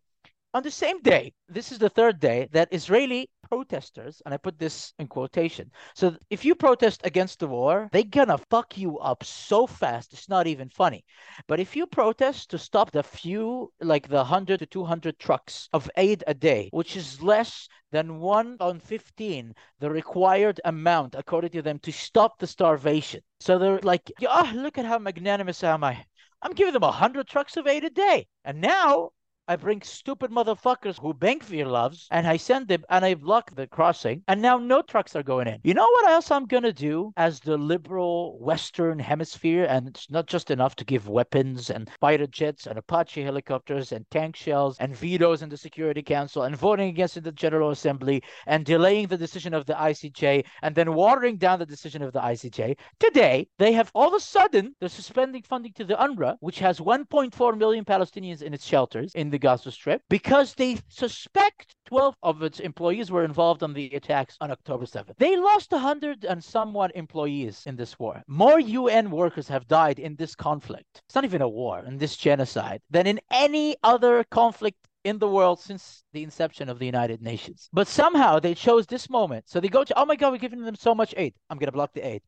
On 0.53 0.63
the 0.63 0.71
same 0.71 1.01
day, 1.01 1.33
this 1.47 1.71
is 1.71 1.77
the 1.77 1.89
third 1.89 2.19
day 2.19 2.47
that 2.53 2.69
Israeli 2.71 3.29
protesters, 3.49 4.21
and 4.25 4.33
I 4.33 4.37
put 4.37 4.59
this 4.59 4.93
in 4.99 5.07
quotation. 5.07 5.71
So 5.95 6.15
if 6.29 6.45
you 6.45 6.55
protest 6.55 7.01
against 7.03 7.39
the 7.39 7.47
war, 7.47 7.89
they're 7.91 8.03
gonna 8.03 8.37
fuck 8.49 8.77
you 8.77 8.97
up 8.99 9.23
so 9.23 9.67
fast, 9.67 10.13
it's 10.13 10.29
not 10.29 10.47
even 10.47 10.69
funny. 10.69 11.03
But 11.47 11.59
if 11.59 11.75
you 11.75 11.87
protest 11.87 12.49
to 12.51 12.57
stop 12.57 12.91
the 12.91 13.03
few, 13.03 13.71
like 13.81 14.07
the 14.07 14.17
100 14.17 14.59
to 14.59 14.65
200 14.65 15.19
trucks 15.19 15.69
of 15.73 15.89
aid 15.97 16.23
a 16.27 16.33
day, 16.33 16.69
which 16.71 16.95
is 16.95 17.21
less 17.21 17.67
than 17.91 18.19
1 18.19 18.57
on 18.59 18.79
15, 18.79 19.53
the 19.79 19.89
required 19.89 20.59
amount, 20.65 21.15
according 21.15 21.51
to 21.51 21.61
them, 21.61 21.79
to 21.79 21.91
stop 21.91 22.39
the 22.39 22.47
starvation. 22.47 23.21
So 23.39 23.57
they're 23.57 23.79
like, 23.79 24.11
oh, 24.27 24.51
look 24.55 24.77
at 24.77 24.85
how 24.85 24.99
magnanimous 24.99 25.63
am 25.63 25.83
I. 25.83 26.05
I'm 26.41 26.53
giving 26.53 26.73
them 26.73 26.83
100 26.83 27.27
trucks 27.27 27.57
of 27.57 27.67
aid 27.67 27.83
a 27.83 27.89
day. 27.89 28.27
And 28.43 28.61
now 28.61 29.11
I 29.49 29.55
bring 29.55 29.81
stupid 29.81 30.29
motherfuckers 30.29 30.99
who 30.99 31.13
Gvir 31.13 31.71
loves, 31.71 32.09
and 32.11 32.27
I 32.27 32.35
send 32.35 32.67
them, 32.67 32.83
and 32.89 33.05
I 33.05 33.13
block 33.13 33.55
the 33.55 33.65
crossing, 33.65 34.21
and 34.27 34.41
now 34.41 34.57
no 34.57 34.81
trucks 34.81 35.15
are 35.15 35.23
going 35.23 35.47
in. 35.47 35.61
You 35.63 35.73
know 35.73 35.87
what 35.89 36.09
else 36.09 36.31
I'm 36.31 36.47
gonna 36.47 36.73
do 36.73 37.13
as 37.15 37.39
the 37.39 37.57
liberal 37.57 38.37
Western 38.39 38.99
Hemisphere? 38.99 39.65
And 39.69 39.87
it's 39.87 40.11
not 40.11 40.27
just 40.27 40.51
enough 40.51 40.75
to 40.75 40.83
give 40.83 41.07
weapons 41.07 41.69
and 41.69 41.89
fighter 42.01 42.27
jets 42.27 42.67
and 42.67 42.77
Apache 42.77 43.23
helicopters 43.23 43.93
and 43.93 44.05
tank 44.11 44.35
shells 44.35 44.77
and 44.79 44.93
vetoes 44.93 45.41
in 45.41 45.47
the 45.47 45.55
Security 45.55 46.03
Council 46.03 46.43
and 46.43 46.57
voting 46.57 46.89
against 46.89 47.15
in 47.15 47.23
the 47.23 47.31
General 47.31 47.69
Assembly 47.69 48.21
and 48.47 48.65
delaying 48.65 49.07
the 49.07 49.17
decision 49.17 49.53
of 49.53 49.65
the 49.65 49.75
ICJ 49.75 50.43
and 50.61 50.75
then 50.75 50.93
watering 50.93 51.37
down 51.37 51.59
the 51.59 51.65
decision 51.65 52.01
of 52.01 52.11
the 52.11 52.19
ICJ. 52.19 52.75
Today, 52.99 53.47
they 53.59 53.71
have 53.71 53.91
all 53.95 54.09
of 54.09 54.13
a 54.13 54.19
sudden 54.19 54.75
they're 54.81 54.89
suspending 54.89 55.43
funding 55.43 55.71
to 55.73 55.85
the 55.85 55.95
UNRWA, 55.95 56.35
which 56.41 56.59
has 56.59 56.79
1.4 56.81 57.57
million 57.57 57.85
Palestinians 57.85 58.41
in 58.41 58.53
its 58.53 58.65
shelters 58.65 59.13
in 59.15 59.29
the 59.29 59.36
Gaza 59.37 59.71
Strip 59.71 60.01
because 60.09 60.53
they 60.53 60.77
suspect 60.87 61.75
12 61.85 62.15
of 62.23 62.43
its 62.43 62.59
employees 62.59 63.11
were 63.11 63.23
involved 63.23 63.63
in 63.63 63.73
the 63.73 63.87
attacks 63.95 64.37
on 64.41 64.51
October 64.51 64.85
7th. 64.85 65.15
They 65.17 65.37
lost 65.37 65.71
100 65.71 66.25
and 66.25 66.43
somewhat 66.43 66.95
employees 66.95 67.63
in 67.65 67.75
this 67.75 67.97
war. 67.99 68.21
More 68.27 68.59
UN 68.59 69.11
workers 69.11 69.47
have 69.47 69.67
died 69.67 69.99
in 69.99 70.15
this 70.15 70.35
conflict. 70.35 71.01
It's 71.05 71.15
not 71.15 71.25
even 71.25 71.41
a 71.41 71.49
war, 71.49 71.83
in 71.85 71.97
this 71.97 72.17
genocide, 72.17 72.81
than 72.89 73.07
in 73.07 73.19
any 73.31 73.75
other 73.83 74.23
conflict 74.25 74.77
in 75.03 75.19
the 75.19 75.27
world 75.27 75.59
since 75.59 76.03
the 76.11 76.23
inception 76.23 76.67
of 76.67 76.79
the 76.79 76.85
United 76.85 77.21
Nations. 77.21 77.69
But 77.71 77.87
somehow 77.87 78.39
they 78.39 78.53
chose 78.53 78.85
this 78.85 79.09
moment. 79.09 79.47
So 79.47 79.59
they 79.59 79.69
go 79.69 79.83
to, 79.83 79.99
oh 79.99 80.05
my 80.05 80.17
God, 80.17 80.31
we're 80.31 80.37
giving 80.37 80.61
them 80.61 80.75
so 80.75 80.93
much 80.93 81.13
aid. 81.15 81.33
I'm 81.49 81.57
going 81.57 81.67
to 81.67 81.71
block 81.71 81.93
the 81.93 82.05
aid 82.05 82.21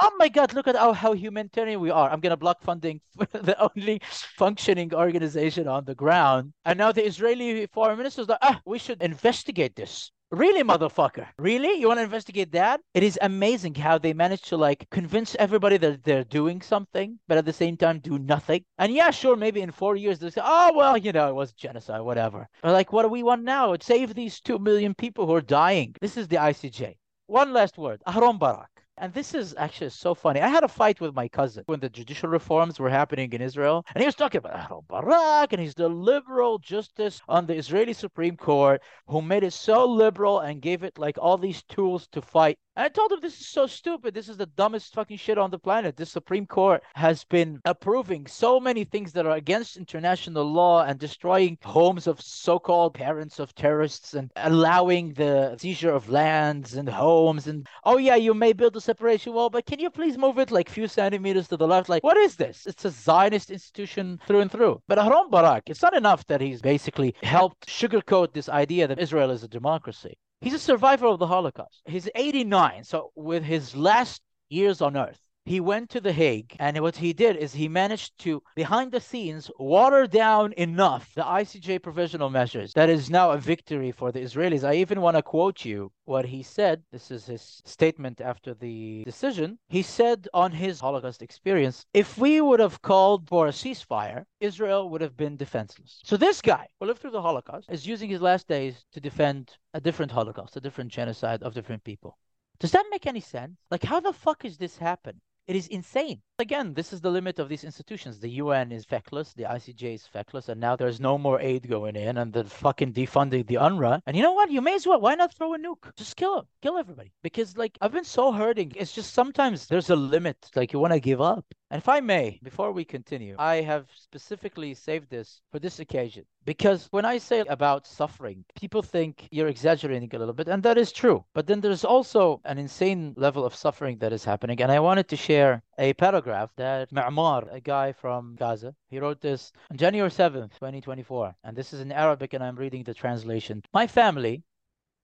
oh 0.00 0.12
my 0.18 0.28
God, 0.28 0.54
look 0.54 0.66
at 0.66 0.76
how, 0.76 0.92
how 0.92 1.12
humanitarian 1.12 1.80
we 1.80 1.90
are. 1.90 2.10
I'm 2.10 2.20
going 2.20 2.30
to 2.30 2.36
block 2.36 2.62
funding 2.62 3.00
for 3.16 3.26
the 3.38 3.56
only 3.60 4.00
functioning 4.36 4.94
organization 4.94 5.68
on 5.68 5.84
the 5.84 5.94
ground. 5.94 6.52
And 6.64 6.78
now 6.78 6.92
the 6.92 7.06
Israeli 7.06 7.66
foreign 7.66 7.98
minister 7.98 8.22
is 8.22 8.28
like, 8.28 8.38
ah, 8.42 8.60
we 8.64 8.78
should 8.78 9.02
investigate 9.02 9.76
this. 9.76 10.10
Really, 10.30 10.62
motherfucker? 10.62 11.26
Really? 11.38 11.80
You 11.80 11.88
want 11.88 11.98
to 11.98 12.04
investigate 12.04 12.52
that? 12.52 12.80
It 12.94 13.02
is 13.02 13.18
amazing 13.20 13.74
how 13.74 13.98
they 13.98 14.12
manage 14.12 14.42
to 14.42 14.56
like 14.56 14.86
convince 14.90 15.34
everybody 15.34 15.76
that 15.78 16.04
they're 16.04 16.22
doing 16.22 16.62
something, 16.62 17.18
but 17.26 17.36
at 17.36 17.44
the 17.44 17.52
same 17.52 17.76
time 17.76 17.98
do 17.98 18.16
nothing. 18.16 18.64
And 18.78 18.92
yeah, 18.92 19.10
sure, 19.10 19.34
maybe 19.34 19.60
in 19.60 19.72
four 19.72 19.96
years 19.96 20.20
they 20.20 20.30
say, 20.30 20.40
oh, 20.44 20.72
well, 20.76 20.96
you 20.96 21.10
know, 21.10 21.28
it 21.28 21.34
was 21.34 21.52
genocide, 21.52 22.02
whatever. 22.02 22.48
But 22.62 22.72
like, 22.72 22.92
what 22.92 23.02
do 23.02 23.08
we 23.08 23.24
want 23.24 23.42
now? 23.42 23.74
Save 23.80 24.14
these 24.14 24.40
two 24.40 24.60
million 24.60 24.94
people 24.94 25.26
who 25.26 25.34
are 25.34 25.40
dying. 25.40 25.96
This 26.00 26.16
is 26.16 26.28
the 26.28 26.36
ICJ. 26.36 26.94
One 27.26 27.52
last 27.52 27.76
word. 27.76 28.00
Aharon 28.06 28.38
Barak. 28.38 28.70
And 29.00 29.14
this 29.14 29.32
is 29.32 29.54
actually 29.56 29.88
so 29.90 30.14
funny. 30.14 30.42
I 30.42 30.48
had 30.48 30.62
a 30.62 30.68
fight 30.68 31.00
with 31.00 31.14
my 31.14 31.26
cousin 31.26 31.64
when 31.66 31.80
the 31.80 31.88
judicial 31.88 32.28
reforms 32.28 32.78
were 32.78 32.90
happening 32.90 33.32
in 33.32 33.40
Israel, 33.40 33.82
and 33.94 34.02
he 34.02 34.06
was 34.06 34.14
talking 34.14 34.38
about 34.40 34.52
Aharon 34.52 34.86
Barak, 34.88 35.54
and 35.54 35.62
he's 35.62 35.74
the 35.74 35.88
liberal 35.88 36.58
justice 36.58 37.22
on 37.26 37.46
the 37.46 37.54
Israeli 37.54 37.94
Supreme 37.94 38.36
Court 38.36 38.82
who 39.06 39.22
made 39.22 39.42
it 39.42 39.54
so 39.54 39.86
liberal 39.86 40.40
and 40.40 40.60
gave 40.60 40.84
it 40.84 40.98
like 40.98 41.16
all 41.16 41.38
these 41.38 41.62
tools 41.62 42.08
to 42.08 42.20
fight 42.20 42.58
And 42.76 42.84
I 42.84 42.88
told 42.88 43.10
him 43.12 43.20
this 43.20 43.40
is 43.40 43.48
so 43.48 43.66
stupid. 43.66 44.14
This 44.14 44.28
is 44.28 44.36
the 44.36 44.46
dumbest 44.46 44.94
fucking 44.94 45.16
shit 45.16 45.38
on 45.38 45.50
the 45.50 45.58
planet. 45.58 45.96
The 45.96 46.06
Supreme 46.06 46.46
Court 46.46 46.82
has 46.94 47.24
been 47.24 47.60
approving 47.64 48.26
so 48.26 48.60
many 48.60 48.84
things 48.84 49.12
that 49.14 49.26
are 49.26 49.36
against 49.36 49.76
international 49.78 50.44
law 50.44 50.84
and 50.84 50.98
destroying 50.98 51.58
homes 51.64 52.06
of 52.06 52.20
so-called 52.20 52.94
parents 52.94 53.38
of 53.38 53.54
terrorists 53.54 54.14
and 54.14 54.30
allowing 54.36 55.14
the 55.14 55.56
seizure 55.58 55.90
of 55.92 56.08
lands 56.10 56.74
and 56.74 56.88
homes 56.88 57.46
and 57.46 57.66
oh 57.84 57.96
yeah, 57.98 58.16
you 58.16 58.34
may 58.34 58.52
build 58.52 58.76
a 58.76 58.80
separation 58.90 59.32
wall, 59.32 59.50
but 59.50 59.66
can 59.66 59.78
you 59.78 59.90
please 59.98 60.18
move 60.18 60.36
it 60.38 60.50
like 60.50 60.68
few 60.68 60.88
centimeters 60.88 61.46
to 61.48 61.56
the 61.56 61.68
left? 61.74 61.88
Like 61.88 62.02
what 62.02 62.16
is 62.16 62.34
this? 62.34 62.66
It's 62.66 62.84
a 62.84 62.90
Zionist 62.90 63.48
institution 63.50 64.18
through 64.26 64.40
and 64.40 64.50
through. 64.50 64.82
But 64.88 64.98
Aharon 64.98 65.30
Barak, 65.30 65.64
it's 65.70 65.82
not 65.86 65.96
enough 65.96 66.26
that 66.26 66.40
he's 66.40 66.60
basically 66.60 67.14
helped 67.22 67.68
sugarcoat 67.68 68.32
this 68.32 68.48
idea 68.48 68.88
that 68.88 68.98
Israel 68.98 69.30
is 69.30 69.44
a 69.44 69.48
democracy. 69.58 70.14
He's 70.40 70.54
a 70.54 70.58
survivor 70.70 71.06
of 71.06 71.18
the 71.20 71.26
Holocaust. 71.26 71.82
He's 71.86 72.08
89, 72.14 72.82
so 72.84 73.12
with 73.14 73.44
his 73.44 73.76
last 73.76 74.22
years 74.48 74.80
on 74.80 74.96
earth, 74.96 75.20
he 75.46 75.58
went 75.58 75.90
to 75.90 76.00
The 76.00 76.12
Hague, 76.12 76.54
and 76.60 76.78
what 76.80 76.96
he 76.96 77.12
did 77.12 77.36
is 77.36 77.54
he 77.54 77.66
managed 77.66 78.18
to, 78.20 78.42
behind 78.54 78.92
the 78.92 79.00
scenes, 79.00 79.50
water 79.58 80.06
down 80.06 80.52
enough 80.52 81.12
the 81.14 81.22
ICJ 81.22 81.82
provisional 81.82 82.30
measures. 82.30 82.72
That 82.74 82.90
is 82.90 83.10
now 83.10 83.30
a 83.30 83.38
victory 83.38 83.90
for 83.90 84.12
the 84.12 84.20
Israelis. 84.20 84.62
I 84.62 84.74
even 84.74 85.00
want 85.00 85.16
to 85.16 85.22
quote 85.22 85.64
you 85.64 85.90
what 86.04 86.26
he 86.26 86.42
said. 86.42 86.82
This 86.92 87.10
is 87.10 87.26
his 87.26 87.62
statement 87.64 88.20
after 88.20 88.54
the 88.54 89.02
decision. 89.04 89.58
He 89.68 89.82
said 89.82 90.28
on 90.34 90.52
his 90.52 90.78
Holocaust 90.78 91.22
experience 91.22 91.86
if 91.94 92.18
we 92.18 92.40
would 92.40 92.60
have 92.60 92.82
called 92.82 93.26
for 93.28 93.48
a 93.48 93.50
ceasefire, 93.50 94.26
Israel 94.40 94.90
would 94.90 95.00
have 95.00 95.16
been 95.16 95.36
defenseless. 95.36 96.00
So 96.04 96.16
this 96.16 96.40
guy 96.42 96.68
who 96.78 96.86
lived 96.86 97.00
through 97.00 97.12
the 97.12 97.22
Holocaust 97.22 97.70
is 97.70 97.86
using 97.86 98.10
his 98.10 98.20
last 98.20 98.46
days 98.46 98.84
to 98.92 99.00
defend 99.00 99.56
a 99.74 99.80
different 99.80 100.12
Holocaust, 100.12 100.56
a 100.56 100.60
different 100.60 100.92
genocide 100.92 101.42
of 101.42 101.54
different 101.54 101.82
people. 101.82 102.18
Does 102.60 102.72
that 102.72 102.86
make 102.90 103.06
any 103.06 103.20
sense? 103.20 103.58
Like, 103.70 103.82
how 103.82 104.00
the 104.00 104.12
fuck 104.12 104.44
is 104.44 104.58
this 104.58 104.76
happen? 104.76 105.20
It 105.50 105.56
is 105.56 105.66
insane. 105.66 106.22
Again, 106.40 106.72
this 106.72 106.94
is 106.94 107.02
the 107.02 107.10
limit 107.10 107.38
of 107.38 107.50
these 107.50 107.64
institutions. 107.64 108.18
The 108.18 108.30
UN 108.42 108.72
is 108.72 108.86
feckless, 108.86 109.34
the 109.34 109.42
ICJ 109.42 109.94
is 109.96 110.06
feckless, 110.06 110.48
and 110.48 110.58
now 110.58 110.74
there's 110.74 110.98
no 110.98 111.18
more 111.18 111.38
aid 111.38 111.68
going 111.68 111.96
in, 111.96 112.16
and 112.16 112.32
they're 112.32 112.44
fucking 112.44 112.94
defunding 112.94 113.46
the 113.46 113.56
UNRWA. 113.56 114.00
And 114.06 114.16
you 114.16 114.22
know 114.22 114.32
what? 114.32 114.50
You 114.50 114.62
may 114.62 114.74
as 114.74 114.86
well. 114.86 115.02
Why 115.02 115.14
not 115.16 115.34
throw 115.34 115.52
a 115.52 115.58
nuke? 115.58 115.94
Just 115.96 116.16
kill 116.16 116.36
them, 116.36 116.46
kill 116.62 116.78
everybody. 116.78 117.12
Because 117.22 117.58
like 117.58 117.76
I've 117.82 117.92
been 117.92 118.04
so 118.04 118.32
hurting. 118.32 118.72
It's 118.74 118.92
just 118.92 119.12
sometimes 119.12 119.66
there's 119.66 119.90
a 119.90 119.96
limit. 119.96 120.50
Like 120.56 120.72
you 120.72 120.78
want 120.78 120.94
to 120.94 121.00
give 121.00 121.20
up. 121.20 121.44
And 121.72 121.78
if 121.78 121.88
I 121.88 122.00
may, 122.00 122.40
before 122.42 122.72
we 122.72 122.84
continue, 122.84 123.36
I 123.38 123.60
have 123.60 123.86
specifically 123.94 124.74
saved 124.74 125.08
this 125.08 125.40
for 125.52 125.60
this 125.60 125.78
occasion. 125.78 126.24
Because 126.44 126.88
when 126.90 127.04
I 127.04 127.18
say 127.18 127.44
about 127.48 127.86
suffering, 127.86 128.44
people 128.56 128.82
think 128.82 129.28
you're 129.30 129.46
exaggerating 129.46 130.10
a 130.12 130.18
little 130.18 130.34
bit, 130.34 130.48
and 130.48 130.64
that 130.64 130.78
is 130.78 130.90
true. 130.90 131.24
But 131.32 131.46
then 131.46 131.60
there's 131.60 131.84
also 131.84 132.40
an 132.44 132.58
insane 132.58 133.14
level 133.16 133.44
of 133.44 133.54
suffering 133.54 133.98
that 133.98 134.12
is 134.12 134.24
happening. 134.24 134.60
And 134.60 134.72
I 134.72 134.80
wanted 134.80 135.06
to 135.08 135.16
share 135.16 135.62
a 135.80 135.94
paragraph 135.94 136.50
that 136.56 136.92
Ma'mar, 136.92 137.50
a 137.50 137.58
guy 137.58 137.90
from 137.90 138.36
Gaza, 138.38 138.74
he 138.90 138.98
wrote 138.98 139.22
this 139.22 139.50
on 139.70 139.78
January 139.78 140.10
7th, 140.10 140.52
2024. 140.52 141.34
And 141.42 141.56
this 141.56 141.72
is 141.72 141.80
in 141.80 141.90
Arabic, 141.90 142.34
and 142.34 142.44
I'm 142.44 142.56
reading 142.56 142.82
the 142.82 142.92
translation. 142.92 143.62
My 143.72 143.86
family, 143.86 144.42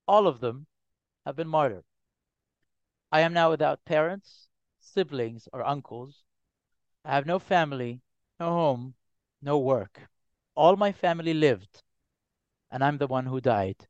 all 0.07 0.27
of 0.27 0.41
them, 0.41 0.67
have 1.25 1.35
been 1.35 1.49
martyred. 1.49 1.85
I 3.11 3.21
am 3.23 3.33
now 3.33 3.49
without 3.49 3.87
parents, 3.87 4.49
siblings, 4.79 5.49
or 5.51 5.65
uncles. 5.65 6.23
I 7.07 7.15
have 7.15 7.25
no 7.25 7.39
family, 7.39 8.03
no 8.39 8.51
home, 8.51 8.95
no 9.41 9.57
work. 9.59 10.03
All 10.55 10.77
my 10.77 10.93
family 10.93 11.33
lived, 11.33 11.83
and 12.71 12.85
I'm 12.85 12.99
the 12.99 13.07
one 13.07 13.25
who 13.25 13.41
died. 13.41 13.87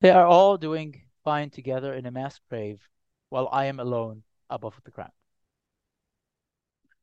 They 0.00 0.10
are 0.10 0.26
all 0.26 0.56
doing 0.56 1.02
fine 1.24 1.50
together 1.50 1.94
in 1.94 2.06
a 2.06 2.12
mass 2.12 2.38
grave, 2.48 2.80
while 3.28 3.48
I 3.50 3.64
am 3.64 3.80
alone 3.80 4.22
above 4.48 4.80
the 4.84 4.92
ground. 4.92 5.15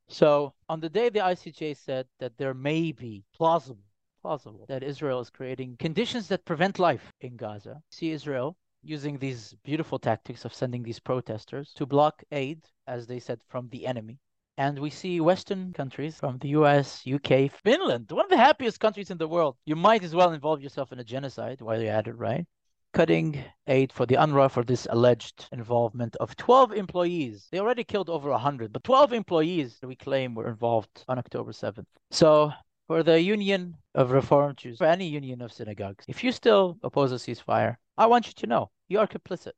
So 0.10 0.54
on 0.70 0.80
the 0.80 0.90
day 0.90 1.10
the 1.10 1.20
ICJ 1.20 1.78
said 1.78 2.08
that 2.20 2.38
there 2.38 2.54
may 2.54 2.92
be 2.92 3.24
plausible, 3.36 3.84
plausible 4.22 4.66
that 4.68 4.84
Israel 4.84 5.20
is 5.20 5.30
creating 5.30 5.78
conditions 5.78 6.28
that 6.28 6.46
prevent 6.46 6.80
life 6.80 7.12
in 7.22 7.36
Gaza, 7.36 7.82
see 7.90 8.12
Israel 8.12 8.56
using 8.84 9.18
these 9.18 9.56
beautiful 9.64 9.98
tactics 9.98 10.46
of 10.46 10.54
sending 10.54 10.84
these 10.84 11.00
protesters 11.00 11.74
to 11.74 11.86
block 11.86 12.24
aid, 12.32 12.62
as 12.86 13.08
they 13.08 13.20
said, 13.20 13.42
from 13.48 13.70
the 13.70 13.88
enemy. 13.88 14.20
And 14.58 14.78
we 14.78 14.90
see 14.90 15.20
Western 15.20 15.74
countries 15.74 16.18
from 16.20 16.38
the 16.38 16.50
US, 16.50 17.08
UK, 17.08 17.50
Finland, 17.50 18.12
one 18.12 18.26
of 18.26 18.30
the 18.30 18.38
happiest 18.38 18.80
countries 18.80 19.10
in 19.10 19.18
the 19.18 19.28
world. 19.28 19.58
You 19.66 19.76
might 19.76 20.04
as 20.04 20.14
well 20.14 20.32
involve 20.34 20.62
yourself 20.62 20.92
in 20.92 21.00
a 21.00 21.04
genocide 21.04 21.62
while 21.62 21.82
you're 21.82 21.92
at 21.92 22.08
it, 22.08 22.18
right? 22.18 22.46
Cutting 22.94 23.44
aid 23.68 23.92
for 23.92 24.06
the 24.06 24.16
UNRWA 24.16 24.52
for 24.52 24.64
this 24.64 24.88
alleged 24.90 25.48
involvement 25.52 26.16
of 26.18 26.36
12 26.36 26.74
employees. 26.74 27.48
They 27.52 27.60
already 27.60 27.84
killed 27.84 28.10
over 28.10 28.30
100, 28.30 28.72
but 28.72 28.84
12 28.84 29.14
employees 29.14 29.80
we 29.84 29.96
claim 29.96 30.36
were 30.36 30.48
involved 30.48 31.04
on 31.08 31.18
October 31.18 31.52
7th. 31.52 31.86
So 32.12 32.52
for 32.88 33.02
the 33.04 33.20
Union 33.20 33.76
of 33.96 34.12
Reformed 34.12 34.58
Jews, 34.58 34.78
for 34.78 34.86
any 34.86 35.08
union 35.08 35.42
of 35.42 35.52
synagogues, 35.52 36.06
if 36.08 36.24
you 36.24 36.32
still 36.32 36.78
oppose 36.84 37.12
a 37.12 37.16
ceasefire, 37.16 37.78
I 37.98 38.06
want 38.06 38.28
you 38.28 38.34
to 38.34 38.48
know 38.48 38.70
you 38.88 39.00
are 39.00 39.08
complicit. 39.08 39.54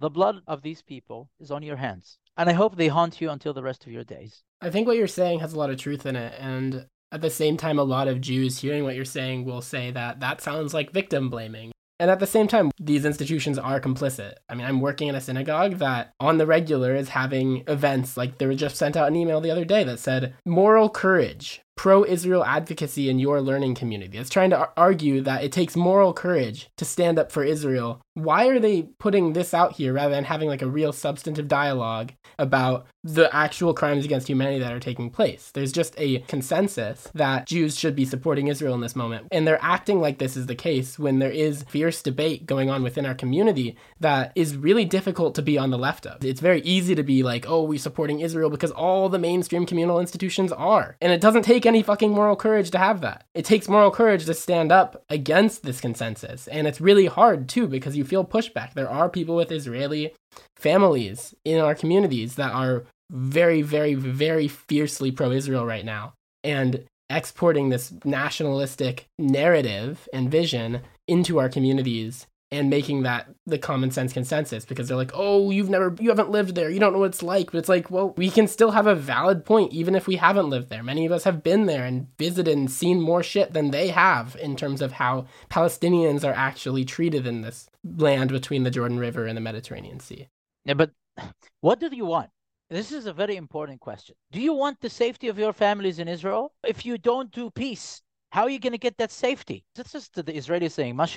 The 0.00 0.10
blood 0.10 0.40
of 0.46 0.62
these 0.62 0.82
people 0.82 1.28
is 1.38 1.50
on 1.50 1.62
your 1.62 1.76
hands 1.76 2.18
and 2.40 2.48
I 2.48 2.54
hope 2.54 2.76
they 2.76 2.88
haunt 2.88 3.20
you 3.20 3.28
until 3.30 3.52
the 3.52 3.62
rest 3.62 3.86
of 3.86 3.92
your 3.92 4.02
days. 4.04 4.42
I 4.62 4.70
think 4.70 4.86
what 4.86 4.96
you're 4.96 5.06
saying 5.06 5.40
has 5.40 5.52
a 5.52 5.58
lot 5.58 5.68
of 5.68 5.76
truth 5.76 6.06
in 6.06 6.16
it, 6.16 6.34
and 6.38 6.86
at 7.12 7.20
the 7.20 7.28
same 7.28 7.58
time, 7.58 7.78
a 7.78 7.84
lot 7.84 8.08
of 8.08 8.20
Jews 8.20 8.58
hearing 8.58 8.82
what 8.82 8.94
you're 8.94 9.04
saying 9.04 9.44
will 9.44 9.60
say 9.60 9.90
that 9.90 10.20
that 10.20 10.40
sounds 10.40 10.72
like 10.72 10.90
victim 10.90 11.28
blaming. 11.28 11.70
And 12.00 12.10
at 12.10 12.18
the 12.18 12.26
same 12.26 12.48
time, 12.48 12.70
these 12.80 13.04
institutions 13.04 13.58
are 13.58 13.78
complicit. 13.78 14.36
I 14.48 14.54
mean, 14.54 14.66
I'm 14.66 14.80
working 14.80 15.08
in 15.08 15.14
a 15.14 15.20
synagogue 15.20 15.76
that 15.80 16.14
on 16.18 16.38
the 16.38 16.46
regular 16.46 16.96
is 16.96 17.10
having 17.10 17.62
events 17.68 18.16
like 18.16 18.38
they 18.38 18.46
were 18.46 18.54
just 18.54 18.76
sent 18.76 18.96
out 18.96 19.06
an 19.06 19.16
email 19.16 19.42
the 19.42 19.50
other 19.50 19.66
day 19.66 19.84
that 19.84 19.98
said 19.98 20.34
moral 20.46 20.88
courage 20.88 21.60
pro 21.80 22.04
Israel 22.04 22.44
advocacy 22.44 23.08
in 23.08 23.18
your 23.18 23.40
learning 23.40 23.74
community. 23.74 24.18
It's 24.18 24.28
trying 24.28 24.50
to 24.50 24.68
argue 24.76 25.22
that 25.22 25.42
it 25.42 25.50
takes 25.50 25.74
moral 25.74 26.12
courage 26.12 26.68
to 26.76 26.84
stand 26.84 27.18
up 27.18 27.32
for 27.32 27.42
Israel. 27.42 28.02
Why 28.12 28.48
are 28.48 28.58
they 28.58 28.82
putting 28.98 29.32
this 29.32 29.54
out 29.54 29.72
here 29.72 29.94
rather 29.94 30.14
than 30.14 30.24
having 30.24 30.50
like 30.50 30.60
a 30.60 30.68
real 30.68 30.92
substantive 30.92 31.48
dialogue 31.48 32.12
about 32.38 32.86
the 33.02 33.34
actual 33.34 33.72
crimes 33.72 34.04
against 34.04 34.28
humanity 34.28 34.58
that 34.58 34.74
are 34.74 34.78
taking 34.80 35.08
place? 35.08 35.52
There's 35.54 35.72
just 35.72 35.94
a 35.96 36.18
consensus 36.28 37.08
that 37.14 37.46
Jews 37.46 37.78
should 37.78 37.96
be 37.96 38.04
supporting 38.04 38.48
Israel 38.48 38.74
in 38.74 38.82
this 38.82 38.94
moment. 38.94 39.28
And 39.32 39.46
they're 39.46 39.58
acting 39.62 40.02
like 40.02 40.18
this 40.18 40.36
is 40.36 40.44
the 40.44 40.54
case 40.54 40.98
when 40.98 41.18
there 41.18 41.30
is 41.30 41.64
fierce 41.70 42.02
debate 42.02 42.44
going 42.44 42.68
on 42.68 42.82
within 42.82 43.06
our 43.06 43.14
community 43.14 43.74
that 44.00 44.32
is 44.34 44.54
really 44.54 44.84
difficult 44.84 45.34
to 45.36 45.42
be 45.42 45.56
on 45.56 45.70
the 45.70 45.78
left 45.78 46.06
of. 46.06 46.22
It's 46.22 46.42
very 46.42 46.60
easy 46.60 46.94
to 46.94 47.02
be 47.02 47.22
like, 47.22 47.48
oh, 47.48 47.62
we're 47.62 47.78
supporting 47.78 48.20
Israel 48.20 48.50
because 48.50 48.72
all 48.72 49.08
the 49.08 49.18
mainstream 49.18 49.64
communal 49.64 49.98
institutions 49.98 50.52
are. 50.52 50.98
And 51.00 51.10
it 51.10 51.22
doesn't 51.22 51.44
take 51.44 51.69
any 51.70 51.84
fucking 51.84 52.10
moral 52.10 52.34
courage 52.34 52.72
to 52.72 52.78
have 52.78 53.00
that. 53.00 53.24
It 53.32 53.44
takes 53.44 53.68
moral 53.68 53.92
courage 53.92 54.26
to 54.26 54.34
stand 54.34 54.72
up 54.72 55.04
against 55.08 55.62
this 55.62 55.80
consensus. 55.80 56.48
And 56.48 56.66
it's 56.66 56.80
really 56.80 57.06
hard 57.06 57.48
too 57.48 57.68
because 57.68 57.96
you 57.96 58.04
feel 58.04 58.24
pushback. 58.24 58.74
There 58.74 58.90
are 58.90 59.08
people 59.08 59.36
with 59.36 59.52
Israeli 59.52 60.12
families 60.56 61.32
in 61.44 61.60
our 61.60 61.76
communities 61.76 62.34
that 62.34 62.52
are 62.52 62.84
very, 63.08 63.62
very, 63.62 63.94
very 63.94 64.48
fiercely 64.48 65.12
pro 65.12 65.30
Israel 65.30 65.64
right 65.64 65.84
now. 65.84 66.14
And 66.42 66.86
exporting 67.08 67.68
this 67.68 67.92
nationalistic 68.04 69.06
narrative 69.16 70.08
and 70.12 70.28
vision 70.28 70.80
into 71.06 71.38
our 71.38 71.48
communities 71.48 72.26
and 72.52 72.68
making 72.68 73.02
that 73.02 73.28
the 73.46 73.58
common 73.58 73.90
sense 73.90 74.12
consensus 74.12 74.64
because 74.64 74.88
they're 74.88 74.96
like, 74.96 75.12
oh, 75.14 75.50
you've 75.50 75.70
never, 75.70 75.94
you 76.00 76.08
haven't 76.08 76.30
lived 76.30 76.54
there, 76.54 76.68
you 76.68 76.80
don't 76.80 76.92
know 76.92 76.98
what 76.98 77.10
it's 77.10 77.22
like. 77.22 77.52
But 77.52 77.58
it's 77.58 77.68
like, 77.68 77.90
well, 77.90 78.12
we 78.16 78.28
can 78.28 78.48
still 78.48 78.72
have 78.72 78.86
a 78.86 78.94
valid 78.94 79.44
point 79.44 79.72
even 79.72 79.94
if 79.94 80.06
we 80.06 80.16
haven't 80.16 80.50
lived 80.50 80.68
there. 80.68 80.82
Many 80.82 81.06
of 81.06 81.12
us 81.12 81.24
have 81.24 81.42
been 81.42 81.66
there 81.66 81.84
and 81.84 82.08
visited 82.18 82.56
and 82.56 82.70
seen 82.70 83.00
more 83.00 83.22
shit 83.22 83.52
than 83.52 83.70
they 83.70 83.88
have 83.88 84.36
in 84.40 84.56
terms 84.56 84.82
of 84.82 84.92
how 84.92 85.26
Palestinians 85.48 86.24
are 86.24 86.34
actually 86.34 86.84
treated 86.84 87.26
in 87.26 87.42
this 87.42 87.68
land 87.84 88.30
between 88.30 88.64
the 88.64 88.70
Jordan 88.70 88.98
River 88.98 89.26
and 89.26 89.36
the 89.36 89.40
Mediterranean 89.42 90.00
Sea. 90.00 90.28
Yeah, 90.64 90.74
but 90.74 90.90
what 91.60 91.78
do 91.78 91.88
you 91.92 92.06
want? 92.06 92.30
This 92.68 92.92
is 92.92 93.06
a 93.06 93.12
very 93.12 93.36
important 93.36 93.80
question. 93.80 94.14
Do 94.30 94.40
you 94.40 94.52
want 94.52 94.80
the 94.80 94.90
safety 94.90 95.26
of 95.26 95.38
your 95.38 95.52
families 95.52 95.98
in 95.98 96.06
Israel? 96.06 96.52
If 96.64 96.86
you 96.86 96.98
don't 96.98 97.32
do 97.32 97.50
peace, 97.50 98.00
how 98.30 98.44
are 98.44 98.50
you 98.50 98.60
going 98.60 98.72
to 98.72 98.78
get 98.78 98.96
that 98.98 99.10
safety? 99.10 99.64
This 99.74 99.94
is 99.94 100.08
the 100.10 100.34
Israeli 100.34 100.68
saying, 100.68 100.96
What 100.96 101.10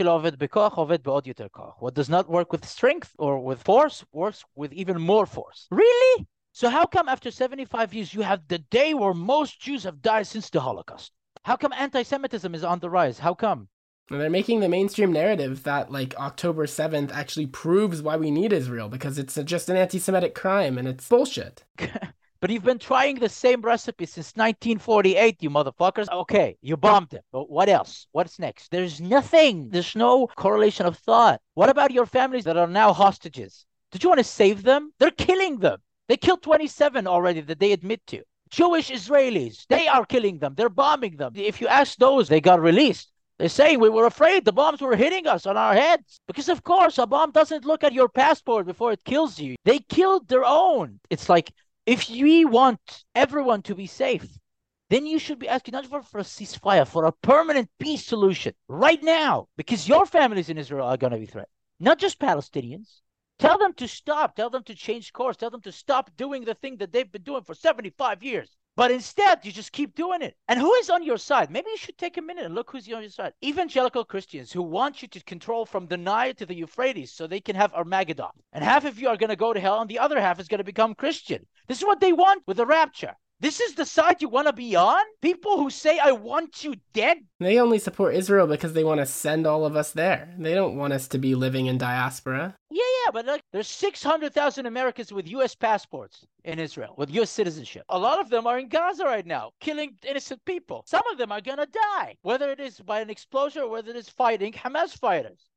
does 1.94 2.10
not 2.10 2.30
work 2.30 2.52
with 2.52 2.66
strength 2.66 3.12
or 3.20 3.40
with 3.40 3.62
force 3.62 4.04
works 4.12 4.44
with 4.56 4.74
even 4.74 5.00
more 5.00 5.28
force. 5.28 5.68
Really? 5.70 6.28
So 6.54 6.70
how 6.70 6.86
come 6.86 7.08
after 7.08 7.30
75 7.30 7.94
years 7.94 8.14
you 8.14 8.22
have 8.22 8.42
the 8.48 8.58
day 8.60 8.94
where 8.94 9.14
most 9.14 9.62
Jews 9.62 9.84
have 9.84 10.02
died 10.02 10.26
since 10.26 10.50
the 10.50 10.60
Holocaust? 10.60 11.12
How 11.44 11.56
come 11.56 11.74
anti-Semitism 11.74 12.56
is 12.56 12.64
on 12.64 12.80
the 12.80 12.90
rise? 12.90 13.20
How 13.20 13.36
come? 13.36 13.68
And 14.10 14.20
they're 14.20 14.30
making 14.30 14.60
the 14.60 14.70
mainstream 14.70 15.12
narrative 15.14 15.64
that 15.64 15.92
like 15.92 16.16
October 16.20 16.66
7th 16.66 17.12
actually 17.12 17.48
proves 17.48 18.02
why 18.02 18.18
we 18.18 18.32
need 18.32 18.54
Israel 18.54 18.90
because 18.90 19.20
it's 19.20 19.36
just 19.36 19.70
an 19.70 19.78
anti-Semitic 19.78 20.34
crime 20.34 20.78
and 20.80 20.88
it's 20.88 21.08
bullshit. 21.08 21.64
But 22.44 22.50
you've 22.50 22.62
been 22.62 22.78
trying 22.78 23.20
the 23.20 23.30
same 23.30 23.62
recipe 23.62 24.06
since 24.06 24.34
1948, 24.36 25.42
you 25.42 25.50
motherfuckers. 25.50 26.10
Okay, 26.12 26.58
you 26.62 26.76
bombed 26.76 27.14
it. 27.14 27.24
But 27.32 27.50
what 27.50 27.70
else? 27.70 28.06
What's 28.12 28.38
next? 28.38 28.70
There's 28.70 29.00
nothing. 29.00 29.70
There's 29.70 29.96
no 29.96 30.28
correlation 30.28 30.86
of 30.86 30.98
thought. 30.98 31.40
What 31.54 31.70
about 31.70 31.92
your 31.92 32.06
families 32.06 32.44
that 32.44 32.58
are 32.58 32.68
now 32.68 32.92
hostages? 32.92 33.66
Did 33.94 34.04
you 34.04 34.10
want 34.10 34.20
to 34.20 34.26
save 34.26 34.62
them? 34.62 34.92
They're 35.00 35.12
killing 35.12 35.60
them. 35.60 35.80
They 36.10 36.18
killed 36.18 36.44
27 36.44 37.08
already 37.08 37.40
that 37.40 37.62
they 37.62 37.72
admit 37.72 38.06
to. 38.08 38.24
Jewish 38.50 38.90
Israelis, 38.90 39.66
they 39.68 39.88
are 39.88 40.06
killing 40.06 40.40
them. 40.40 40.54
They're 40.58 40.68
bombing 40.68 41.16
them. 41.16 41.32
If 41.38 41.62
you 41.62 41.70
ask 41.70 41.98
those, 41.98 42.28
they 42.28 42.42
got 42.42 42.60
released. 42.60 43.14
They're 43.40 43.48
saying 43.48 43.80
we 43.80 43.90
were 43.90 44.06
afraid 44.06 44.44
the 44.44 44.52
bombs 44.52 44.82
were 44.82 44.98
hitting 44.98 45.28
us 45.28 45.46
on 45.46 45.56
our 45.56 45.74
heads. 45.74 46.20
Because, 46.28 46.50
of 46.50 46.64
course, 46.64 46.98
a 46.98 47.08
bomb 47.08 47.32
doesn't 47.32 47.64
look 47.66 47.86
at 47.86 47.94
your 47.94 48.10
passport 48.10 48.66
before 48.66 48.92
it 48.92 49.06
kills 49.06 49.40
you. 49.40 49.56
They 49.64 49.80
killed 49.80 50.28
their 50.28 50.46
own. 50.46 51.00
It's 51.10 51.30
like 51.30 51.54
if 51.86 52.10
we 52.10 52.46
want 52.46 53.04
everyone 53.16 53.62
to 53.64 53.76
be 53.76 53.88
safe, 53.88 54.28
then 54.90 55.06
you 55.06 55.20
should 55.20 55.40
be 55.40 55.48
asking 55.48 55.74
not 55.74 55.86
for, 55.86 56.02
for 56.02 56.20
a 56.20 56.24
ceasefire, 56.24 56.88
for 56.88 57.06
a 57.06 57.12
permanent 57.12 57.70
peace 57.80 58.06
solution 58.06 58.54
right 58.68 59.02
now, 59.02 59.48
because 59.58 59.88
your 59.88 60.06
families 60.06 60.50
in 60.50 60.58
Israel 60.58 60.86
are 60.88 60.98
going 60.98 61.14
to 61.14 61.20
be 61.20 61.26
threatened, 61.26 61.52
not 61.80 61.98
just 61.98 62.20
Palestinians. 62.20 63.02
Tell 63.40 63.58
them 63.58 63.74
to 63.74 63.88
stop. 63.88 64.36
Tell 64.36 64.50
them 64.50 64.64
to 64.66 64.76
change 64.76 65.12
course. 65.12 65.36
Tell 65.36 65.50
them 65.50 65.62
to 65.62 65.72
stop 65.72 66.12
doing 66.16 66.46
the 66.46 66.54
thing 66.54 66.78
that 66.78 66.92
they've 66.92 67.12
been 67.12 67.24
doing 67.24 67.44
for 67.44 67.56
75 67.56 68.24
years. 68.24 68.56
But 68.76 68.90
instead, 68.90 69.46
you 69.46 69.52
just 69.52 69.72
keep 69.72 69.94
doing 69.94 70.24
it. 70.24 70.36
And 70.48 70.60
who 70.60 70.74
is 70.76 70.90
on 70.90 71.04
your 71.04 71.20
side? 71.20 71.52
Maybe 71.52 71.70
you 71.70 71.78
should 71.78 71.98
take 71.98 72.18
a 72.18 72.22
minute 72.22 72.46
and 72.46 72.56
look 72.56 72.72
who's 72.72 72.92
on 72.92 73.02
your 73.02 73.10
side. 73.12 73.34
Evangelical 73.44 74.04
Christians 74.04 74.52
who 74.52 74.64
want 74.64 75.02
you 75.02 75.08
to 75.10 75.24
control 75.24 75.66
from 75.66 75.86
the 75.86 75.98
Nile 75.98 76.34
to 76.34 76.46
the 76.46 76.56
Euphrates 76.56 77.12
so 77.12 77.28
they 77.28 77.40
can 77.40 77.56
have 77.56 77.74
Armageddon. 77.74 78.32
And 78.52 78.64
half 78.64 78.86
of 78.86 78.98
you 79.00 79.10
are 79.10 79.18
going 79.18 79.30
to 79.30 79.36
go 79.36 79.54
to 79.54 79.60
hell, 79.60 79.80
and 79.82 79.90
the 79.90 80.00
other 80.00 80.20
half 80.20 80.40
is 80.40 80.48
going 80.48 80.58
to 80.58 80.64
become 80.64 80.96
Christian. 80.96 81.46
This 81.68 81.78
is 81.78 81.86
what 81.86 82.00
they 82.00 82.14
want 82.14 82.44
with 82.48 82.58
the 82.58 82.66
rapture. 82.66 83.16
This 83.40 83.60
is 83.60 83.76
the 83.76 83.86
side 83.86 84.22
you 84.22 84.30
want 84.30 84.48
to 84.48 84.54
be 84.54 84.76
on? 84.76 85.04
People 85.22 85.58
who 85.58 85.70
say, 85.70 86.00
I 86.00 86.14
want 86.14 86.64
you 86.64 86.76
dead? 86.94 87.18
They 87.40 87.60
only 87.60 87.78
support 87.78 88.16
Israel 88.16 88.48
because 88.48 88.74
they 88.74 88.86
want 88.86 89.02
to 89.02 89.06
send 89.06 89.46
all 89.46 89.66
of 89.66 89.76
us 89.76 89.92
there. 89.92 90.34
They 90.40 90.54
don't 90.54 90.78
want 90.78 90.94
us 90.94 91.10
to 91.10 91.18
be 91.18 91.36
living 91.36 91.66
in 91.66 91.78
diaspora. 91.78 92.56
Yeah, 92.70 92.84
yeah, 93.06 93.12
but 93.12 93.26
like, 93.26 93.42
there's 93.52 93.68
600,000 93.68 94.66
Americans 94.66 95.12
with 95.12 95.28
U.S. 95.28 95.56
passports 95.56 96.26
in 96.46 96.58
Israel, 96.58 96.94
with 96.98 97.12
U.S. 97.12 97.32
citizenship. 97.32 97.84
A 97.90 98.00
lot 98.00 98.22
of 98.22 98.30
them 98.30 98.48
are 98.48 98.60
in 98.60 98.70
Gaza 98.70 99.04
right 99.04 99.26
now, 99.26 99.52
killing 99.60 99.96
innocent 100.08 100.40
people. 100.46 100.86
Some 100.88 101.04
of 101.12 101.18
them 101.18 101.32
are 101.32 101.42
going 101.42 101.58
to 101.58 101.68
die, 101.68 102.16
whether 102.22 102.50
it 102.50 102.62
is 102.62 102.80
by 102.80 103.02
an 103.02 103.10
explosion 103.10 103.64
or 103.64 103.70
whether 103.70 103.90
it 103.90 103.98
is 103.98 104.08
fighting 104.08 104.54
Hamas 104.54 104.98
fighters. 104.98 105.50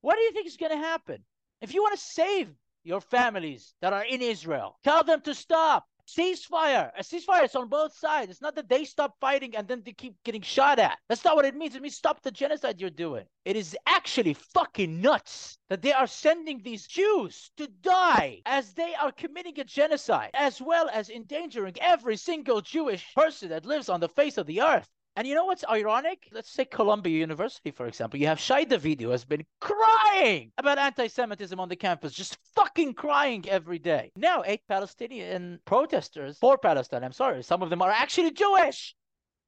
What 0.00 0.14
do 0.14 0.22
you 0.22 0.32
think 0.32 0.46
is 0.46 0.56
going 0.56 0.72
to 0.72 0.78
happen? 0.78 1.22
If 1.60 1.74
you 1.74 1.82
want 1.82 1.98
to 1.98 2.02
save 2.02 2.48
your 2.82 3.02
families 3.02 3.74
that 3.82 3.92
are 3.92 4.04
in 4.04 4.22
Israel, 4.22 4.78
tell 4.82 5.04
them 5.04 5.20
to 5.22 5.34
stop 5.34 5.84
ceasefire. 6.16 6.90
A 6.98 7.02
ceasefire 7.02 7.44
is 7.44 7.54
on 7.54 7.68
both 7.68 7.94
sides. 7.96 8.30
It's 8.30 8.42
not 8.42 8.54
that 8.56 8.68
they 8.68 8.84
stop 8.84 9.14
fighting 9.20 9.56
and 9.56 9.66
then 9.68 9.82
they 9.84 9.92
keep 9.92 10.14
getting 10.24 10.42
shot 10.42 10.78
at. 10.78 10.98
That's 11.08 11.24
not 11.24 11.36
what 11.36 11.44
it 11.44 11.54
means. 11.54 11.74
It 11.74 11.82
means 11.82 11.96
stop 11.96 12.22
the 12.22 12.30
genocide 12.30 12.80
you're 12.80 12.90
doing. 12.90 13.24
It 13.44 13.56
is 13.56 13.76
actually 13.86 14.34
fucking 14.34 15.00
nuts 15.00 15.58
that 15.68 15.82
they 15.82 15.92
are 15.92 16.06
sending 16.06 16.62
these 16.62 16.86
Jews 16.86 17.50
to 17.56 17.68
die 17.82 18.42
as 18.46 18.72
they 18.74 18.94
are 18.94 19.12
committing 19.12 19.58
a 19.60 19.64
genocide, 19.64 20.30
as 20.34 20.60
well 20.60 20.88
as 20.92 21.10
endangering 21.10 21.74
every 21.80 22.16
single 22.16 22.60
Jewish 22.60 23.14
person 23.14 23.48
that 23.50 23.66
lives 23.66 23.88
on 23.88 24.00
the 24.00 24.08
face 24.08 24.38
of 24.38 24.46
the 24.46 24.62
earth. 24.62 24.88
And 25.16 25.26
you 25.26 25.34
know 25.34 25.44
what's 25.44 25.64
ironic? 25.68 26.28
Let's 26.32 26.50
say 26.50 26.64
Columbia 26.64 27.18
University, 27.18 27.72
for 27.72 27.86
example. 27.86 28.20
You 28.20 28.28
have 28.28 28.38
Shai 28.38 28.64
Davidai, 28.64 29.02
who 29.02 29.10
has 29.10 29.24
been 29.24 29.44
crying 29.60 30.52
about 30.56 30.78
anti 30.78 31.08
Semitism 31.08 31.58
on 31.58 31.68
the 31.68 31.76
campus, 31.76 32.12
just 32.12 32.38
fucking 32.54 32.94
crying 32.94 33.48
every 33.48 33.78
day. 33.78 34.12
Now, 34.16 34.42
eight 34.46 34.62
Palestinian 34.68 35.60
protesters 35.64 36.38
for 36.38 36.56
Palestine, 36.58 37.02
I'm 37.02 37.12
sorry, 37.12 37.42
some 37.42 37.62
of 37.62 37.70
them 37.70 37.82
are 37.82 37.90
actually 37.90 38.30
Jewish, 38.30 38.94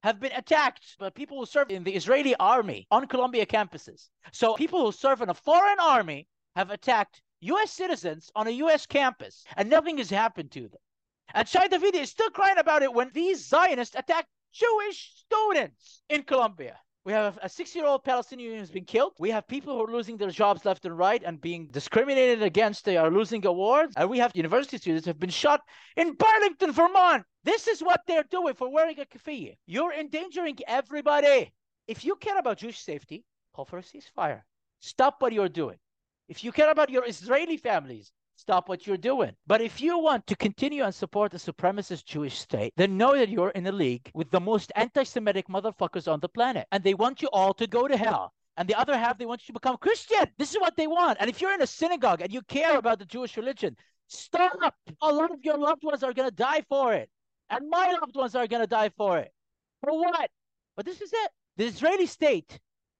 have 0.03 0.19
been 0.19 0.33
attacked 0.33 0.97
by 0.99 1.11
people 1.11 1.39
who 1.39 1.47
serve 1.47 1.71
in 1.71 1.85
the 1.85 1.95
Israeli 1.95 2.35
army 2.37 2.87
on 2.91 3.07
Columbia 3.07 3.47
campuses. 3.47 4.09
So 4.33 4.55
people 4.55 4.85
who 4.85 4.93
serve 4.93 5.23
in 5.23 5.31
a 5.31 5.35
foreign 5.35 5.79
army 5.79 6.27
have 6.57 6.71
attacked 6.71 7.23
US 7.41 7.71
citizens 7.71 8.31
on 8.35 8.49
a 8.49 8.59
US 8.67 8.85
campus, 8.85 9.45
and 9.57 9.71
nothing 9.71 9.99
has 9.99 10.11
happened 10.11 10.51
to 10.53 10.63
them. 10.63 10.81
And 11.35 11.49
Shai 11.49 11.69
Davidai 11.69 12.03
is 12.03 12.11
still 12.11 12.31
crying 12.31 12.59
about 12.59 12.83
it 12.83 12.93
when 12.93 13.11
these 13.15 13.47
Zionists 13.47 13.95
attack 13.97 14.27
Jewish 14.53 15.13
students 15.17 16.03
in 16.09 16.23
Columbia. 16.23 16.79
We 17.05 17.13
have 17.13 17.39
a 17.43 17.49
six 17.49 17.75
year 17.75 17.85
old 17.85 18.05
Palestinian 18.05 18.59
who's 18.59 18.71
been 18.71 18.85
killed. 18.85 19.15
We 19.19 19.31
have 19.31 19.49
people 19.49 19.75
who 19.75 19.83
are 19.85 19.93
losing 19.93 20.17
their 20.17 20.31
jobs 20.31 20.65
left 20.65 20.85
and 20.85 20.97
right 20.97 21.21
and 21.25 21.41
being 21.41 21.67
discriminated 21.67 22.43
against. 22.43 22.85
They 22.85 22.97
are 22.97 23.11
losing 23.11 23.45
awards. 23.45 23.95
And 23.97 24.09
we 24.09 24.19
have 24.19 24.31
university 24.37 24.79
students 24.79 25.07
who 25.07 25.11
have 25.11 25.19
been 25.19 25.31
shot 25.31 25.63
in 25.97 26.15
Burlington, 26.15 26.71
Vermont. 26.71 27.25
This 27.43 27.67
is 27.67 27.83
what 27.83 28.03
they're 28.07 28.31
doing 28.31 28.55
for 28.55 28.71
wearing 28.71 29.01
a 29.01 29.05
keffiyeh. 29.05 29.57
You're 29.67 29.93
endangering 29.93 30.59
everybody. 30.69 31.53
If 31.89 32.05
you 32.05 32.15
care 32.15 32.39
about 32.39 32.59
Jewish 32.59 32.79
safety, 32.79 33.25
call 33.53 33.65
for 33.65 33.79
a 33.79 33.83
ceasefire. 33.83 34.43
Stop 34.79 35.21
what 35.21 35.33
you're 35.33 35.49
doing. 35.49 35.79
If 36.29 36.45
you 36.45 36.53
care 36.53 36.71
about 36.71 36.91
your 36.91 37.07
Israeli 37.07 37.57
families, 37.57 38.13
stop 38.37 38.69
what 38.69 38.87
you're 38.87 38.97
doing. 38.97 39.33
But 39.47 39.61
if 39.61 39.81
you 39.81 39.99
want 39.99 40.27
to 40.27 40.37
continue 40.37 40.85
and 40.85 40.95
support 40.95 41.35
a 41.35 41.37
supremacist 41.37 42.05
Jewish 42.05 42.39
state, 42.39 42.73
then 42.77 42.97
know 42.97 43.17
that 43.17 43.29
you're 43.29 43.51
in 43.51 43.67
a 43.67 43.73
league 43.73 44.11
with 44.15 44.31
the 44.31 44.41
most 44.41 44.73
anti 44.77 45.05
Semitic 45.05 45.49
motherfuckers 45.49 46.11
on 46.11 46.21
the 46.21 46.29
planet. 46.29 46.67
And 46.73 46.83
they 46.83 46.95
want 46.95 47.23
you 47.23 47.29
all 47.33 47.55
to 47.55 47.67
go 47.67 47.87
to 47.87 47.97
hell. 47.97 48.33
And 48.57 48.69
the 48.69 48.75
other 48.75 48.99
half, 48.99 49.19
they 49.19 49.27
want 49.27 49.43
you 49.43 49.47
to 49.47 49.61
become 49.61 49.77
Christian. 49.79 50.27
This 50.39 50.51
is 50.51 50.61
what 50.61 50.77
they 50.77 50.87
want. 50.87 51.19
And 51.21 51.31
if 51.31 51.41
you're 51.41 51.55
in 51.55 51.63
a 51.63 51.67
synagogue 51.67 52.21
and 52.21 52.33
you 52.33 52.43
care 52.43 52.77
about 52.77 52.99
the 52.99 53.07
Jewish 53.07 53.37
religion, 53.37 53.77
stop. 54.09 54.75
A 55.01 55.13
lot 55.13 55.31
of 55.31 55.43
your 55.43 55.57
loved 55.57 55.85
ones 55.85 56.03
are 56.03 56.13
going 56.13 56.29
to 56.29 56.35
die 56.35 56.63
for 56.69 56.93
it. 56.93 57.09
And 57.49 57.71
my 57.71 57.93
loved 58.01 58.15
ones 58.15 58.35
are 58.35 58.47
going 58.47 58.63
to 58.63 58.67
die 58.67 58.91
for 58.97 59.19
it. 59.19 59.33
For 59.83 59.99
what? 59.99 60.31
But 60.77 60.85
this 60.85 61.01
is 61.01 61.13
it. 61.13 61.31
The 61.57 61.65
Israeli 61.67 62.07
state, 62.07 62.59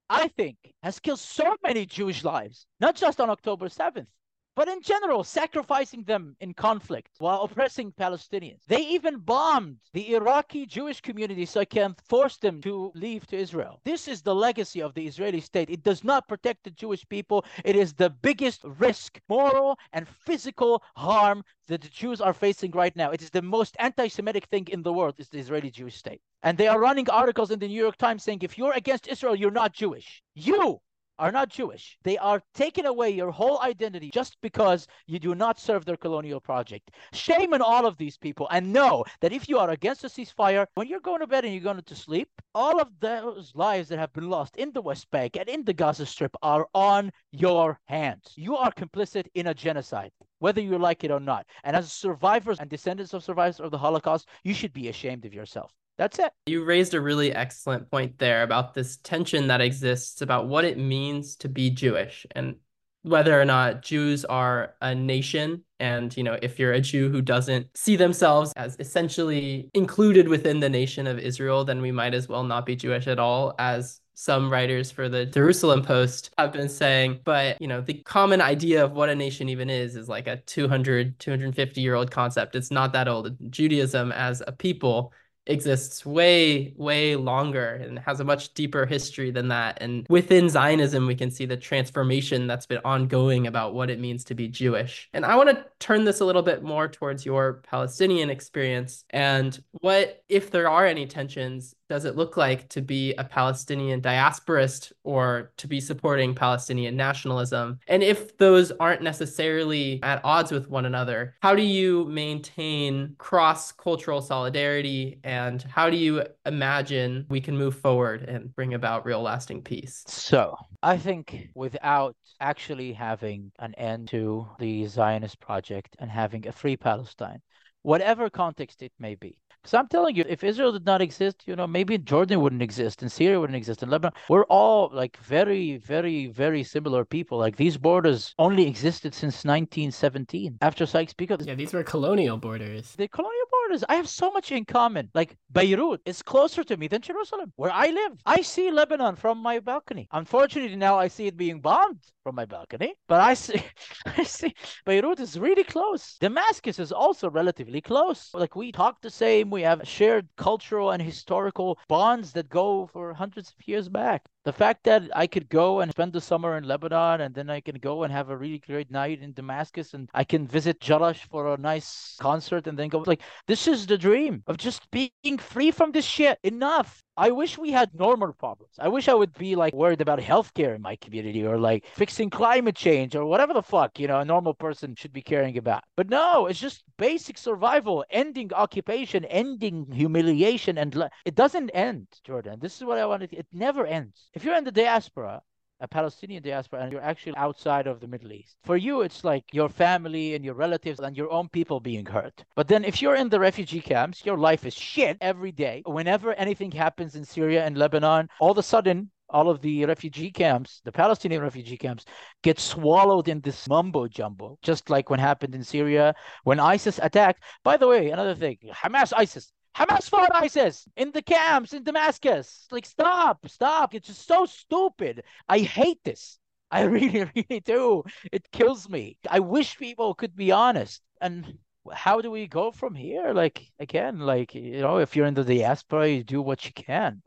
I 0.09 0.27
think, 0.27 0.57
has 0.81 0.99
killed 0.99 1.19
so 1.19 1.55
many 1.63 1.85
Jewish 1.85 2.23
lives, 2.23 2.67
not 2.79 2.95
just 2.95 3.19
on 3.19 3.29
October 3.29 3.67
7th 3.67 4.07
but 4.55 4.67
in 4.67 4.81
general, 4.81 5.23
sacrificing 5.23 6.03
them 6.03 6.35
in 6.39 6.53
conflict 6.53 7.09
while 7.19 7.41
oppressing 7.41 7.91
Palestinians. 7.91 8.59
They 8.67 8.81
even 8.81 9.17
bombed 9.17 9.77
the 9.93 10.13
Iraqi 10.15 10.65
Jewish 10.65 11.01
community 11.01 11.45
so 11.45 11.61
I 11.61 11.65
can 11.65 11.95
force 12.07 12.37
them 12.37 12.61
to 12.61 12.91
leave 12.95 13.25
to 13.27 13.37
Israel. 13.37 13.81
This 13.83 14.07
is 14.07 14.21
the 14.21 14.35
legacy 14.35 14.81
of 14.81 14.93
the 14.93 15.05
Israeli 15.07 15.41
state. 15.41 15.69
It 15.69 15.83
does 15.83 16.03
not 16.03 16.27
protect 16.27 16.63
the 16.63 16.71
Jewish 16.71 17.07
people. 17.09 17.45
It 17.63 17.75
is 17.75 17.93
the 17.93 18.09
biggest 18.09 18.63
risk, 18.63 19.19
moral 19.29 19.77
and 19.93 20.07
physical 20.07 20.83
harm 20.95 21.43
that 21.67 21.81
the 21.81 21.89
Jews 21.89 22.21
are 22.21 22.33
facing 22.33 22.71
right 22.71 22.95
now. 22.95 23.11
It 23.11 23.21
is 23.21 23.29
the 23.29 23.41
most 23.41 23.75
anti-Semitic 23.79 24.45
thing 24.45 24.67
in 24.69 24.83
the 24.83 24.93
world 24.93 25.15
is 25.17 25.29
the 25.29 25.39
Israeli 25.39 25.71
Jewish 25.71 25.97
state. 25.97 26.21
And 26.43 26.57
they 26.57 26.67
are 26.67 26.79
running 26.79 27.09
articles 27.09 27.51
in 27.51 27.59
the 27.59 27.67
New 27.67 27.81
York 27.81 27.97
Times 27.97 28.23
saying 28.23 28.39
if 28.41 28.57
you're 28.57 28.73
against 28.73 29.07
Israel, 29.07 29.35
you're 29.35 29.51
not 29.51 29.73
Jewish. 29.73 30.21
You 30.35 30.81
are 31.19 31.31
not 31.31 31.49
Jewish. 31.49 31.97
They 32.03 32.17
are 32.17 32.41
taking 32.53 32.85
away 32.85 33.09
your 33.11 33.31
whole 33.31 33.61
identity 33.61 34.11
just 34.11 34.37
because 34.41 34.87
you 35.07 35.19
do 35.19 35.35
not 35.35 35.59
serve 35.59 35.85
their 35.85 35.97
colonial 35.97 36.39
project. 36.39 36.91
Shame 37.13 37.53
on 37.53 37.61
all 37.61 37.85
of 37.85 37.97
these 37.97 38.17
people 38.17 38.47
and 38.51 38.73
know 38.73 39.05
that 39.21 39.33
if 39.33 39.47
you 39.47 39.59
are 39.59 39.69
against 39.69 40.03
a 40.03 40.07
ceasefire, 40.07 40.65
when 40.75 40.87
you're 40.87 40.99
going 40.99 41.19
to 41.19 41.27
bed 41.27 41.45
and 41.45 41.53
you're 41.53 41.63
going 41.63 41.81
to 41.81 41.95
sleep, 41.95 42.29
all 42.55 42.79
of 42.79 42.89
those 42.99 43.51
lives 43.55 43.89
that 43.89 43.99
have 43.99 44.13
been 44.13 44.29
lost 44.29 44.55
in 44.57 44.71
the 44.71 44.81
West 44.81 45.09
Bank 45.11 45.37
and 45.37 45.49
in 45.49 45.63
the 45.63 45.73
Gaza 45.73 46.05
Strip 46.05 46.35
are 46.41 46.67
on 46.73 47.11
your 47.31 47.79
hands. 47.85 48.33
You 48.35 48.57
are 48.57 48.71
complicit 48.71 49.27
in 49.33 49.47
a 49.47 49.53
genocide 49.53 50.11
whether 50.39 50.59
you 50.59 50.77
like 50.77 51.05
it 51.05 51.11
or 51.11 51.21
not. 51.21 51.45
And 51.63 51.73
as 51.73 51.93
survivors 51.93 52.59
and 52.59 52.69
descendants 52.69 53.13
of 53.13 53.23
survivors 53.23 53.61
of 53.61 53.71
the 53.71 53.77
Holocaust, 53.77 54.27
you 54.43 54.53
should 54.53 54.73
be 54.73 54.89
ashamed 54.89 55.23
of 55.23 55.33
yourself. 55.33 55.71
That's 55.97 56.19
it. 56.19 56.31
You 56.47 56.63
raised 56.63 56.93
a 56.93 57.01
really 57.01 57.33
excellent 57.33 57.89
point 57.91 58.17
there 58.17 58.43
about 58.43 58.73
this 58.73 58.97
tension 58.97 59.47
that 59.47 59.61
exists 59.61 60.21
about 60.21 60.47
what 60.47 60.65
it 60.65 60.77
means 60.77 61.35
to 61.37 61.49
be 61.49 61.69
Jewish 61.69 62.25
and 62.31 62.55
whether 63.03 63.39
or 63.39 63.45
not 63.45 63.83
Jews 63.83 64.25
are 64.25 64.73
a 64.81 64.95
nation. 64.95 65.63
And, 65.79 66.15
you 66.15 66.23
know, 66.23 66.37
if 66.41 66.57
you're 66.57 66.71
a 66.71 66.81
Jew 66.81 67.09
who 67.09 67.21
doesn't 67.21 67.67
see 67.75 67.95
themselves 67.95 68.53
as 68.55 68.77
essentially 68.79 69.69
included 69.73 70.29
within 70.29 70.61
the 70.61 70.69
nation 70.69 71.05
of 71.05 71.19
Israel, 71.19 71.65
then 71.65 71.81
we 71.81 71.91
might 71.91 72.13
as 72.13 72.29
well 72.29 72.43
not 72.43 72.65
be 72.65 72.75
Jewish 72.75 73.07
at 73.07 73.19
all, 73.19 73.53
as 73.59 73.99
some 74.15 74.49
writers 74.49 74.91
for 74.91 75.09
the 75.09 75.25
Jerusalem 75.25 75.81
Post 75.81 76.33
have 76.37 76.53
been 76.53 76.69
saying. 76.69 77.19
But, 77.25 77.59
you 77.59 77.67
know, 77.67 77.81
the 77.81 77.95
common 77.95 78.39
idea 78.41 78.83
of 78.85 78.93
what 78.93 79.09
a 79.09 79.15
nation 79.15 79.49
even 79.49 79.69
is 79.69 79.95
is 79.95 80.07
like 80.07 80.27
a 80.27 80.37
200, 80.37 81.19
250 81.19 81.81
year 81.81 81.95
old 81.95 82.09
concept. 82.09 82.55
It's 82.55 82.71
not 82.71 82.93
that 82.93 83.07
old. 83.07 83.35
Judaism 83.51 84.11
as 84.13 84.41
a 84.47 84.51
people 84.53 85.11
exists 85.47 86.05
way 86.05 86.73
way 86.77 87.15
longer 87.15 87.75
and 87.75 87.99
has 87.99 88.19
a 88.19 88.23
much 88.23 88.53
deeper 88.53 88.85
history 88.85 89.31
than 89.31 89.49
that. 89.49 89.77
And 89.81 90.05
within 90.09 90.49
zionism 90.49 91.05
we 91.05 91.15
can 91.15 91.31
see 91.31 91.45
the 91.45 91.57
transformation 91.57 92.47
that's 92.47 92.65
been 92.65 92.81
ongoing 92.85 93.47
about 93.47 93.73
what 93.73 93.89
it 93.89 93.99
means 93.99 94.23
to 94.25 94.35
be 94.35 94.47
jewish. 94.47 95.09
And 95.13 95.25
i 95.25 95.35
want 95.35 95.49
to 95.49 95.65
turn 95.79 96.05
this 96.05 96.21
a 96.21 96.25
little 96.25 96.41
bit 96.41 96.63
more 96.63 96.87
towards 96.87 97.25
your 97.25 97.61
palestinian 97.63 98.29
experience 98.29 99.03
and 99.09 99.61
what 99.81 100.23
if 100.29 100.51
there 100.51 100.69
are 100.69 100.85
any 100.85 101.05
tensions 101.05 101.75
does 101.89 102.05
it 102.05 102.15
look 102.15 102.37
like 102.37 102.69
to 102.69 102.81
be 102.81 103.13
a 103.15 103.23
Palestinian 103.23 104.01
diasporist 104.01 104.91
or 105.03 105.51
to 105.57 105.67
be 105.67 105.79
supporting 105.79 106.33
Palestinian 106.33 106.95
nationalism? 106.95 107.79
And 107.87 108.01
if 108.01 108.37
those 108.37 108.71
aren't 108.79 109.01
necessarily 109.01 109.99
at 110.03 110.21
odds 110.23 110.51
with 110.51 110.69
one 110.69 110.85
another, 110.85 111.35
how 111.41 111.55
do 111.55 111.61
you 111.61 112.05
maintain 112.05 113.15
cross 113.17 113.71
cultural 113.71 114.21
solidarity 114.21 115.19
and 115.23 115.61
how 115.63 115.89
do 115.89 115.97
you 115.97 116.23
imagine 116.45 117.25
we 117.29 117.41
can 117.41 117.57
move 117.57 117.75
forward 117.75 118.23
and 118.23 118.53
bring 118.55 118.73
about 118.73 119.05
real 119.05 119.21
lasting 119.21 119.61
peace? 119.61 120.03
So, 120.07 120.55
I 120.81 120.97
think 120.97 121.49
without 121.55 122.15
actually 122.39 122.93
having 122.93 123.51
an 123.59 123.73
end 123.75 124.09
to 124.09 124.47
the 124.59 124.85
Zionist 124.87 125.39
project 125.39 125.95
and 125.99 126.09
having 126.09 126.47
a 126.47 126.51
free 126.51 126.77
Palestine, 126.77 127.41
whatever 127.83 128.29
context 128.29 128.81
it 128.81 128.91
may 128.99 129.15
be, 129.15 129.37
because 129.63 129.75
I'm 129.75 129.87
telling 129.87 130.17
you, 130.17 130.25
if 130.27 130.43
Israel 130.43 130.73
did 130.73 130.85
not 130.85 131.01
exist, 131.01 131.43
you 131.45 131.55
know, 131.55 131.65
maybe 131.65 131.97
Jordan 131.97 132.41
wouldn't 132.41 132.61
exist 132.61 133.01
and 133.01 133.09
Syria 133.09 133.39
wouldn't 133.39 133.55
exist 133.55 133.81
and 133.81 133.89
Lebanon. 133.89 134.11
We're 134.27 134.43
all 134.45 134.89
like 134.91 135.15
very, 135.17 135.77
very, 135.77 136.27
very 136.27 136.65
similar 136.65 137.05
people. 137.05 137.37
Like 137.37 137.55
these 137.55 137.77
borders 137.77 138.35
only 138.37 138.67
existed 138.67 139.13
since 139.13 139.45
1917 139.45 140.57
after 140.61 140.85
Sykes-Picot. 140.85 141.45
Yeah, 141.45 141.55
these 141.55 141.71
were 141.71 141.83
colonial 141.83 142.35
borders. 142.35 142.91
The 142.97 143.07
colonial 143.07 143.47
borders. 143.51 143.85
I 143.87 143.95
have 143.95 144.09
so 144.09 144.31
much 144.31 144.51
in 144.51 144.65
common. 144.65 145.09
Like 145.13 145.37
Beirut 145.53 146.01
is 146.05 146.21
closer 146.21 146.65
to 146.65 146.75
me 146.75 146.89
than 146.89 147.01
Jerusalem, 147.01 147.53
where 147.55 147.71
I 147.71 147.87
live. 147.87 148.19
I 148.25 148.41
see 148.41 148.69
Lebanon 148.69 149.15
from 149.15 149.37
my 149.37 149.59
balcony. 149.59 150.09
Unfortunately, 150.11 150.75
now 150.75 150.99
I 150.99 151.07
see 151.07 151.27
it 151.27 151.37
being 151.37 151.61
bombed 151.61 152.01
from 152.23 152.35
my 152.35 152.45
balcony, 152.45 152.95
but 153.07 153.21
I 153.21 153.33
see, 153.33 153.63
I 154.05 154.23
see 154.23 154.53
Beirut 154.85 155.21
is 155.21 155.39
really 155.39 155.63
close. 155.63 156.17
Damascus 156.19 156.79
is 156.79 156.91
also 156.91 157.29
relatively 157.29 157.79
close. 157.79 158.29
Like 158.33 158.57
we 158.57 158.73
talk 158.73 159.01
the 159.01 159.09
same 159.09 159.52
we 159.53 159.61
have 159.61 159.87
shared 159.87 160.27
cultural 160.35 160.91
and 160.91 161.01
historical 161.01 161.79
bonds 161.87 162.33
that 162.33 162.49
go 162.49 162.87
for 162.87 163.13
hundreds 163.13 163.51
of 163.51 163.67
years 163.67 163.87
back. 163.89 164.27
The 164.45 164.51
fact 164.51 164.83
that 164.83 165.03
I 165.15 165.27
could 165.27 165.47
go 165.47 165.79
and 165.79 165.91
spend 165.91 166.11
the 166.11 166.19
summer 166.19 166.57
in 166.57 166.65
Lebanon 166.65 167.21
and 167.21 167.33
then 167.33 167.49
I 167.49 167.61
can 167.61 167.75
go 167.75 168.03
and 168.03 168.11
have 168.11 168.29
a 168.29 168.37
really 168.37 168.59
great 168.59 168.91
night 168.91 169.21
in 169.21 169.31
Damascus 169.31 169.93
and 169.93 170.09
I 170.13 170.25
can 170.25 170.47
visit 170.47 170.81
Jerash 170.81 171.27
for 171.29 171.53
a 171.53 171.57
nice 171.57 172.17
concert 172.19 172.67
and 172.67 172.77
then 172.77 172.89
go 172.89 173.03
like 173.05 173.21
this 173.47 173.67
is 173.67 173.85
the 173.85 173.97
dream 173.97 174.43
of 174.47 174.57
just 174.57 174.89
being 174.91 175.37
free 175.37 175.71
from 175.71 175.91
this 175.91 176.05
shit. 176.05 176.39
Enough. 176.43 177.03
I 177.15 177.29
wish 177.29 177.59
we 177.59 177.71
had 177.71 177.93
normal 177.93 178.33
problems. 178.33 178.73
I 178.79 178.87
wish 178.87 179.07
I 179.07 179.13
would 179.13 179.33
be 179.33 179.55
like 179.55 179.73
worried 179.73 180.01
about 180.01 180.17
healthcare 180.19 180.75
in 180.75 180.81
my 180.81 180.95
community 180.95 181.45
or 181.45 181.59
like 181.59 181.85
fixing 181.93 182.31
climate 182.31 182.75
change 182.75 183.15
or 183.15 183.25
whatever 183.25 183.53
the 183.53 183.61
fuck, 183.61 183.99
you 183.99 184.07
know, 184.07 184.19
a 184.19 184.25
normal 184.25 184.55
person 184.55 184.95
should 184.95 185.13
be 185.13 185.21
caring 185.21 185.57
about. 185.57 185.83
But 185.95 186.09
no, 186.09 186.47
it's 186.47 186.59
just 186.59 186.83
basic 186.97 187.37
survival, 187.37 188.03
ending 188.09 188.51
occupation, 188.53 189.25
ending 189.25 189.91
humiliation. 189.91 190.79
And 190.79 190.95
le- 190.95 191.11
it 191.23 191.35
doesn't 191.35 191.69
end, 191.69 192.07
Jordan. 192.23 192.59
This 192.59 192.77
is 192.77 192.83
what 192.83 192.97
I 192.97 193.05
wanted. 193.05 193.31
It 193.31 193.45
never 193.53 193.85
ends. 193.85 194.29
If 194.33 194.43
you're 194.43 194.57
in 194.57 194.63
the 194.63 194.71
diaspora, 194.71 195.43
a 195.79 195.87
Palestinian 195.87 196.41
diaspora 196.41 196.81
and 196.81 196.91
you're 196.91 197.03
actually 197.03 197.35
outside 197.35 197.85
of 197.85 197.99
the 197.99 198.07
Middle 198.07 198.31
East. 198.31 198.57
For 198.63 198.77
you, 198.77 199.01
it's 199.01 199.23
like 199.23 199.43
your 199.51 199.69
family 199.69 200.33
and 200.33 200.43
your 200.43 200.55
relatives 200.55 200.99
and 200.99 201.15
your 201.15 201.31
own 201.31 201.49
people 201.49 201.79
being 201.79 202.05
hurt. 202.05 202.43
But 202.55 202.67
then 202.67 202.83
if 202.83 202.99
you're 202.99 203.15
in 203.15 203.29
the 203.29 203.39
refugee 203.39 203.81
camps, 203.81 204.25
your 204.25 204.37
life 204.37 204.65
is 204.65 204.73
shit 204.73 205.17
every 205.21 205.51
day. 205.51 205.83
Whenever 205.85 206.33
anything 206.33 206.71
happens 206.71 207.15
in 207.15 207.25
Syria 207.25 207.63
and 207.63 207.77
Lebanon, 207.77 208.27
all 208.39 208.51
of 208.51 208.57
a 208.57 208.63
sudden, 208.63 209.11
all 209.29 209.49
of 209.49 209.61
the 209.61 209.85
refugee 209.85 210.31
camps, 210.31 210.81
the 210.83 210.91
Palestinian 210.91 211.43
refugee 211.43 211.77
camps, 211.77 212.05
get 212.41 212.59
swallowed 212.59 213.27
in 213.27 213.39
this 213.41 213.67
mumbo 213.69 214.07
jumbo, 214.07 214.57
just 214.63 214.89
like 214.89 215.11
what 215.11 215.19
happened 215.19 215.53
in 215.53 215.63
Syria 215.63 216.15
when 216.43 216.59
ISIS 216.59 216.99
attacked. 217.03 217.43
By 217.63 217.77
the 217.77 217.87
way, 217.87 218.09
another 218.09 218.35
thing 218.35 218.57
Hamas, 218.71 219.13
ISIS, 219.15 219.51
Hamas 219.75 220.09
fought 220.09 220.29
ISIS 220.35 220.87
in 220.95 221.11
the 221.11 221.21
camps 221.21 221.73
in 221.73 221.83
Damascus. 221.83 222.67
Like, 222.71 222.85
stop, 222.85 223.47
stop. 223.47 223.95
It's 223.95 224.07
just 224.07 224.27
so 224.27 224.45
stupid. 224.45 225.23
I 225.49 225.59
hate 225.59 225.99
this. 226.03 226.37
I 226.69 226.81
really, 226.97 227.29
really 227.35 227.59
do. 227.59 228.03
It 228.31 228.49
kills 228.51 228.89
me. 228.89 229.17
I 229.29 229.39
wish 229.39 229.77
people 229.77 230.13
could 230.13 230.35
be 230.35 230.51
honest. 230.51 231.01
And 231.21 231.57
how 231.91 232.21
do 232.21 232.31
we 232.31 232.47
go 232.47 232.71
from 232.71 232.95
here? 232.95 233.33
Like, 233.33 233.65
again, 233.79 234.19
like, 234.19 234.53
you 234.55 234.81
know, 234.81 234.97
if 234.97 235.15
you're 235.15 235.25
in 235.25 235.33
the 235.33 235.43
diaspora, 235.43 236.09
you 236.09 236.23
do 236.23 236.41
what 236.41 236.65
you 236.65 236.71
can. 236.73 237.21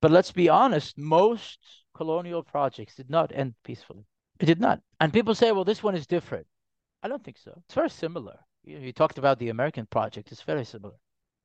But 0.00 0.10
let's 0.10 0.32
be 0.32 0.48
honest, 0.48 0.96
most 0.98 1.58
colonial 1.94 2.42
projects 2.42 2.94
did 2.94 3.10
not 3.10 3.32
end 3.34 3.54
peacefully. 3.64 4.04
It 4.38 4.46
did 4.46 4.60
not. 4.60 4.80
And 5.00 5.12
people 5.12 5.34
say, 5.34 5.52
well, 5.52 5.64
this 5.64 5.82
one 5.82 5.94
is 5.94 6.06
different. 6.06 6.46
I 7.02 7.08
don't 7.08 7.24
think 7.24 7.38
so. 7.38 7.62
It's 7.66 7.74
very 7.74 7.90
similar. 7.90 8.38
You, 8.64 8.78
you 8.78 8.92
talked 8.92 9.18
about 9.18 9.38
the 9.38 9.48
American 9.48 9.86
project, 9.86 10.30
it's 10.32 10.42
very 10.42 10.64
similar. 10.64 10.94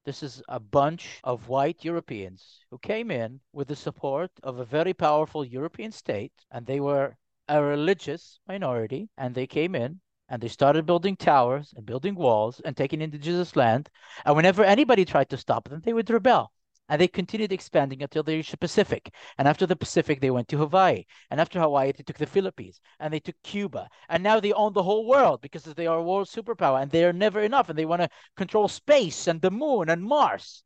This 0.04 0.24
is 0.24 0.42
a 0.48 0.60
bunch 0.60 1.20
of 1.24 1.48
white 1.48 1.86
Europeans 1.86 2.66
who 2.70 2.78
came 2.80 3.12
in 3.12 3.40
with 3.54 3.68
the 3.68 3.76
support 3.76 4.32
of 4.42 4.58
a 4.60 4.66
very 4.66 4.94
powerful 4.94 5.46
European 5.46 5.92
state, 5.92 6.34
and 6.50 6.66
they 6.66 6.80
were 6.80 7.18
a 7.48 7.62
religious 7.62 8.40
minority, 8.48 9.10
and 9.18 9.36
they 9.36 9.48
came 9.48 9.76
in 9.76 10.02
and 10.30 10.42
they 10.42 10.48
started 10.48 10.86
building 10.86 11.18
towers 11.18 11.74
and 11.76 11.86
building 11.86 12.16
walls 12.16 12.62
and 12.62 12.76
taking 12.78 13.02
indigenous 13.02 13.56
land. 13.56 13.90
And 14.26 14.36
whenever 14.36 14.64
anybody 14.64 15.06
tried 15.06 15.30
to 15.30 15.38
stop 15.38 15.68
them, 15.68 15.82
they 15.82 15.94
would 15.94 16.10
rebel. 16.10 16.52
And 16.92 17.02
they 17.02 17.08
continued 17.08 17.54
expanding 17.54 18.04
until 18.04 18.22
they 18.22 18.36
reached 18.36 18.52
the 18.52 18.58
Pacific. 18.58 19.14
And 19.38 19.48
after 19.48 19.66
the 19.66 19.78
Pacific, 19.78 20.20
they 20.20 20.30
went 20.30 20.50
to 20.50 20.58
Hawaii. 20.58 21.06
And 21.32 21.40
after 21.40 21.60
Hawaii, 21.60 21.94
they 21.94 22.04
took 22.04 22.18
the 22.18 22.26
Philippines 22.26 22.82
and 23.00 23.14
they 23.14 23.22
took 23.22 23.42
Cuba. 23.44 23.88
And 24.10 24.22
now 24.22 24.42
they 24.42 24.52
own 24.52 24.74
the 24.74 24.84
whole 24.84 25.08
world 25.08 25.42
because 25.42 25.64
they 25.64 25.88
are 25.88 26.00
a 26.00 26.04
world 26.04 26.28
superpower 26.28 26.82
and 26.82 26.92
they 26.92 27.06
are 27.06 27.14
never 27.14 27.40
enough. 27.40 27.70
And 27.70 27.80
they 27.80 27.86
want 27.86 28.02
to 28.02 28.10
control 28.36 28.68
space 28.68 29.28
and 29.28 29.42
the 29.42 29.50
moon 29.52 29.90
and 29.90 30.04
Mars. 30.04 30.64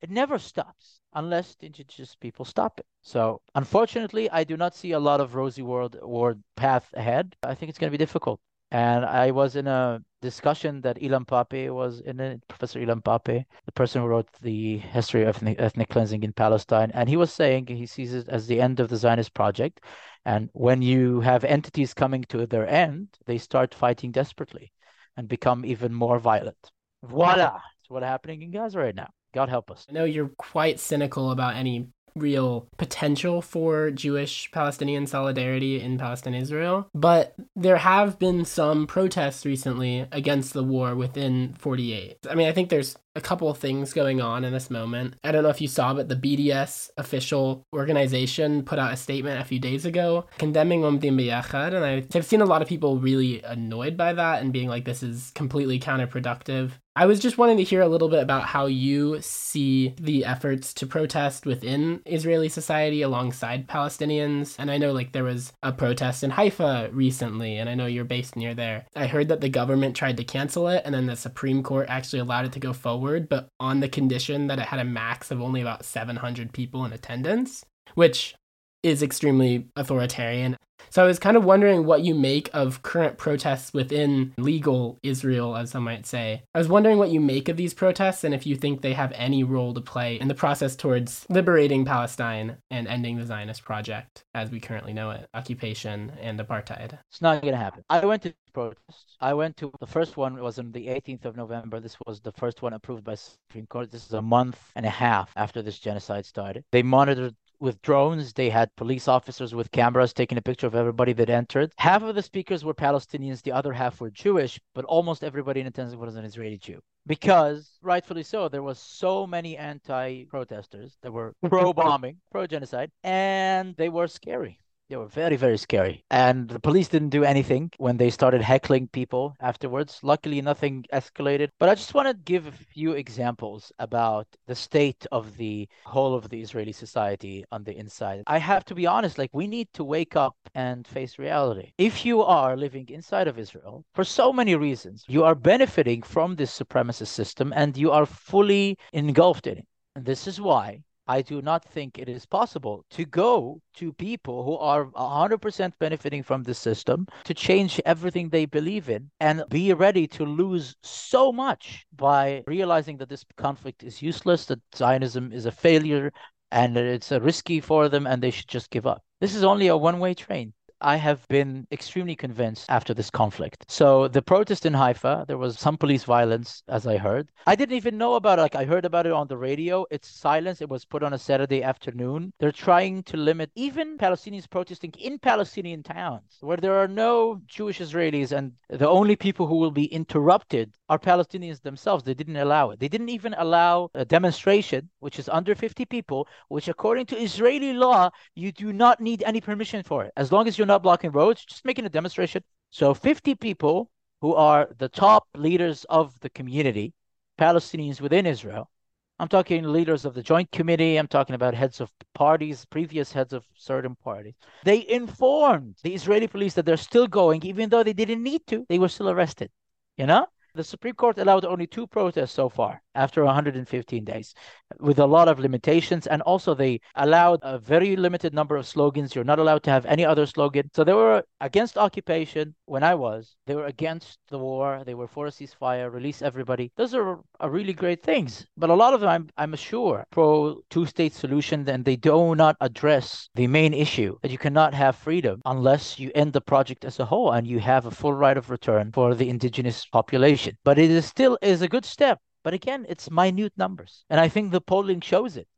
It 0.00 0.10
never 0.10 0.38
stops 0.38 1.00
unless 1.12 1.56
indigenous 1.60 2.14
people 2.14 2.46
stop 2.46 2.80
it. 2.80 2.86
So 3.02 3.42
unfortunately, 3.54 4.30
I 4.30 4.44
do 4.44 4.56
not 4.56 4.74
see 4.74 4.92
a 4.92 4.98
lot 4.98 5.20
of 5.20 5.34
rosy 5.34 5.62
world 5.62 5.96
world 6.02 6.42
path 6.56 6.88
ahead. 6.94 7.36
I 7.42 7.54
think 7.54 7.68
it's 7.68 7.78
going 7.78 7.90
to 7.90 7.98
be 7.98 8.02
difficult. 8.02 8.40
And 8.70 9.04
I 9.04 9.30
was 9.30 9.54
in 9.54 9.66
a 9.66 10.02
discussion 10.20 10.80
that 10.80 10.98
Ilan 11.00 11.24
Pappé 11.24 11.72
was 11.72 12.00
in 12.00 12.18
it, 12.18 12.42
Professor 12.48 12.80
Ilan 12.80 13.02
Pappé, 13.02 13.44
the 13.64 13.72
person 13.72 14.02
who 14.02 14.08
wrote 14.08 14.28
the 14.42 14.78
history 14.78 15.22
of 15.22 15.28
ethnic, 15.28 15.60
ethnic 15.60 15.88
cleansing 15.88 16.24
in 16.24 16.32
Palestine. 16.32 16.90
And 16.92 17.08
he 17.08 17.16
was 17.16 17.32
saying 17.32 17.68
he 17.68 17.86
sees 17.86 18.12
it 18.12 18.28
as 18.28 18.46
the 18.46 18.60
end 18.60 18.80
of 18.80 18.88
the 18.88 18.96
Zionist 18.96 19.34
project. 19.34 19.82
And 20.24 20.50
when 20.52 20.82
you 20.82 21.20
have 21.20 21.44
entities 21.44 21.94
coming 21.94 22.24
to 22.24 22.46
their 22.46 22.68
end, 22.68 23.08
they 23.26 23.38
start 23.38 23.72
fighting 23.72 24.10
desperately 24.10 24.72
and 25.16 25.28
become 25.28 25.64
even 25.64 25.94
more 25.94 26.18
violent. 26.18 26.70
Voila! 27.04 27.60
What's 27.88 28.04
happening 28.04 28.42
in 28.42 28.50
Gaza 28.50 28.80
right 28.80 28.94
now. 28.94 29.10
God 29.32 29.48
help 29.48 29.70
us. 29.70 29.86
I 29.88 29.92
know 29.92 30.04
you're 30.04 30.30
quite 30.38 30.80
cynical 30.80 31.30
about 31.30 31.54
any 31.54 31.86
real 32.16 32.68
potential 32.78 33.42
for 33.42 33.90
Jewish 33.90 34.50
Palestinian 34.50 35.06
solidarity 35.06 35.80
in 35.80 35.98
Palestine 35.98 36.34
Israel. 36.34 36.88
But 36.94 37.34
there 37.54 37.76
have 37.76 38.18
been 38.18 38.44
some 38.44 38.86
protests 38.86 39.44
recently 39.44 40.06
against 40.10 40.52
the 40.52 40.64
war 40.64 40.94
within 40.94 41.54
48. 41.58 42.18
I 42.28 42.34
mean, 42.34 42.48
I 42.48 42.52
think 42.52 42.70
there's 42.70 42.96
a 43.14 43.20
couple 43.20 43.48
of 43.48 43.56
things 43.56 43.94
going 43.94 44.20
on 44.20 44.44
in 44.44 44.52
this 44.52 44.70
moment. 44.70 45.14
I 45.24 45.32
don't 45.32 45.42
know 45.42 45.48
if 45.48 45.60
you 45.60 45.68
saw, 45.68 45.94
but 45.94 46.08
the 46.08 46.16
BDS 46.16 46.90
official 46.98 47.64
organization 47.74 48.62
put 48.62 48.78
out 48.78 48.92
a 48.92 48.96
statement 48.96 49.40
a 49.40 49.44
few 49.44 49.58
days 49.58 49.86
ago 49.86 50.26
condemning 50.38 50.84
umm 50.84 51.00
Omdim 51.00 51.20
B'Yachad, 51.20 51.74
and 51.74 51.84
I've 52.14 52.26
seen 52.26 52.40
a 52.40 52.46
lot 52.46 52.62
of 52.62 52.68
people 52.68 52.98
really 52.98 53.42
annoyed 53.42 53.96
by 53.96 54.12
that 54.12 54.42
and 54.42 54.52
being 54.52 54.68
like, 54.68 54.84
this 54.84 55.02
is 55.02 55.32
completely 55.34 55.80
counterproductive. 55.80 56.72
I 56.98 57.04
was 57.04 57.20
just 57.20 57.36
wanting 57.36 57.58
to 57.58 57.62
hear 57.62 57.82
a 57.82 57.88
little 57.88 58.08
bit 58.08 58.22
about 58.22 58.44
how 58.46 58.64
you 58.64 59.20
see 59.20 59.94
the 60.00 60.24
efforts 60.24 60.72
to 60.72 60.86
protest 60.86 61.44
within 61.44 62.00
Israeli 62.06 62.48
society 62.48 63.02
alongside 63.02 63.68
Palestinians. 63.68 64.56
And 64.58 64.70
I 64.70 64.78
know 64.78 64.92
like 64.92 65.12
there 65.12 65.22
was 65.22 65.52
a 65.62 65.72
protest 65.72 66.24
in 66.24 66.30
Haifa 66.30 66.88
recently, 66.92 67.58
and 67.58 67.68
I 67.68 67.74
know 67.74 67.84
you're 67.84 68.06
based 68.06 68.34
near 68.34 68.54
there. 68.54 68.86
I 68.96 69.08
heard 69.08 69.28
that 69.28 69.42
the 69.42 69.50
government 69.50 69.94
tried 69.94 70.16
to 70.16 70.24
cancel 70.24 70.68
it, 70.68 70.84
and 70.86 70.94
then 70.94 71.04
the 71.04 71.16
Supreme 71.16 71.62
Court 71.62 71.86
actually 71.90 72.20
allowed 72.20 72.46
it 72.46 72.52
to 72.52 72.60
go 72.60 72.72
forward, 72.72 73.28
but 73.28 73.50
on 73.60 73.80
the 73.80 73.90
condition 73.90 74.46
that 74.46 74.58
it 74.58 74.64
had 74.64 74.80
a 74.80 74.84
max 74.84 75.30
of 75.30 75.42
only 75.42 75.60
about 75.60 75.84
700 75.84 76.54
people 76.54 76.86
in 76.86 76.94
attendance, 76.94 77.62
which 77.94 78.34
is 78.82 79.02
extremely 79.02 79.66
authoritarian. 79.76 80.56
So 80.90 81.02
I 81.02 81.06
was 81.06 81.18
kind 81.18 81.36
of 81.36 81.44
wondering 81.44 81.84
what 81.84 82.02
you 82.02 82.14
make 82.14 82.48
of 82.54 82.82
current 82.82 83.18
protests 83.18 83.72
within 83.72 84.32
legal 84.38 84.98
Israel, 85.02 85.56
as 85.56 85.70
some 85.70 85.84
might 85.84 86.06
say. 86.06 86.42
I 86.54 86.58
was 86.58 86.68
wondering 86.68 86.98
what 86.98 87.10
you 87.10 87.20
make 87.20 87.48
of 87.48 87.56
these 87.56 87.74
protests 87.74 88.24
and 88.24 88.34
if 88.34 88.46
you 88.46 88.56
think 88.56 88.80
they 88.80 88.94
have 88.94 89.12
any 89.14 89.44
role 89.44 89.74
to 89.74 89.80
play 89.80 90.18
in 90.20 90.28
the 90.28 90.34
process 90.34 90.74
towards 90.74 91.26
liberating 91.28 91.84
Palestine 91.84 92.56
and 92.70 92.88
ending 92.88 93.16
the 93.16 93.26
Zionist 93.26 93.64
project 93.64 94.24
as 94.34 94.50
we 94.50 94.60
currently 94.60 94.92
know 94.92 95.10
it, 95.10 95.28
occupation 95.34 96.12
and 96.20 96.38
apartheid. 96.38 96.98
It's 97.10 97.22
not 97.22 97.42
going 97.42 97.52
to 97.52 97.58
happen. 97.58 97.84
I 97.90 98.04
went 98.04 98.22
to 98.22 98.34
protests. 98.52 99.16
I 99.20 99.34
went 99.34 99.56
to 99.58 99.70
the 99.80 99.86
first 99.86 100.16
one 100.16 100.40
was 100.40 100.58
on 100.58 100.72
the 100.72 100.86
18th 100.86 101.26
of 101.26 101.36
November. 101.36 101.78
This 101.78 101.96
was 102.06 102.20
the 102.20 102.32
first 102.32 102.62
one 102.62 102.72
approved 102.72 103.04
by 103.04 103.16
Supreme 103.16 103.66
Court. 103.66 103.90
This 103.90 104.06
is 104.06 104.14
a 104.14 104.22
month 104.22 104.58
and 104.74 104.86
a 104.86 104.90
half 104.90 105.30
after 105.36 105.60
this 105.60 105.78
genocide 105.78 106.24
started. 106.24 106.64
They 106.72 106.82
monitored 106.82 107.34
with 107.60 107.80
drones. 107.82 108.32
They 108.32 108.50
had 108.50 108.74
police 108.76 109.08
officers 109.08 109.54
with 109.54 109.70
cameras 109.70 110.12
taking 110.12 110.38
a 110.38 110.42
picture 110.42 110.66
of 110.66 110.74
everybody 110.74 111.12
that 111.14 111.30
entered. 111.30 111.72
Half 111.78 112.02
of 112.02 112.14
the 112.14 112.22
speakers 112.22 112.64
were 112.64 112.74
Palestinians, 112.74 113.42
the 113.42 113.52
other 113.52 113.72
half 113.72 114.00
were 114.00 114.10
Jewish, 114.10 114.60
but 114.74 114.84
almost 114.84 115.24
everybody 115.24 115.60
in 115.60 115.66
attendance 115.66 115.96
was 115.96 116.16
an 116.16 116.24
Israeli 116.24 116.58
Jew. 116.58 116.80
Because, 117.06 117.78
rightfully 117.82 118.24
so, 118.24 118.48
there 118.48 118.62
was 118.62 118.78
so 118.78 119.26
many 119.26 119.56
anti-protesters 119.56 120.96
that 121.02 121.12
were 121.12 121.34
pro-bombing, 121.48 122.16
pro-genocide, 122.32 122.90
and 123.04 123.76
they 123.76 123.88
were 123.88 124.08
scary. 124.08 124.58
They 124.88 124.94
were 124.96 125.06
very, 125.08 125.34
very 125.34 125.58
scary. 125.58 126.04
And 126.12 126.48
the 126.48 126.60
police 126.60 126.86
didn't 126.86 127.08
do 127.08 127.24
anything 127.24 127.72
when 127.78 127.96
they 127.96 128.08
started 128.08 128.40
heckling 128.40 128.86
people 128.86 129.34
afterwards. 129.40 129.98
Luckily, 130.04 130.40
nothing 130.40 130.84
escalated. 130.92 131.48
But 131.58 131.68
I 131.68 131.74
just 131.74 131.92
want 131.92 132.06
to 132.06 132.14
give 132.14 132.46
a 132.46 132.52
few 132.52 132.92
examples 132.92 133.72
about 133.80 134.28
the 134.46 134.54
state 134.54 135.04
of 135.10 135.36
the 135.36 135.68
whole 135.84 136.14
of 136.14 136.28
the 136.28 136.40
Israeli 136.40 136.70
society 136.70 137.44
on 137.50 137.64
the 137.64 137.76
inside. 137.76 138.22
I 138.28 138.38
have 138.38 138.64
to 138.66 138.76
be 138.76 138.86
honest, 138.86 139.18
like, 139.18 139.30
we 139.32 139.48
need 139.48 139.72
to 139.72 139.82
wake 139.82 140.14
up 140.14 140.36
and 140.54 140.86
face 140.86 141.18
reality. 141.18 141.72
If 141.78 142.06
you 142.06 142.22
are 142.22 142.56
living 142.56 142.88
inside 142.88 143.26
of 143.26 143.40
Israel, 143.40 143.84
for 143.92 144.04
so 144.04 144.32
many 144.32 144.54
reasons, 144.54 145.04
you 145.08 145.24
are 145.24 145.34
benefiting 145.34 146.02
from 146.02 146.36
this 146.36 146.56
supremacist 146.56 147.08
system 147.08 147.52
and 147.56 147.76
you 147.76 147.90
are 147.90 148.06
fully 148.06 148.78
engulfed 148.92 149.48
in 149.48 149.58
it. 149.58 149.66
And 149.96 150.04
this 150.04 150.28
is 150.28 150.40
why 150.40 150.84
I 151.08 151.22
do 151.22 151.40
not 151.40 151.64
think 151.64 151.98
it 151.98 152.08
is 152.08 152.26
possible 152.26 152.84
to 152.90 153.04
go 153.04 153.60
to 153.74 153.92
people 153.92 154.44
who 154.44 154.56
are 154.56 154.86
100% 154.86 155.72
benefiting 155.78 156.22
from 156.22 156.42
the 156.42 156.54
system 156.54 157.06
to 157.24 157.34
change 157.34 157.80
everything 157.84 158.28
they 158.28 158.46
believe 158.46 158.88
in 158.88 159.10
and 159.20 159.44
be 159.48 159.72
ready 159.72 160.06
to 160.08 160.24
lose 160.24 160.76
so 160.82 161.32
much 161.32 161.86
by 161.94 162.42
realizing 162.46 162.96
that 162.98 163.08
this 163.08 163.24
conflict 163.36 163.82
is 163.82 164.02
useless, 164.02 164.46
that 164.46 164.60
Zionism 164.74 165.32
is 165.32 165.46
a 165.46 165.52
failure, 165.52 166.12
and 166.50 166.76
it's 166.76 167.12
a 167.12 167.20
risky 167.20 167.60
for 167.60 167.88
them 167.88 168.06
and 168.06 168.22
they 168.22 168.30
should 168.30 168.48
just 168.48 168.70
give 168.70 168.86
up. 168.86 169.02
This 169.20 169.34
is 169.34 169.44
only 169.44 169.68
a 169.68 169.76
one 169.76 169.98
way 169.98 170.14
train. 170.14 170.52
I 170.80 170.96
have 170.96 171.26
been 171.28 171.66
extremely 171.72 172.14
convinced 172.14 172.66
after 172.68 172.92
this 172.92 173.10
conflict. 173.10 173.64
So 173.68 174.08
the 174.08 174.22
protest 174.22 174.66
in 174.66 174.74
Haifa, 174.74 175.24
there 175.26 175.38
was 175.38 175.58
some 175.58 175.76
police 175.76 176.04
violence, 176.04 176.62
as 176.68 176.86
I 176.86 176.98
heard. 176.98 177.30
I 177.46 177.56
didn't 177.56 177.76
even 177.76 177.96
know 177.96 178.14
about 178.14 178.38
it. 178.38 178.42
Like 178.42 178.56
I 178.56 178.64
heard 178.64 178.84
about 178.84 179.06
it 179.06 179.12
on 179.12 179.26
the 179.26 179.38
radio. 179.38 179.86
It's 179.90 180.08
silence. 180.08 180.60
It 180.60 180.68
was 180.68 180.84
put 180.84 181.02
on 181.02 181.14
a 181.14 181.18
Saturday 181.18 181.62
afternoon. 181.62 182.32
They're 182.38 182.52
trying 182.52 183.02
to 183.04 183.16
limit 183.16 183.50
even 183.54 183.96
Palestinians 183.98 184.48
protesting 184.48 184.92
in 184.98 185.18
Palestinian 185.18 185.82
towns 185.82 186.36
where 186.40 186.56
there 186.56 186.74
are 186.74 186.88
no 186.88 187.40
Jewish 187.46 187.78
Israelis, 187.78 188.32
and 188.32 188.52
the 188.68 188.88
only 188.88 189.16
people 189.16 189.46
who 189.46 189.56
will 189.56 189.70
be 189.70 189.86
interrupted 189.86 190.74
are 190.88 190.98
Palestinians 190.98 191.62
themselves. 191.62 192.04
They 192.04 192.14
didn't 192.14 192.36
allow 192.36 192.70
it. 192.70 192.80
They 192.80 192.88
didn't 192.88 193.08
even 193.08 193.34
allow 193.38 193.90
a 193.94 194.04
demonstration, 194.04 194.88
which 195.00 195.18
is 195.18 195.28
under 195.28 195.54
50 195.54 195.84
people, 195.86 196.28
which 196.48 196.68
according 196.68 197.06
to 197.06 197.16
Israeli 197.16 197.72
law, 197.72 198.10
you 198.34 198.52
do 198.52 198.72
not 198.72 199.00
need 199.00 199.22
any 199.24 199.40
permission 199.40 199.82
for 199.82 200.04
it. 200.04 200.12
As 200.16 200.30
long 200.30 200.46
as 200.46 200.58
you're 200.58 200.65
not 200.66 200.82
blocking 200.82 201.12
roads, 201.12 201.44
just 201.44 201.64
making 201.64 201.86
a 201.86 201.90
demonstration. 201.90 202.42
So 202.70 202.94
50 202.94 203.34
people 203.36 203.90
who 204.20 204.34
are 204.34 204.68
the 204.78 204.88
top 204.88 205.26
leaders 205.34 205.84
of 205.84 206.18
the 206.20 206.30
community, 206.30 206.94
Palestinians 207.38 208.00
within 208.00 208.26
Israel. 208.26 208.70
I'm 209.18 209.28
talking 209.28 209.64
leaders 209.64 210.04
of 210.04 210.12
the 210.12 210.22
Joint 210.22 210.50
Committee. 210.52 210.98
I'm 210.98 211.06
talking 211.06 211.34
about 211.34 211.54
heads 211.54 211.80
of 211.80 211.90
parties, 212.14 212.66
previous 212.66 213.12
heads 213.12 213.32
of 213.32 213.44
certain 213.56 213.94
parties. 213.96 214.34
They 214.64 214.86
informed 214.86 215.76
the 215.82 215.94
Israeli 215.94 216.26
police 216.26 216.52
that 216.54 216.66
they're 216.66 216.76
still 216.76 217.06
going, 217.06 217.42
even 217.44 217.70
though 217.70 217.82
they 217.82 217.94
didn't 217.94 218.22
need 218.22 218.46
to. 218.48 218.66
They 218.68 218.78
were 218.78 218.88
still 218.88 219.08
arrested. 219.08 219.50
You 219.96 220.06
know? 220.06 220.26
The 220.56 220.64
Supreme 220.64 220.94
Court 220.94 221.18
allowed 221.18 221.44
only 221.44 221.66
two 221.66 221.86
protests 221.86 222.32
so 222.32 222.48
far 222.48 222.80
after 222.94 223.22
115 223.22 224.04
days 224.04 224.34
with 224.80 224.98
a 224.98 225.04
lot 225.06 225.28
of 225.28 225.38
limitations. 225.38 226.06
And 226.06 226.22
also, 226.22 226.54
they 226.54 226.80
allowed 226.94 227.40
a 227.42 227.58
very 227.58 227.94
limited 227.94 228.32
number 228.32 228.56
of 228.56 228.66
slogans. 228.66 229.14
You're 229.14 229.22
not 229.22 229.38
allowed 229.38 229.62
to 229.64 229.70
have 229.70 229.84
any 229.84 230.04
other 230.06 230.24
slogan. 230.24 230.70
So 230.74 230.82
they 230.82 230.94
were 230.94 231.22
against 231.42 231.76
occupation 231.76 232.54
when 232.64 232.82
I 232.82 232.94
was. 232.94 233.36
They 233.46 233.54
were 233.54 233.66
against 233.66 234.18
the 234.30 234.38
war. 234.38 234.82
They 234.84 234.94
were 234.94 235.06
for 235.06 235.26
a 235.26 235.30
ceasefire, 235.30 235.92
release 235.92 236.22
everybody. 236.22 236.72
Those 236.76 236.94
are, 236.94 237.20
are 237.38 237.50
really 237.50 237.74
great 237.74 238.02
things. 238.02 238.46
But 238.56 238.70
a 238.70 238.74
lot 238.74 238.94
of 238.94 239.00
them, 239.00 239.10
I'm, 239.10 239.28
I'm 239.36 239.54
sure, 239.56 240.06
pro 240.10 240.62
two 240.70 240.86
state 240.86 241.12
solution, 241.12 241.68
and 241.68 241.84
they 241.84 241.96
do 241.96 242.34
not 242.34 242.56
address 242.62 243.28
the 243.34 243.46
main 243.46 243.74
issue 243.74 244.16
that 244.22 244.30
you 244.30 244.38
cannot 244.38 244.72
have 244.72 244.96
freedom 244.96 245.42
unless 245.44 245.98
you 245.98 246.10
end 246.14 246.32
the 246.32 246.40
project 246.40 246.86
as 246.86 246.98
a 246.98 247.04
whole 247.04 247.32
and 247.32 247.46
you 247.46 247.58
have 247.58 247.84
a 247.84 247.90
full 247.90 248.14
right 248.14 248.38
of 248.38 248.48
return 248.48 248.90
for 248.92 249.14
the 249.14 249.28
indigenous 249.28 249.84
population. 249.84 250.45
But 250.64 250.78
it 250.78 250.90
is 250.90 251.06
still 251.06 251.38
is 251.42 251.62
a 251.62 251.68
good 251.68 251.84
step. 251.84 252.20
But 252.44 252.54
again, 252.54 252.86
it's 252.88 253.10
minute 253.10 253.52
numbers. 253.56 254.04
And 254.08 254.20
I 254.20 254.28
think 254.28 254.52
the 254.52 254.60
polling 254.60 255.00
shows 255.00 255.36
it. 255.36 255.48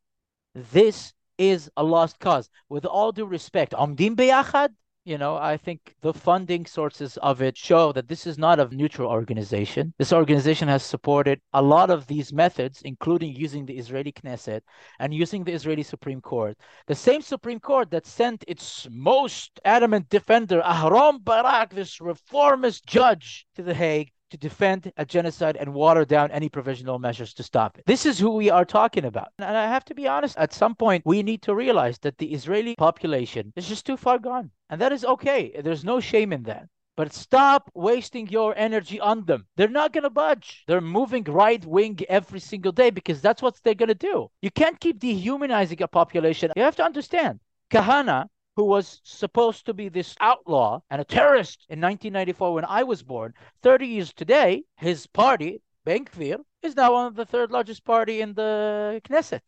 This 0.54 1.12
is 1.36 1.70
a 1.76 1.84
lost 1.84 2.18
cause. 2.18 2.48
With 2.68 2.84
all 2.84 3.12
due 3.12 3.26
respect, 3.26 3.72
Omdim 3.72 4.16
Beyachad, 4.16 4.70
You 5.04 5.16
know, 5.16 5.36
I 5.36 5.56
think 5.56 5.94
the 6.02 6.12
funding 6.12 6.66
sources 6.66 7.16
of 7.18 7.40
it 7.40 7.56
show 7.56 7.92
that 7.92 8.08
this 8.08 8.26
is 8.26 8.36
not 8.36 8.60
a 8.60 8.68
neutral 8.74 9.10
organization. 9.10 9.94
This 9.96 10.12
organization 10.12 10.68
has 10.68 10.82
supported 10.82 11.40
a 11.54 11.62
lot 11.62 11.88
of 11.88 12.06
these 12.06 12.30
methods, 12.30 12.82
including 12.82 13.34
using 13.34 13.64
the 13.64 13.78
Israeli 13.78 14.12
Knesset 14.12 14.60
and 14.98 15.14
using 15.14 15.44
the 15.44 15.52
Israeli 15.52 15.82
Supreme 15.82 16.20
Court. 16.20 16.58
The 16.88 16.94
same 16.94 17.22
Supreme 17.22 17.58
Court 17.58 17.90
that 17.90 18.06
sent 18.06 18.44
its 18.46 18.86
most 18.90 19.58
adamant 19.64 20.10
defender, 20.10 20.60
Aharon 20.60 21.24
Barak, 21.24 21.70
this 21.70 22.02
reformist 22.02 22.84
judge, 22.84 23.46
to 23.56 23.62
The 23.62 23.72
Hague 23.72 24.12
to 24.30 24.36
defend 24.36 24.92
a 24.96 25.04
genocide 25.04 25.56
and 25.56 25.72
water 25.74 26.04
down 26.04 26.30
any 26.30 26.48
provisional 26.48 26.98
measures 26.98 27.34
to 27.34 27.42
stop 27.42 27.78
it. 27.78 27.84
This 27.86 28.06
is 28.06 28.18
who 28.18 28.30
we 28.30 28.50
are 28.50 28.64
talking 28.64 29.04
about. 29.04 29.28
And 29.38 29.56
I 29.56 29.68
have 29.68 29.84
to 29.86 29.94
be 29.94 30.08
honest, 30.08 30.36
at 30.36 30.52
some 30.52 30.74
point, 30.74 31.02
we 31.06 31.22
need 31.22 31.42
to 31.42 31.54
realize 31.54 31.98
that 32.00 32.18
the 32.18 32.32
Israeli 32.32 32.74
population 32.76 33.52
is 33.56 33.68
just 33.68 33.86
too 33.86 33.96
far 33.96 34.18
gone. 34.18 34.50
And 34.70 34.80
that 34.80 34.92
is 34.92 35.04
okay. 35.04 35.60
There's 35.62 35.84
no 35.84 36.00
shame 36.00 36.32
in 36.32 36.42
that. 36.44 36.68
But 36.96 37.12
stop 37.12 37.70
wasting 37.74 38.28
your 38.28 38.54
energy 38.56 38.98
on 38.98 39.24
them. 39.24 39.46
They're 39.56 39.68
not 39.68 39.92
going 39.92 40.02
to 40.02 40.10
budge. 40.10 40.64
They're 40.66 40.80
moving 40.80 41.22
right 41.24 41.64
wing 41.64 42.00
every 42.08 42.40
single 42.40 42.72
day 42.72 42.90
because 42.90 43.20
that's 43.20 43.40
what 43.40 43.56
they're 43.62 43.74
going 43.74 43.88
to 43.88 43.94
do. 43.94 44.28
You 44.42 44.50
can't 44.50 44.80
keep 44.80 44.98
dehumanizing 44.98 45.80
a 45.80 45.86
population. 45.86 46.50
You 46.56 46.64
have 46.64 46.74
to 46.76 46.84
understand. 46.84 47.38
Kahana 47.70 48.26
who 48.58 48.64
was 48.64 49.00
supposed 49.04 49.66
to 49.66 49.72
be 49.72 49.88
this 49.88 50.16
outlaw 50.18 50.80
and 50.90 51.00
a 51.00 51.04
terrorist 51.04 51.64
in 51.68 51.80
1994 51.80 52.54
when 52.54 52.64
I 52.64 52.82
was 52.82 53.04
born, 53.04 53.32
30 53.62 53.86
years 53.86 54.12
today, 54.12 54.64
his 54.76 55.06
party, 55.06 55.62
Ben 55.84 56.04
Gvir, 56.04 56.40
is 56.62 56.74
now 56.74 56.94
one 56.94 57.06
of 57.06 57.14
the 57.14 57.24
third 57.24 57.52
largest 57.52 57.84
party 57.84 58.20
in 58.20 58.34
the 58.34 59.00
Knesset. 59.04 59.42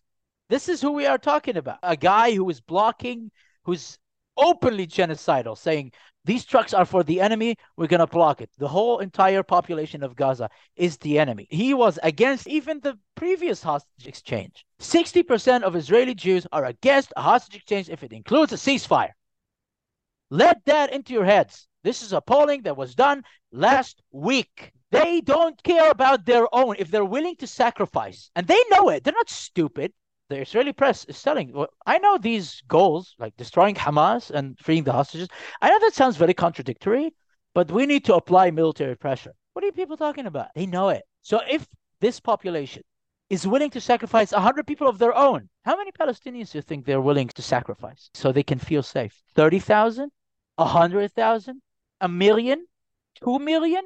This 0.49 0.69
is 0.69 0.81
who 0.81 0.93
we 0.93 1.07
are 1.07 1.19
talking 1.19 1.57
about. 1.57 1.81
A 1.83 1.97
guy 1.97 2.31
who 2.33 2.49
is 2.51 2.61
blocking, 2.61 3.33
who's 3.65 3.99
openly 4.37 4.87
genocidal, 4.87 5.59
saying 5.59 5.91
these 6.25 6.45
trucks 6.45 6.75
are 6.75 6.85
for 6.85 7.03
the 7.03 7.21
enemy. 7.21 7.57
We're 7.77 7.87
going 7.87 8.01
to 8.01 8.07
block 8.07 8.41
it. 8.41 8.51
The 8.59 8.69
whole 8.69 8.99
entire 8.99 9.43
population 9.43 10.03
of 10.03 10.17
Gaza 10.17 10.51
is 10.77 10.99
the 10.99 11.19
enemy. 11.19 11.47
He 11.51 11.73
was 11.73 11.99
against 12.03 12.47
even 12.47 12.81
the 12.81 12.99
previous 13.15 13.63
hostage 13.63 14.07
exchange. 14.07 14.67
60% 14.81 15.63
of 15.63 15.77
Israeli 15.77 16.15
Jews 16.15 16.47
are 16.53 16.67
against 16.67 17.13
a 17.17 17.23
hostage 17.23 17.57
exchange 17.57 17.89
if 17.89 18.03
it 18.03 18.13
includes 18.13 18.53
a 18.53 18.57
ceasefire. 18.57 19.13
Let 20.31 20.65
that 20.67 20.93
into 20.93 21.13
your 21.13 21.25
heads. 21.25 21.67
This 21.83 22.03
is 22.03 22.13
a 22.13 22.21
polling 22.21 22.63
that 22.63 22.77
was 22.77 22.95
done 22.95 23.25
last 23.51 24.03
week. 24.13 24.73
They 24.91 25.23
don't 25.23 25.61
care 25.63 25.91
about 25.91 26.27
their 26.27 26.53
own 26.55 26.77
if 26.79 26.91
they're 26.91 27.05
willing 27.05 27.37
to 27.37 27.47
sacrifice. 27.47 28.31
And 28.37 28.47
they 28.47 28.63
know 28.71 28.91
it. 28.91 29.05
They're 29.05 29.15
not 29.15 29.31
stupid 29.31 29.93
the 30.31 30.41
Israeli 30.41 30.73
press 30.73 31.05
is 31.05 31.23
telling. 31.23 31.53
Well, 31.53 31.69
I 31.85 31.99
know 31.99 32.17
these 32.17 32.63
goals, 32.69 33.15
like 33.19 33.37
destroying 33.37 33.75
Hamas 33.75 34.31
and 34.31 34.59
freeing 34.59 34.85
the 34.85 34.93
hostages. 34.93 35.29
I 35.61 35.69
know 35.69 35.79
that 35.81 35.95
sounds 35.95 36.17
very 36.17 36.33
contradictory, 36.33 37.13
but 37.53 37.71
we 37.71 37.85
need 37.85 38.05
to 38.07 38.15
apply 38.15 38.51
military 38.51 38.97
pressure. 38.97 39.35
What 39.53 39.65
are 39.65 39.67
you 39.67 39.73
people 39.73 39.97
talking 39.97 40.27
about? 40.27 40.49
They 40.55 40.67
know 40.67 40.89
it. 40.89 41.03
So 41.23 41.41
if 41.51 41.67
this 42.01 42.21
population 42.21 42.83
is 43.29 43.47
willing 43.47 43.71
to 43.71 43.81
sacrifice 43.81 44.33
100 44.33 44.67
people 44.67 44.89
of 44.89 44.99
their 44.99 45.15
own, 45.15 45.49
how 45.65 45.77
many 45.77 45.91
Palestinians 45.93 46.53
do 46.53 46.59
you 46.59 46.63
think 46.63 46.87
they're 46.87 47.01
willing 47.01 47.29
to 47.29 47.43
sacrifice 47.43 48.09
so 48.15 48.33
they 48.33 48.43
can 48.45 48.59
feel 48.59 48.83
safe? 48.83 49.21
30,000? 49.35 50.11
100,000? 50.57 51.63
A 52.01 52.09
million? 52.09 52.67
2 53.25 53.39
million? 53.41 53.83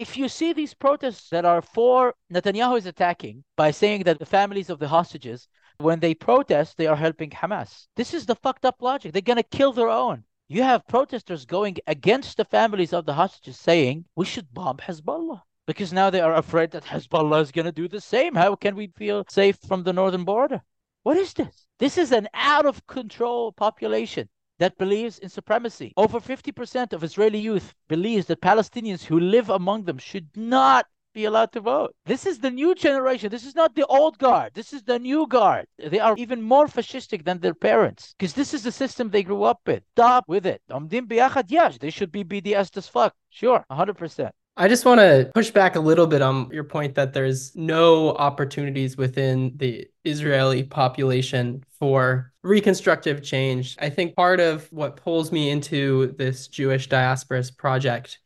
If 0.00 0.16
you 0.16 0.30
see 0.30 0.54
these 0.54 0.72
protests 0.72 1.28
that 1.28 1.44
are 1.44 1.60
for 1.60 2.14
Netanyahu 2.32 2.78
is 2.78 2.86
attacking 2.86 3.44
by 3.54 3.70
saying 3.70 4.04
that 4.04 4.18
the 4.18 4.24
families 4.24 4.70
of 4.70 4.78
the 4.78 4.88
hostages, 4.88 5.46
when 5.76 6.00
they 6.00 6.14
protest, 6.14 6.78
they 6.78 6.86
are 6.86 6.96
helping 6.96 7.28
Hamas. 7.28 7.86
This 7.96 8.14
is 8.14 8.24
the 8.24 8.34
fucked 8.34 8.64
up 8.64 8.80
logic. 8.80 9.12
They're 9.12 9.20
going 9.20 9.36
to 9.36 9.56
kill 9.58 9.74
their 9.74 9.90
own. 9.90 10.24
You 10.48 10.62
have 10.62 10.86
protesters 10.86 11.44
going 11.44 11.76
against 11.86 12.38
the 12.38 12.46
families 12.46 12.94
of 12.94 13.04
the 13.04 13.12
hostages 13.12 13.58
saying 13.58 14.06
we 14.16 14.24
should 14.24 14.54
bomb 14.54 14.78
Hezbollah 14.78 15.42
because 15.66 15.92
now 15.92 16.08
they 16.08 16.22
are 16.22 16.34
afraid 16.34 16.70
that 16.70 16.84
Hezbollah 16.84 17.42
is 17.42 17.52
going 17.52 17.66
to 17.66 17.72
do 17.72 17.86
the 17.86 18.00
same. 18.00 18.34
How 18.34 18.56
can 18.56 18.76
we 18.76 18.86
feel 18.96 19.26
safe 19.28 19.58
from 19.68 19.82
the 19.82 19.92
northern 19.92 20.24
border? 20.24 20.62
What 21.02 21.18
is 21.18 21.34
this? 21.34 21.66
This 21.78 21.98
is 21.98 22.10
an 22.10 22.26
out 22.32 22.64
of 22.64 22.86
control 22.86 23.52
population 23.52 24.30
that 24.60 24.78
believes 24.78 25.18
in 25.18 25.28
supremacy. 25.28 25.92
Over 25.96 26.20
50% 26.20 26.92
of 26.92 27.02
Israeli 27.02 27.40
youth 27.40 27.74
believes 27.88 28.26
that 28.26 28.40
Palestinians 28.40 29.02
who 29.04 29.18
live 29.18 29.50
among 29.50 29.84
them 29.84 29.98
should 29.98 30.28
not 30.36 30.86
be 31.12 31.24
allowed 31.24 31.50
to 31.50 31.60
vote. 31.60 31.92
This 32.06 32.24
is 32.24 32.38
the 32.38 32.52
new 32.52 32.72
generation. 32.76 33.30
This 33.30 33.44
is 33.44 33.56
not 33.56 33.74
the 33.74 33.84
old 33.86 34.16
guard. 34.18 34.52
This 34.54 34.72
is 34.72 34.84
the 34.84 34.98
new 34.98 35.26
guard. 35.26 35.66
They 35.76 35.98
are 35.98 36.14
even 36.16 36.40
more 36.40 36.68
fascistic 36.68 37.24
than 37.24 37.40
their 37.40 37.54
parents 37.54 38.14
because 38.16 38.34
this 38.34 38.54
is 38.54 38.62
the 38.62 38.70
system 38.70 39.10
they 39.10 39.24
grew 39.24 39.42
up 39.42 39.60
with. 39.66 39.82
Stop 39.96 40.28
with 40.28 40.46
it. 40.46 40.62
They 40.68 41.90
should 41.90 42.12
be 42.12 42.22
BDS 42.22 42.76
as 42.76 42.86
fuck. 42.86 43.14
Sure, 43.30 43.64
100%. 43.72 44.30
I 44.60 44.68
just 44.68 44.84
want 44.84 45.00
to 45.00 45.30
push 45.32 45.50
back 45.50 45.74
a 45.74 45.80
little 45.80 46.06
bit 46.06 46.20
on 46.20 46.50
your 46.50 46.64
point 46.64 46.94
that 46.96 47.14
there's 47.14 47.56
no 47.56 48.10
opportunities 48.10 48.94
within 48.94 49.52
the 49.56 49.88
Israeli 50.04 50.64
population 50.64 51.64
for 51.78 52.30
reconstructive 52.42 53.22
change. 53.22 53.74
I 53.78 53.88
think 53.88 54.14
part 54.14 54.38
of 54.38 54.70
what 54.70 54.96
pulls 54.96 55.32
me 55.32 55.48
into 55.48 56.08
this 56.18 56.46
Jewish 56.46 56.90
Diasporist 56.90 57.56
project 57.56 58.18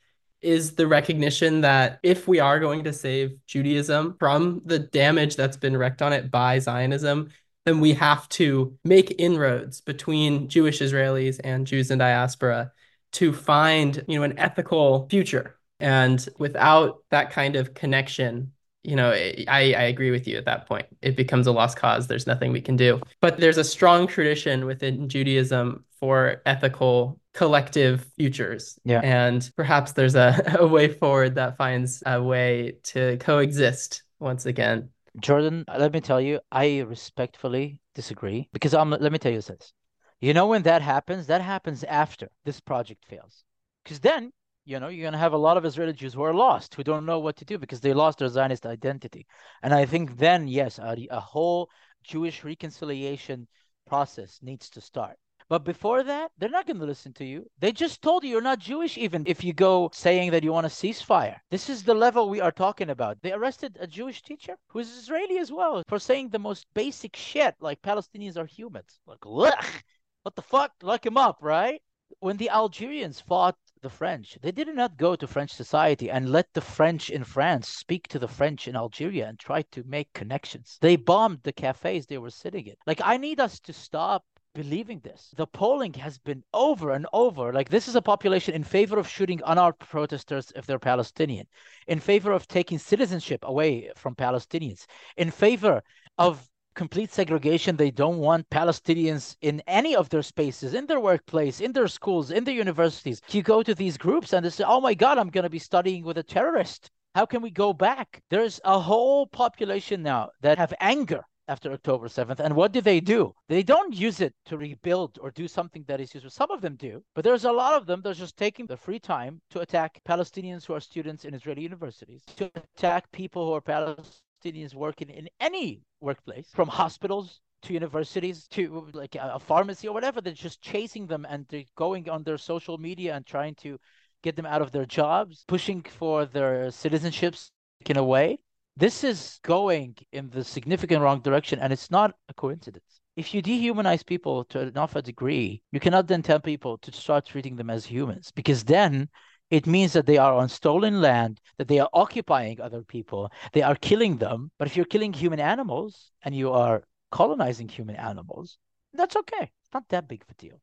is 0.42 0.74
the 0.74 0.88
recognition 0.88 1.60
that 1.60 2.00
if 2.02 2.26
we 2.26 2.40
are 2.40 2.58
going 2.58 2.82
to 2.82 2.92
save 2.92 3.38
Judaism 3.46 4.16
from 4.18 4.60
the 4.64 4.80
damage 4.80 5.36
that's 5.36 5.56
been 5.56 5.76
wreaked 5.76 6.02
on 6.02 6.12
it 6.12 6.32
by 6.32 6.58
Zionism, 6.58 7.30
then 7.64 7.78
we 7.78 7.92
have 7.92 8.28
to 8.30 8.76
make 8.82 9.20
inroads 9.20 9.82
between 9.82 10.48
Jewish 10.48 10.80
Israelis 10.80 11.38
and 11.44 11.64
Jews 11.64 11.92
in 11.92 12.00
diaspora 12.00 12.72
to 13.12 13.32
find, 13.32 14.04
you 14.08 14.18
know, 14.18 14.24
an 14.24 14.36
ethical 14.36 15.06
future 15.08 15.54
and 15.84 16.26
without 16.38 17.02
that 17.10 17.30
kind 17.30 17.56
of 17.56 17.74
connection, 17.74 18.52
you 18.84 18.96
know, 18.96 19.10
I, 19.10 19.44
I 19.48 19.82
agree 19.82 20.10
with 20.10 20.26
you 20.26 20.38
at 20.38 20.46
that 20.46 20.66
point. 20.66 20.86
It 21.02 21.14
becomes 21.14 21.46
a 21.46 21.52
lost 21.52 21.76
cause. 21.76 22.06
There's 22.06 22.26
nothing 22.26 22.52
we 22.52 22.62
can 22.62 22.74
do. 22.74 23.02
But 23.20 23.36
there's 23.36 23.58
a 23.58 23.64
strong 23.64 24.06
tradition 24.06 24.64
within 24.64 25.10
Judaism 25.10 25.84
for 26.00 26.40
ethical 26.46 27.20
collective 27.34 28.06
futures. 28.16 28.78
Yeah. 28.86 29.00
And 29.02 29.50
perhaps 29.56 29.92
there's 29.92 30.14
a, 30.14 30.56
a 30.58 30.66
way 30.66 30.88
forward 30.88 31.34
that 31.34 31.58
finds 31.58 32.02
a 32.06 32.22
way 32.22 32.76
to 32.84 33.18
coexist 33.18 34.04
once 34.20 34.46
again. 34.46 34.88
Jordan, 35.20 35.66
let 35.68 35.92
me 35.92 36.00
tell 36.00 36.20
you, 36.20 36.40
I 36.50 36.80
respectfully 36.80 37.78
disagree 37.94 38.48
because 38.54 38.72
I'm, 38.72 38.88
let 38.88 39.12
me 39.12 39.18
tell 39.18 39.32
you 39.32 39.42
this. 39.42 39.74
You 40.22 40.32
know, 40.32 40.46
when 40.46 40.62
that 40.62 40.80
happens, 40.80 41.26
that 41.26 41.42
happens 41.42 41.84
after 41.84 42.30
this 42.46 42.58
project 42.58 43.04
fails. 43.06 43.44
Because 43.82 44.00
then 44.00 44.32
you 44.64 44.80
know, 44.80 44.88
you're 44.88 45.04
going 45.04 45.12
to 45.12 45.18
have 45.18 45.32
a 45.32 45.38
lot 45.38 45.56
of 45.56 45.64
Israeli 45.64 45.92
Jews 45.92 46.14
who 46.14 46.22
are 46.22 46.34
lost, 46.34 46.74
who 46.74 46.82
don't 46.82 47.06
know 47.06 47.18
what 47.18 47.36
to 47.36 47.44
do 47.44 47.58
because 47.58 47.80
they 47.80 47.92
lost 47.92 48.18
their 48.18 48.28
Zionist 48.28 48.66
identity. 48.66 49.26
And 49.62 49.74
I 49.74 49.84
think 49.84 50.16
then, 50.16 50.48
yes, 50.48 50.78
a, 50.78 51.06
a 51.10 51.20
whole 51.20 51.68
Jewish 52.02 52.44
reconciliation 52.44 53.46
process 53.86 54.38
needs 54.42 54.70
to 54.70 54.80
start. 54.80 55.16
But 55.50 55.64
before 55.64 56.02
that, 56.02 56.30
they're 56.38 56.48
not 56.48 56.66
going 56.66 56.78
to 56.78 56.86
listen 56.86 57.12
to 57.14 57.24
you. 57.24 57.46
They 57.58 57.70
just 57.70 58.00
told 58.00 58.24
you 58.24 58.30
you're 58.30 58.40
not 58.40 58.58
Jewish, 58.58 58.96
even 58.96 59.24
if 59.26 59.44
you 59.44 59.52
go 59.52 59.90
saying 59.92 60.30
that 60.30 60.42
you 60.42 60.52
want 60.52 60.66
a 60.66 60.70
ceasefire. 60.70 61.36
This 61.50 61.68
is 61.68 61.82
the 61.82 61.92
level 61.92 62.30
we 62.30 62.40
are 62.40 62.50
talking 62.50 62.88
about. 62.88 63.18
They 63.20 63.32
arrested 63.32 63.76
a 63.78 63.86
Jewish 63.86 64.22
teacher 64.22 64.56
who 64.68 64.78
is 64.78 64.96
Israeli 64.96 65.38
as 65.38 65.52
well 65.52 65.82
for 65.86 65.98
saying 65.98 66.30
the 66.30 66.38
most 66.38 66.66
basic 66.72 67.14
shit, 67.14 67.54
like 67.60 67.82
Palestinians 67.82 68.38
are 68.38 68.46
humans. 68.46 68.98
Like, 69.06 69.18
ugh, 69.26 69.82
what 70.22 70.34
the 70.34 70.42
fuck? 70.42 70.72
Lock 70.82 71.04
him 71.04 71.18
up, 71.18 71.36
right? 71.42 71.82
When 72.20 72.38
the 72.38 72.48
Algerians 72.48 73.20
fought 73.20 73.56
the 73.84 73.90
French. 73.90 74.38
They 74.40 74.50
did 74.50 74.74
not 74.74 74.96
go 74.96 75.14
to 75.14 75.26
French 75.26 75.52
society 75.52 76.10
and 76.10 76.32
let 76.32 76.52
the 76.54 76.60
French 76.60 77.10
in 77.10 77.22
France 77.22 77.68
speak 77.68 78.08
to 78.08 78.18
the 78.18 78.26
French 78.26 78.66
in 78.66 78.74
Algeria 78.74 79.28
and 79.28 79.38
try 79.38 79.62
to 79.72 79.84
make 79.84 80.12
connections. 80.14 80.78
They 80.80 80.96
bombed 80.96 81.40
the 81.42 81.52
cafes 81.52 82.06
they 82.06 82.18
were 82.18 82.30
sitting 82.30 82.66
in. 82.66 82.76
Like, 82.86 83.02
I 83.04 83.18
need 83.18 83.40
us 83.40 83.60
to 83.60 83.72
stop 83.74 84.24
believing 84.54 85.00
this. 85.00 85.34
The 85.36 85.46
polling 85.46 85.92
has 85.94 86.16
been 86.16 86.42
over 86.54 86.92
and 86.92 87.06
over. 87.12 87.52
Like, 87.52 87.68
this 87.68 87.86
is 87.86 87.94
a 87.94 88.02
population 88.02 88.54
in 88.54 88.64
favor 88.64 88.98
of 88.98 89.06
shooting 89.06 89.42
unarmed 89.44 89.78
protesters 89.80 90.50
if 90.56 90.64
they're 90.64 90.78
Palestinian, 90.78 91.46
in 91.86 92.00
favor 92.00 92.32
of 92.32 92.48
taking 92.48 92.78
citizenship 92.78 93.40
away 93.44 93.90
from 93.96 94.14
Palestinians, 94.14 94.86
in 95.18 95.30
favor 95.30 95.82
of 96.16 96.48
complete 96.74 97.12
segregation. 97.12 97.76
They 97.76 97.90
don't 97.90 98.18
want 98.18 98.50
Palestinians 98.50 99.36
in 99.40 99.62
any 99.66 99.96
of 99.96 100.08
their 100.08 100.22
spaces, 100.22 100.74
in 100.74 100.86
their 100.86 101.00
workplace, 101.00 101.60
in 101.60 101.72
their 101.72 101.88
schools, 101.88 102.30
in 102.30 102.44
their 102.44 102.54
universities. 102.54 103.20
You 103.30 103.42
go 103.42 103.62
to 103.62 103.74
these 103.74 103.96
groups 103.96 104.32
and 104.32 104.44
they 104.44 104.50
say, 104.50 104.64
oh 104.66 104.80
my 104.80 104.94
God, 104.94 105.18
I'm 105.18 105.30
going 105.30 105.44
to 105.44 105.50
be 105.50 105.58
studying 105.58 106.04
with 106.04 106.18
a 106.18 106.22
terrorist. 106.22 106.90
How 107.14 107.26
can 107.26 107.42
we 107.42 107.50
go 107.50 107.72
back? 107.72 108.20
There's 108.28 108.60
a 108.64 108.78
whole 108.78 109.26
population 109.26 110.02
now 110.02 110.30
that 110.40 110.58
have 110.58 110.74
anger 110.80 111.24
after 111.46 111.72
October 111.72 112.08
7th. 112.08 112.40
And 112.40 112.56
what 112.56 112.72
do 112.72 112.80
they 112.80 113.00
do? 113.00 113.34
They 113.48 113.62
don't 113.62 113.94
use 113.94 114.20
it 114.20 114.34
to 114.46 114.56
rebuild 114.56 115.18
or 115.20 115.30
do 115.30 115.46
something 115.46 115.84
that 115.86 116.00
is 116.00 116.14
useful. 116.14 116.30
Some 116.30 116.50
of 116.50 116.60
them 116.60 116.74
do, 116.76 117.04
but 117.14 117.22
there's 117.22 117.44
a 117.44 117.52
lot 117.52 117.74
of 117.74 117.86
them 117.86 118.00
that's 118.02 118.18
just 118.18 118.36
taking 118.36 118.66
the 118.66 118.76
free 118.76 118.98
time 118.98 119.40
to 119.50 119.60
attack 119.60 120.00
Palestinians 120.08 120.64
who 120.64 120.74
are 120.74 120.80
students 120.80 121.24
in 121.24 121.34
Israeli 121.34 121.62
universities, 121.62 122.22
to 122.36 122.50
attack 122.76 123.10
people 123.12 123.46
who 123.46 123.52
are 123.52 123.60
Palestinians 123.60 124.22
Palestinians 124.44 124.74
working 124.74 125.08
in 125.08 125.28
any 125.40 125.82
workplace, 126.00 126.48
from 126.52 126.68
hospitals 126.68 127.40
to 127.62 127.72
universities, 127.72 128.46
to 128.48 128.88
like 128.92 129.14
a 129.14 129.38
pharmacy 129.38 129.88
or 129.88 129.94
whatever. 129.94 130.20
They're 130.20 130.32
just 130.32 130.60
chasing 130.60 131.06
them 131.06 131.26
and 131.28 131.46
they're 131.48 131.64
going 131.76 132.08
on 132.08 132.22
their 132.22 132.38
social 132.38 132.78
media 132.78 133.14
and 133.14 133.24
trying 133.24 133.54
to 133.56 133.78
get 134.22 134.36
them 134.36 134.46
out 134.46 134.62
of 134.62 134.72
their 134.72 134.86
jobs, 134.86 135.44
pushing 135.48 135.82
for 135.82 136.26
their 136.26 136.66
citizenships 136.68 137.50
in 137.86 137.96
a 137.96 138.04
way. 138.04 138.38
This 138.76 139.04
is 139.04 139.38
going 139.42 139.96
in 140.12 140.30
the 140.30 140.42
significant 140.42 141.00
wrong 141.00 141.20
direction, 141.20 141.60
and 141.60 141.72
it's 141.72 141.90
not 141.90 142.14
a 142.28 142.34
coincidence. 142.34 143.00
If 143.16 143.32
you 143.32 143.40
dehumanize 143.40 144.04
people 144.04 144.44
to 144.46 144.60
enough 144.60 144.96
a 144.96 145.02
degree, 145.02 145.62
you 145.70 145.78
cannot 145.78 146.08
then 146.08 146.22
tell 146.22 146.40
people 146.40 146.78
to 146.78 146.90
start 146.90 147.24
treating 147.24 147.54
them 147.54 147.70
as 147.70 147.86
humans 147.86 148.32
because 148.34 148.64
then 148.64 149.08
it 149.54 149.68
means 149.68 149.92
that 149.92 150.06
they 150.06 150.18
are 150.18 150.34
on 150.34 150.48
stolen 150.48 151.00
land, 151.00 151.40
that 151.58 151.68
they 151.68 151.78
are 151.78 151.88
occupying 151.92 152.60
other 152.60 152.82
people, 152.82 153.30
they 153.52 153.62
are 153.62 153.76
killing 153.76 154.16
them. 154.16 154.50
But 154.58 154.66
if 154.66 154.76
you're 154.76 154.84
killing 154.84 155.12
human 155.12 155.38
animals 155.38 156.10
and 156.22 156.34
you 156.34 156.50
are 156.50 156.82
colonizing 157.12 157.68
human 157.68 157.94
animals, 157.94 158.58
that's 158.92 159.14
okay. 159.14 159.52
It's 159.62 159.72
not 159.72 159.88
that 159.90 160.08
big 160.08 160.22
of 160.22 160.30
a 160.30 160.34
deal. 160.34 160.60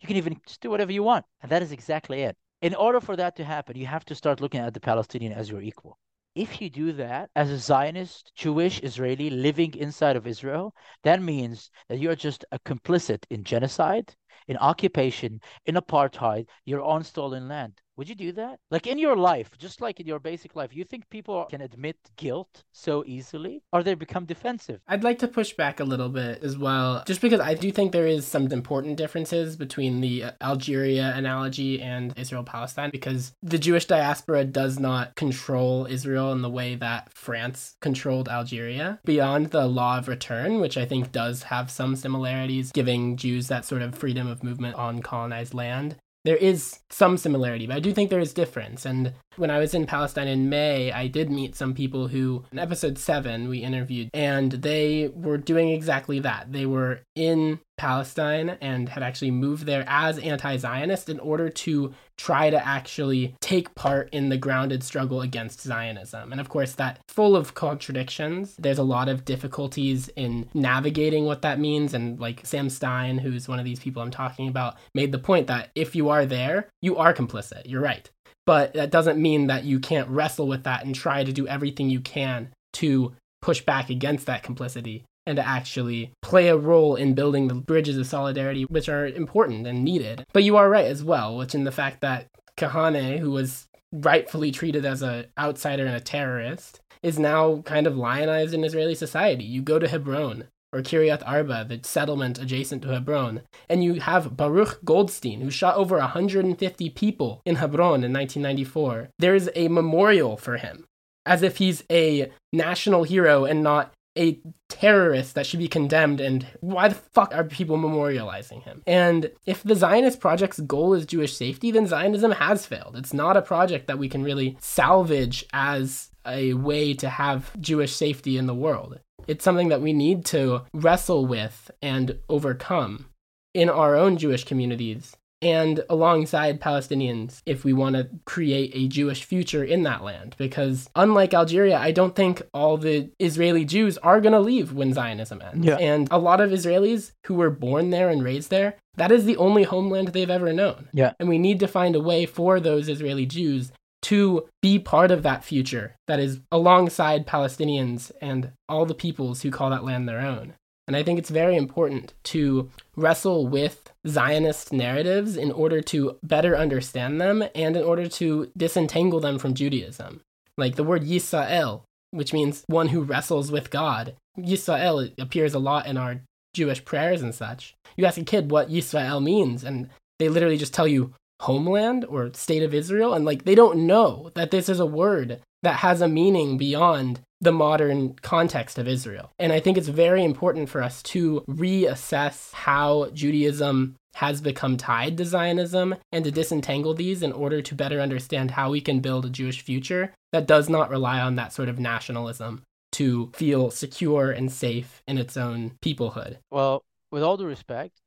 You 0.00 0.08
can 0.08 0.16
even 0.16 0.40
just 0.46 0.62
do 0.62 0.70
whatever 0.70 0.90
you 0.90 1.02
want. 1.02 1.26
And 1.42 1.52
that 1.52 1.60
is 1.60 1.70
exactly 1.70 2.22
it. 2.22 2.34
In 2.62 2.74
order 2.74 2.98
for 2.98 3.14
that 3.16 3.36
to 3.36 3.44
happen, 3.44 3.76
you 3.76 3.84
have 3.84 4.06
to 4.06 4.14
start 4.14 4.40
looking 4.40 4.60
at 4.60 4.72
the 4.72 4.80
Palestinian 4.80 5.34
as 5.34 5.50
your 5.50 5.60
equal. 5.60 5.98
If 6.34 6.62
you 6.62 6.70
do 6.70 6.92
that 6.94 7.28
as 7.36 7.50
a 7.50 7.58
Zionist, 7.58 8.32
Jewish 8.34 8.80
Israeli 8.80 9.28
living 9.28 9.74
inside 9.74 10.16
of 10.16 10.26
Israel, 10.26 10.72
that 11.02 11.20
means 11.20 11.70
that 11.90 11.98
you're 11.98 12.16
just 12.16 12.46
a 12.52 12.58
complicit 12.60 13.24
in 13.28 13.44
genocide, 13.44 14.14
in 14.50 14.56
occupation, 14.56 15.40
in 15.64 15.76
apartheid, 15.76 16.46
you're 16.64 16.82
on 16.82 17.04
stolen 17.04 17.46
land. 17.46 17.80
Would 18.00 18.08
you 18.08 18.14
do 18.14 18.32
that? 18.32 18.60
Like 18.70 18.86
in 18.86 18.98
your 18.98 19.14
life, 19.14 19.50
just 19.58 19.82
like 19.82 20.00
in 20.00 20.06
your 20.06 20.20
basic 20.20 20.56
life, 20.56 20.74
you 20.74 20.84
think 20.84 21.10
people 21.10 21.44
can 21.50 21.60
admit 21.60 21.98
guilt 22.16 22.64
so 22.72 23.04
easily 23.06 23.62
or 23.74 23.82
they 23.82 23.92
become 23.92 24.24
defensive? 24.24 24.80
I'd 24.88 25.04
like 25.04 25.18
to 25.18 25.28
push 25.28 25.52
back 25.52 25.80
a 25.80 25.84
little 25.84 26.08
bit 26.08 26.42
as 26.42 26.56
well, 26.56 27.04
just 27.06 27.20
because 27.20 27.40
I 27.40 27.52
do 27.52 27.70
think 27.70 27.92
there 27.92 28.06
is 28.06 28.26
some 28.26 28.50
important 28.52 28.96
differences 28.96 29.54
between 29.54 30.00
the 30.00 30.24
uh, 30.24 30.30
Algeria 30.40 31.12
analogy 31.14 31.82
and 31.82 32.14
Israel 32.16 32.42
Palestine, 32.42 32.88
because 32.90 33.34
the 33.42 33.58
Jewish 33.58 33.84
diaspora 33.84 34.46
does 34.46 34.78
not 34.78 35.14
control 35.14 35.84
Israel 35.84 36.32
in 36.32 36.40
the 36.40 36.48
way 36.48 36.76
that 36.76 37.12
France 37.12 37.76
controlled 37.82 38.30
Algeria. 38.30 38.98
Beyond 39.04 39.50
the 39.50 39.66
law 39.66 39.98
of 39.98 40.08
return, 40.08 40.58
which 40.58 40.78
I 40.78 40.86
think 40.86 41.12
does 41.12 41.42
have 41.44 41.70
some 41.70 41.96
similarities, 41.96 42.72
giving 42.72 43.18
Jews 43.18 43.48
that 43.48 43.66
sort 43.66 43.82
of 43.82 43.94
freedom 43.94 44.26
of 44.26 44.39
movement 44.42 44.74
on 44.76 45.02
colonized 45.02 45.54
land 45.54 45.96
there 46.24 46.36
is 46.36 46.80
some 46.90 47.16
similarity, 47.16 47.66
but 47.66 47.76
I 47.76 47.80
do 47.80 47.92
think 47.92 48.10
there 48.10 48.20
is 48.20 48.34
difference. 48.34 48.84
And 48.84 49.14
when 49.36 49.50
I 49.50 49.58
was 49.58 49.72
in 49.72 49.86
Palestine 49.86 50.28
in 50.28 50.50
May, 50.50 50.92
I 50.92 51.06
did 51.06 51.30
meet 51.30 51.56
some 51.56 51.72
people 51.72 52.08
who, 52.08 52.44
in 52.52 52.58
episode 52.58 52.98
seven, 52.98 53.48
we 53.48 53.58
interviewed, 53.58 54.10
and 54.12 54.52
they 54.52 55.10
were 55.14 55.38
doing 55.38 55.70
exactly 55.70 56.20
that. 56.20 56.52
They 56.52 56.66
were 56.66 57.00
in 57.14 57.60
Palestine 57.78 58.58
and 58.60 58.90
had 58.90 59.02
actually 59.02 59.30
moved 59.30 59.64
there 59.64 59.84
as 59.86 60.18
anti 60.18 60.58
Zionist 60.58 61.08
in 61.08 61.18
order 61.20 61.48
to 61.48 61.94
try 62.20 62.50
to 62.50 62.66
actually 62.66 63.34
take 63.40 63.74
part 63.74 64.10
in 64.12 64.28
the 64.28 64.36
grounded 64.36 64.82
struggle 64.82 65.22
against 65.22 65.62
Zionism. 65.62 66.32
And 66.32 66.40
of 66.40 66.50
course, 66.50 66.72
that's 66.72 67.00
full 67.08 67.34
of 67.34 67.54
contradictions. 67.54 68.54
There's 68.58 68.76
a 68.76 68.82
lot 68.82 69.08
of 69.08 69.24
difficulties 69.24 70.10
in 70.16 70.46
navigating 70.52 71.24
what 71.24 71.40
that 71.40 71.58
means. 71.58 71.94
And 71.94 72.20
like 72.20 72.44
Sam 72.44 72.68
Stein, 72.68 73.16
who's 73.16 73.48
one 73.48 73.58
of 73.58 73.64
these 73.64 73.80
people 73.80 74.02
I'm 74.02 74.10
talking 74.10 74.48
about, 74.48 74.76
made 74.94 75.12
the 75.12 75.18
point 75.18 75.46
that 75.46 75.70
if 75.74 75.96
you 75.96 76.10
are 76.10 76.26
there, 76.26 76.68
you 76.82 76.98
are 76.98 77.14
complicit. 77.14 77.62
You're 77.64 77.80
right. 77.80 78.10
But 78.44 78.74
that 78.74 78.90
doesn't 78.90 79.20
mean 79.20 79.46
that 79.46 79.64
you 79.64 79.80
can't 79.80 80.08
wrestle 80.10 80.46
with 80.46 80.64
that 80.64 80.84
and 80.84 80.94
try 80.94 81.24
to 81.24 81.32
do 81.32 81.48
everything 81.48 81.88
you 81.88 82.00
can 82.00 82.50
to 82.74 83.14
push 83.40 83.62
back 83.62 83.88
against 83.88 84.26
that 84.26 84.42
complicity 84.42 85.04
and 85.26 85.36
to 85.36 85.46
actually 85.46 86.12
play 86.22 86.48
a 86.48 86.56
role 86.56 86.96
in 86.96 87.14
building 87.14 87.48
the 87.48 87.54
bridges 87.54 87.96
of 87.96 88.06
solidarity, 88.06 88.64
which 88.64 88.88
are 88.88 89.06
important 89.06 89.66
and 89.66 89.84
needed. 89.84 90.24
But 90.32 90.44
you 90.44 90.56
are 90.56 90.70
right 90.70 90.86
as 90.86 91.04
well, 91.04 91.36
which 91.36 91.54
in 91.54 91.64
the 91.64 91.72
fact 91.72 92.00
that 92.00 92.26
Kahane, 92.56 93.18
who 93.18 93.30
was 93.30 93.66
rightfully 93.92 94.50
treated 94.50 94.84
as 94.84 95.02
an 95.02 95.26
outsider 95.38 95.86
and 95.86 95.96
a 95.96 96.00
terrorist, 96.00 96.80
is 97.02 97.18
now 97.18 97.62
kind 97.62 97.86
of 97.86 97.96
lionized 97.96 98.54
in 98.54 98.64
Israeli 98.64 98.94
society. 98.94 99.44
You 99.44 99.62
go 99.62 99.78
to 99.78 99.88
Hebron 99.88 100.44
or 100.72 100.80
Kiryat 100.80 101.22
Arba, 101.26 101.64
the 101.64 101.80
settlement 101.82 102.38
adjacent 102.38 102.82
to 102.82 102.88
Hebron, 102.88 103.42
and 103.68 103.82
you 103.82 103.94
have 103.94 104.36
Baruch 104.36 104.84
Goldstein, 104.84 105.40
who 105.40 105.50
shot 105.50 105.76
over 105.76 105.98
150 105.98 106.90
people 106.90 107.42
in 107.44 107.56
Hebron 107.56 108.04
in 108.04 108.12
1994. 108.12 109.08
There 109.18 109.34
is 109.34 109.50
a 109.56 109.68
memorial 109.68 110.36
for 110.36 110.58
him, 110.58 110.84
as 111.26 111.42
if 111.42 111.56
he's 111.56 111.82
a 111.90 112.30
national 112.52 113.02
hero 113.02 113.44
and 113.44 113.62
not 113.62 113.92
a 114.16 114.40
terrorist 114.68 115.34
that 115.34 115.46
should 115.46 115.58
be 115.58 115.68
condemned 115.68 116.20
and 116.20 116.46
why 116.60 116.88
the 116.88 116.94
fuck 116.94 117.34
are 117.34 117.44
people 117.44 117.78
memorializing 117.78 118.62
him? 118.62 118.82
And 118.86 119.30
if 119.46 119.62
the 119.62 119.74
zionist 119.74 120.20
project's 120.20 120.60
goal 120.60 120.94
is 120.94 121.06
jewish 121.06 121.36
safety 121.36 121.70
then 121.70 121.86
zionism 121.86 122.32
has 122.32 122.66
failed. 122.66 122.96
It's 122.96 123.14
not 123.14 123.36
a 123.36 123.42
project 123.42 123.86
that 123.86 123.98
we 123.98 124.08
can 124.08 124.22
really 124.22 124.56
salvage 124.60 125.44
as 125.52 126.10
a 126.26 126.54
way 126.54 126.94
to 126.94 127.08
have 127.08 127.58
jewish 127.60 127.94
safety 127.94 128.36
in 128.36 128.46
the 128.46 128.54
world. 128.54 128.98
It's 129.26 129.44
something 129.44 129.68
that 129.68 129.82
we 129.82 129.92
need 129.92 130.24
to 130.26 130.62
wrestle 130.72 131.26
with 131.26 131.70
and 131.80 132.18
overcome 132.28 133.06
in 133.54 133.68
our 133.68 133.96
own 133.96 134.16
jewish 134.16 134.44
communities 134.44 135.16
and 135.42 135.84
alongside 135.88 136.60
Palestinians 136.60 137.42
if 137.46 137.64
we 137.64 137.72
want 137.72 137.96
to 137.96 138.08
create 138.26 138.72
a 138.74 138.88
Jewish 138.88 139.24
future 139.24 139.64
in 139.64 139.82
that 139.84 140.02
land. 140.02 140.34
Because 140.38 140.88
unlike 140.94 141.32
Algeria, 141.32 141.78
I 141.78 141.92
don't 141.92 142.14
think 142.14 142.42
all 142.52 142.76
the 142.76 143.10
Israeli 143.18 143.64
Jews 143.64 143.96
are 143.98 144.20
going 144.20 144.32
to 144.32 144.40
leave 144.40 144.72
when 144.72 144.92
Zionism 144.92 145.40
ends. 145.40 145.66
Yeah. 145.66 145.76
And 145.76 146.08
a 146.10 146.18
lot 146.18 146.40
of 146.40 146.50
Israelis 146.50 147.12
who 147.26 147.34
were 147.34 147.50
born 147.50 147.90
there 147.90 148.08
and 148.08 148.22
raised 148.22 148.50
there, 148.50 148.76
that 148.96 149.12
is 149.12 149.24
the 149.24 149.36
only 149.36 149.62
homeland 149.62 150.08
they've 150.08 150.28
ever 150.28 150.52
known. 150.52 150.88
Yeah. 150.92 151.12
And 151.18 151.28
we 151.28 151.38
need 151.38 151.60
to 151.60 151.68
find 151.68 151.96
a 151.96 152.00
way 152.00 152.26
for 152.26 152.60
those 152.60 152.88
Israeli 152.88 153.26
Jews 153.26 153.72
to 154.02 154.48
be 154.62 154.78
part 154.78 155.10
of 155.10 155.22
that 155.22 155.44
future 155.44 155.94
that 156.06 156.18
is 156.18 156.40
alongside 156.50 157.26
Palestinians 157.26 158.10
and 158.20 158.52
all 158.68 158.86
the 158.86 158.94
peoples 158.94 159.42
who 159.42 159.50
call 159.50 159.70
that 159.70 159.84
land 159.84 160.08
their 160.08 160.20
own. 160.20 160.54
And 160.90 160.96
I 160.96 161.04
think 161.04 161.20
it's 161.20 161.30
very 161.30 161.54
important 161.54 162.14
to 162.24 162.68
wrestle 162.96 163.46
with 163.46 163.92
Zionist 164.08 164.72
narratives 164.72 165.36
in 165.36 165.52
order 165.52 165.80
to 165.82 166.18
better 166.24 166.56
understand 166.56 167.20
them 167.20 167.44
and 167.54 167.76
in 167.76 167.84
order 167.84 168.08
to 168.08 168.50
disentangle 168.56 169.20
them 169.20 169.38
from 169.38 169.54
Judaism. 169.54 170.20
Like 170.58 170.74
the 170.74 170.82
word 170.82 171.04
Yisrael, 171.04 171.82
which 172.10 172.32
means 172.32 172.64
one 172.66 172.88
who 172.88 173.02
wrestles 173.02 173.52
with 173.52 173.70
God. 173.70 174.16
Yisrael 174.36 175.12
appears 175.16 175.54
a 175.54 175.60
lot 175.60 175.86
in 175.86 175.96
our 175.96 176.22
Jewish 176.54 176.84
prayers 176.84 177.22
and 177.22 177.32
such. 177.32 177.76
You 177.96 178.04
ask 178.04 178.18
a 178.18 178.24
kid 178.24 178.50
what 178.50 178.68
Yisrael 178.68 179.22
means, 179.22 179.62
and 179.62 179.90
they 180.18 180.28
literally 180.28 180.56
just 180.56 180.74
tell 180.74 180.88
you 180.88 181.14
homeland 181.42 182.04
or 182.04 182.34
state 182.34 182.64
of 182.64 182.74
Israel, 182.74 183.14
and 183.14 183.24
like 183.24 183.44
they 183.44 183.54
don't 183.54 183.86
know 183.86 184.32
that 184.34 184.50
this 184.50 184.68
is 184.68 184.80
a 184.80 184.86
word 184.86 185.40
that 185.62 185.76
has 185.76 186.00
a 186.00 186.08
meaning 186.08 186.58
beyond 186.58 187.20
the 187.40 187.52
modern 187.52 188.14
context 188.16 188.78
of 188.78 188.86
Israel. 188.86 189.32
And 189.38 189.52
I 189.52 189.60
think 189.60 189.78
it's 189.78 189.88
very 189.88 190.24
important 190.24 190.68
for 190.68 190.82
us 190.82 191.02
to 191.04 191.42
reassess 191.48 192.52
how 192.52 193.10
Judaism 193.14 193.96
has 194.14 194.40
become 194.40 194.76
tied 194.76 195.16
to 195.16 195.24
Zionism 195.24 195.94
and 196.12 196.24
to 196.24 196.30
disentangle 196.30 196.94
these 196.94 197.22
in 197.22 197.32
order 197.32 197.62
to 197.62 197.74
better 197.74 198.00
understand 198.00 198.50
how 198.52 198.70
we 198.70 198.80
can 198.80 199.00
build 199.00 199.24
a 199.24 199.30
Jewish 199.30 199.62
future 199.62 200.12
that 200.32 200.46
does 200.46 200.68
not 200.68 200.90
rely 200.90 201.20
on 201.20 201.36
that 201.36 201.52
sort 201.52 201.68
of 201.68 201.78
nationalism 201.78 202.62
to 202.92 203.30
feel 203.34 203.70
secure 203.70 204.30
and 204.30 204.50
safe 204.50 205.02
in 205.06 205.16
its 205.16 205.36
own 205.36 205.72
peoplehood. 205.80 206.38
Well, 206.50 206.82
with 207.10 207.22
all 207.22 207.36
due 207.36 207.46
respect, 207.46 208.00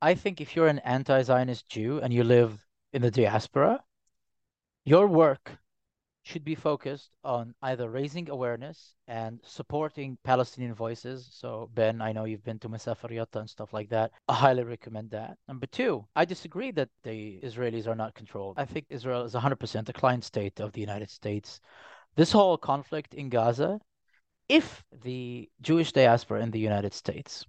I 0.00 0.14
think 0.14 0.40
if 0.40 0.56
you're 0.56 0.66
an 0.66 0.80
anti 0.80 1.22
Zionist 1.22 1.68
Jew 1.68 2.00
and 2.00 2.12
you 2.12 2.24
live 2.24 2.66
in 2.92 3.02
the 3.02 3.10
diaspora, 3.10 3.82
your 4.84 5.06
work 5.06 5.58
should 6.24 6.42
be 6.42 6.54
focused 6.54 7.10
on 7.22 7.54
either 7.62 7.88
raising 7.90 8.30
awareness 8.30 8.94
and 9.06 9.38
supporting 9.44 10.16
Palestinian 10.24 10.74
voices. 10.74 11.28
So, 11.30 11.70
Ben, 11.74 12.00
I 12.00 12.12
know 12.12 12.24
you've 12.24 12.44
been 12.44 12.58
to 12.60 12.68
Masafer 12.68 13.10
Yatta 13.10 13.40
and 13.40 13.50
stuff 13.50 13.74
like 13.74 13.90
that. 13.90 14.10
I 14.26 14.34
highly 14.34 14.64
recommend 14.64 15.10
that. 15.10 15.36
Number 15.48 15.66
two, 15.66 16.06
I 16.16 16.24
disagree 16.24 16.70
that 16.72 16.88
the 17.02 17.40
Israelis 17.44 17.86
are 17.86 17.94
not 17.94 18.14
controlled. 18.14 18.58
I 18.58 18.64
think 18.64 18.86
Israel 18.88 19.24
is 19.24 19.34
100% 19.34 19.88
a 19.88 19.92
client 19.92 20.24
state 20.24 20.60
of 20.60 20.72
the 20.72 20.80
United 20.80 21.10
States. 21.10 21.60
This 22.16 22.32
whole 22.32 22.56
conflict 22.56 23.12
in 23.12 23.28
Gaza, 23.28 23.78
if 24.48 24.82
the 25.02 25.50
Jewish 25.60 25.92
diaspora 25.92 26.40
in 26.40 26.50
the 26.50 26.58
United 26.58 26.94
States 26.94 27.44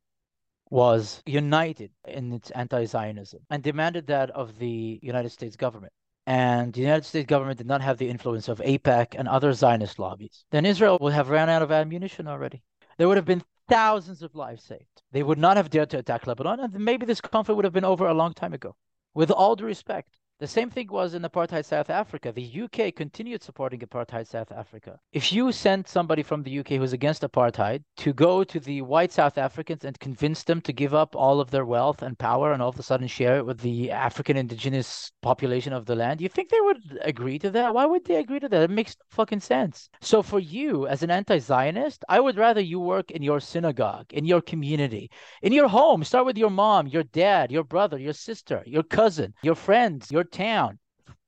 was 0.70 1.22
united 1.26 1.92
in 2.08 2.34
its 2.34 2.52
anti 2.52 2.84
Zionism 2.86 3.40
and 3.50 3.64
demanded 3.64 4.08
that 4.08 4.32
of 4.32 4.58
the 4.60 5.00
United 5.02 5.30
States 5.32 5.56
government, 5.56 5.94
and 6.26 6.74
the 6.74 6.82
United 6.82 7.06
States 7.06 7.28
government 7.28 7.58
did 7.58 7.68
not 7.68 7.82
have 7.82 7.98
the 7.98 8.10
influence 8.10 8.48
of 8.48 8.60
AIPAC 8.60 9.16
and 9.18 9.28
other 9.28 9.54
Zionist 9.54 10.00
lobbies, 10.00 10.46
then 10.52 10.66
Israel 10.66 10.98
would 11.02 11.14
have 11.14 11.30
ran 11.30 11.50
out 11.50 11.62
of 11.62 11.72
ammunition 11.72 12.28
already. 12.28 12.64
There 12.98 13.08
would 13.08 13.18
have 13.18 13.26
been 13.26 13.44
thousands 13.68 14.22
of 14.22 14.36
lives 14.36 14.64
saved. 14.64 15.04
They 15.12 15.24
would 15.24 15.38
not 15.38 15.58
have 15.58 15.70
dared 15.70 15.90
to 15.92 16.00
attack 16.00 16.28
Lebanon, 16.28 16.60
and 16.60 16.74
maybe 16.80 17.06
this 17.06 17.22
conflict 17.22 17.56
would 17.56 17.66
have 17.66 17.74
been 17.74 17.86
over 17.86 18.08
a 18.08 18.14
long 18.14 18.34
time 18.34 18.54
ago. 18.54 18.76
With 19.14 19.32
all 19.32 19.56
due 19.56 19.66
respect, 19.66 20.10
The 20.38 20.48
same 20.48 20.70
thing 20.70 20.88
was 20.92 21.14
in 21.14 21.22
apartheid 21.22 21.64
South 21.64 21.90
Africa. 21.90 22.34
The 22.34 22.64
UK 22.64 22.94
continued 22.94 23.42
supporting 23.42 23.80
apartheid 23.80 24.28
South 24.28 24.52
Africa. 24.52 25.00
If 25.14 25.32
you 25.32 25.54
sent 25.54 25.88
somebody 25.88 26.24
from 26.24 26.44
the 26.44 26.60
UK 26.60 26.72
who's 26.72 26.92
against 26.92 27.22
apartheid 27.22 27.84
to 27.98 28.12
go 28.12 28.44
to 28.44 28.60
the 28.60 28.82
white 28.82 29.14
South 29.14 29.38
Africans 29.38 29.86
and 29.86 29.98
convince 29.98 30.44
them 30.44 30.60
to 30.62 30.74
give 30.74 30.94
up 30.94 31.16
all 31.16 31.40
of 31.40 31.52
their 31.52 31.64
wealth 31.64 32.02
and 32.02 32.20
power 32.20 32.52
and 32.52 32.62
all 32.62 32.68
of 32.68 32.78
a 32.78 32.84
sudden 32.84 33.08
share 33.08 33.38
it 33.38 33.46
with 33.46 33.60
the 33.62 33.92
African 33.92 34.36
indigenous 34.36 35.10
population 35.22 35.72
of 35.72 35.86
the 35.86 35.96
land, 35.96 36.20
you 36.20 36.28
think 36.28 36.50
they 36.50 36.60
would 36.60 37.00
agree 37.02 37.40
to 37.40 37.50
that? 37.52 37.74
Why 37.74 37.86
would 37.86 38.04
they 38.04 38.18
agree 38.18 38.42
to 38.42 38.50
that? 38.50 38.64
It 38.64 38.70
makes 38.70 38.98
fucking 39.12 39.40
sense. 39.40 39.90
So 40.02 40.22
for 40.22 40.40
you 40.40 40.86
as 40.86 41.02
an 41.02 41.12
anti-Zionist, 41.12 42.04
I 42.10 42.20
would 42.20 42.36
rather 42.36 42.60
you 42.60 42.82
work 42.82 43.10
in 43.10 43.24
your 43.24 43.40
synagogue, 43.40 44.08
in 44.12 44.26
your 44.26 44.42
community, 44.42 45.10
in 45.42 45.54
your 45.54 45.70
home. 45.70 46.04
Start 46.04 46.26
with 46.26 46.38
your 46.38 46.50
mom, 46.50 46.88
your 46.88 47.04
dad, 47.04 47.54
your 47.54 47.64
brother, 47.64 47.98
your 47.98 48.12
sister, 48.12 48.64
your 48.66 48.84
cousin, 48.84 49.34
your 49.42 49.56
friends, 49.56 50.12
your 50.12 50.25
town. 50.26 50.80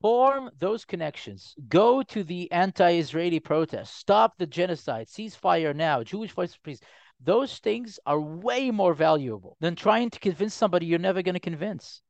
Form 0.01 0.51
those 0.59 0.85
connections. 0.85 1.55
Go 1.69 2.03
to 2.03 2.23
the 2.23 2.51
anti 2.51 2.97
Israeli 2.97 3.39
protests. 3.39 3.95
Stop 3.95 4.37
the 4.37 4.45
genocide. 4.45 5.07
Ceasefire 5.07 5.75
now. 5.75 6.03
Jewish 6.03 6.31
voice 6.31 6.57
please. 6.57 6.79
Those 7.19 7.57
things 7.57 7.99
are 8.05 8.19
way 8.19 8.69
more 8.69 8.93
valuable 8.93 9.57
than 9.59 9.75
trying 9.75 10.11
to 10.11 10.19
convince 10.19 10.53
somebody 10.53 10.85
you're 10.85 10.99
never 10.99 11.23
going 11.23 11.33
to 11.33 11.39
convince. 11.39 12.01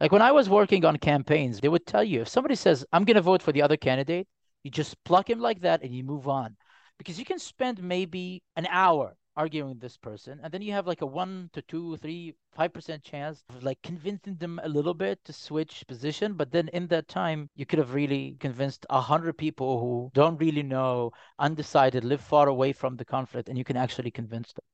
Like 0.00 0.10
when 0.10 0.22
I 0.22 0.32
was 0.32 0.48
working 0.48 0.84
on 0.84 0.96
campaigns, 0.96 1.60
they 1.60 1.68
would 1.68 1.86
tell 1.86 2.02
you 2.02 2.22
if 2.22 2.28
somebody 2.28 2.54
says, 2.54 2.84
I'm 2.92 3.04
going 3.04 3.16
to 3.16 3.22
vote 3.22 3.42
for 3.42 3.52
the 3.52 3.62
other 3.62 3.76
candidate, 3.76 4.26
you 4.62 4.70
just 4.70 5.02
pluck 5.04 5.28
him 5.28 5.38
like 5.38 5.60
that 5.60 5.82
and 5.82 5.94
you 5.94 6.02
move 6.02 6.26
on. 6.26 6.56
Because 6.98 7.18
you 7.18 7.24
can 7.24 7.38
spend 7.38 7.82
maybe 7.82 8.42
an 8.56 8.66
hour 8.70 9.16
arguing 9.36 9.68
with 9.68 9.80
this 9.80 9.96
person 9.96 10.40
and 10.42 10.52
then 10.52 10.62
you 10.62 10.72
have 10.72 10.86
like 10.86 11.02
a 11.02 11.06
one 11.06 11.50
to 11.52 11.62
two 11.62 11.96
three 11.98 12.34
five 12.52 12.72
percent 12.72 13.02
chance 13.02 13.44
of 13.50 13.62
like 13.62 13.80
convincing 13.82 14.36
them 14.36 14.60
a 14.62 14.68
little 14.68 14.94
bit 14.94 15.18
to 15.24 15.32
switch 15.32 15.84
position 15.88 16.34
but 16.34 16.52
then 16.52 16.68
in 16.68 16.86
that 16.86 17.08
time 17.08 17.48
you 17.56 17.66
could 17.66 17.78
have 17.78 17.94
really 17.94 18.36
convinced 18.40 18.86
a 18.90 19.00
hundred 19.00 19.36
people 19.36 19.80
who 19.80 20.10
don't 20.14 20.38
really 20.38 20.62
know 20.62 21.10
undecided 21.38 22.04
live 22.04 22.20
far 22.20 22.48
away 22.48 22.72
from 22.72 22.96
the 22.96 23.04
conflict 23.04 23.48
and 23.48 23.58
you 23.58 23.64
can 23.64 23.76
actually 23.76 24.10
convince 24.10 24.52
them 24.52 24.64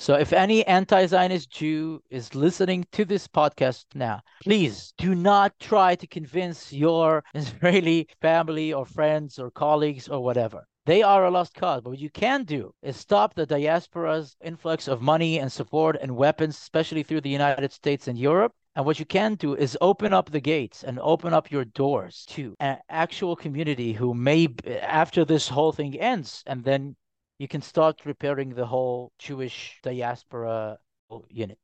so 0.00 0.14
if 0.14 0.32
any 0.32 0.66
anti-Zionist 0.66 1.50
Jew 1.50 2.02
is 2.08 2.34
listening 2.34 2.86
to 2.92 3.04
this 3.04 3.28
podcast 3.28 3.84
now, 3.94 4.22
please 4.42 4.94
do 4.96 5.14
not 5.14 5.52
try 5.60 5.94
to 5.94 6.06
convince 6.06 6.72
your 6.72 7.22
Israeli 7.34 8.08
family 8.22 8.72
or 8.72 8.86
friends 8.86 9.38
or 9.38 9.50
colleagues 9.50 10.08
or 10.08 10.24
whatever. 10.24 10.66
They 10.90 11.04
are 11.04 11.24
a 11.24 11.30
lost 11.30 11.54
cause. 11.54 11.82
But 11.82 11.90
what 11.90 12.00
you 12.00 12.10
can 12.10 12.42
do 12.42 12.74
is 12.82 12.96
stop 12.96 13.34
the 13.34 13.46
diaspora's 13.46 14.34
influx 14.42 14.88
of 14.88 15.00
money 15.00 15.38
and 15.38 15.52
support 15.52 15.96
and 16.02 16.16
weapons, 16.16 16.56
especially 16.56 17.04
through 17.04 17.20
the 17.20 17.30
United 17.30 17.70
States 17.70 18.08
and 18.08 18.18
Europe. 18.18 18.52
And 18.74 18.84
what 18.84 18.98
you 18.98 19.04
can 19.04 19.36
do 19.36 19.54
is 19.54 19.78
open 19.80 20.12
up 20.12 20.32
the 20.32 20.40
gates 20.40 20.82
and 20.82 20.98
open 20.98 21.32
up 21.32 21.48
your 21.48 21.64
doors 21.64 22.26
to 22.30 22.56
an 22.58 22.78
actual 22.88 23.36
community 23.36 23.92
who 23.92 24.14
may, 24.14 24.48
after 24.82 25.24
this 25.24 25.48
whole 25.48 25.70
thing 25.70 25.96
ends, 25.96 26.42
and 26.44 26.64
then 26.64 26.96
you 27.38 27.46
can 27.46 27.62
start 27.62 28.04
repairing 28.04 28.54
the 28.54 28.66
whole 28.66 29.12
Jewish 29.16 29.78
diaspora 29.84 30.76
unit. 31.28 31.58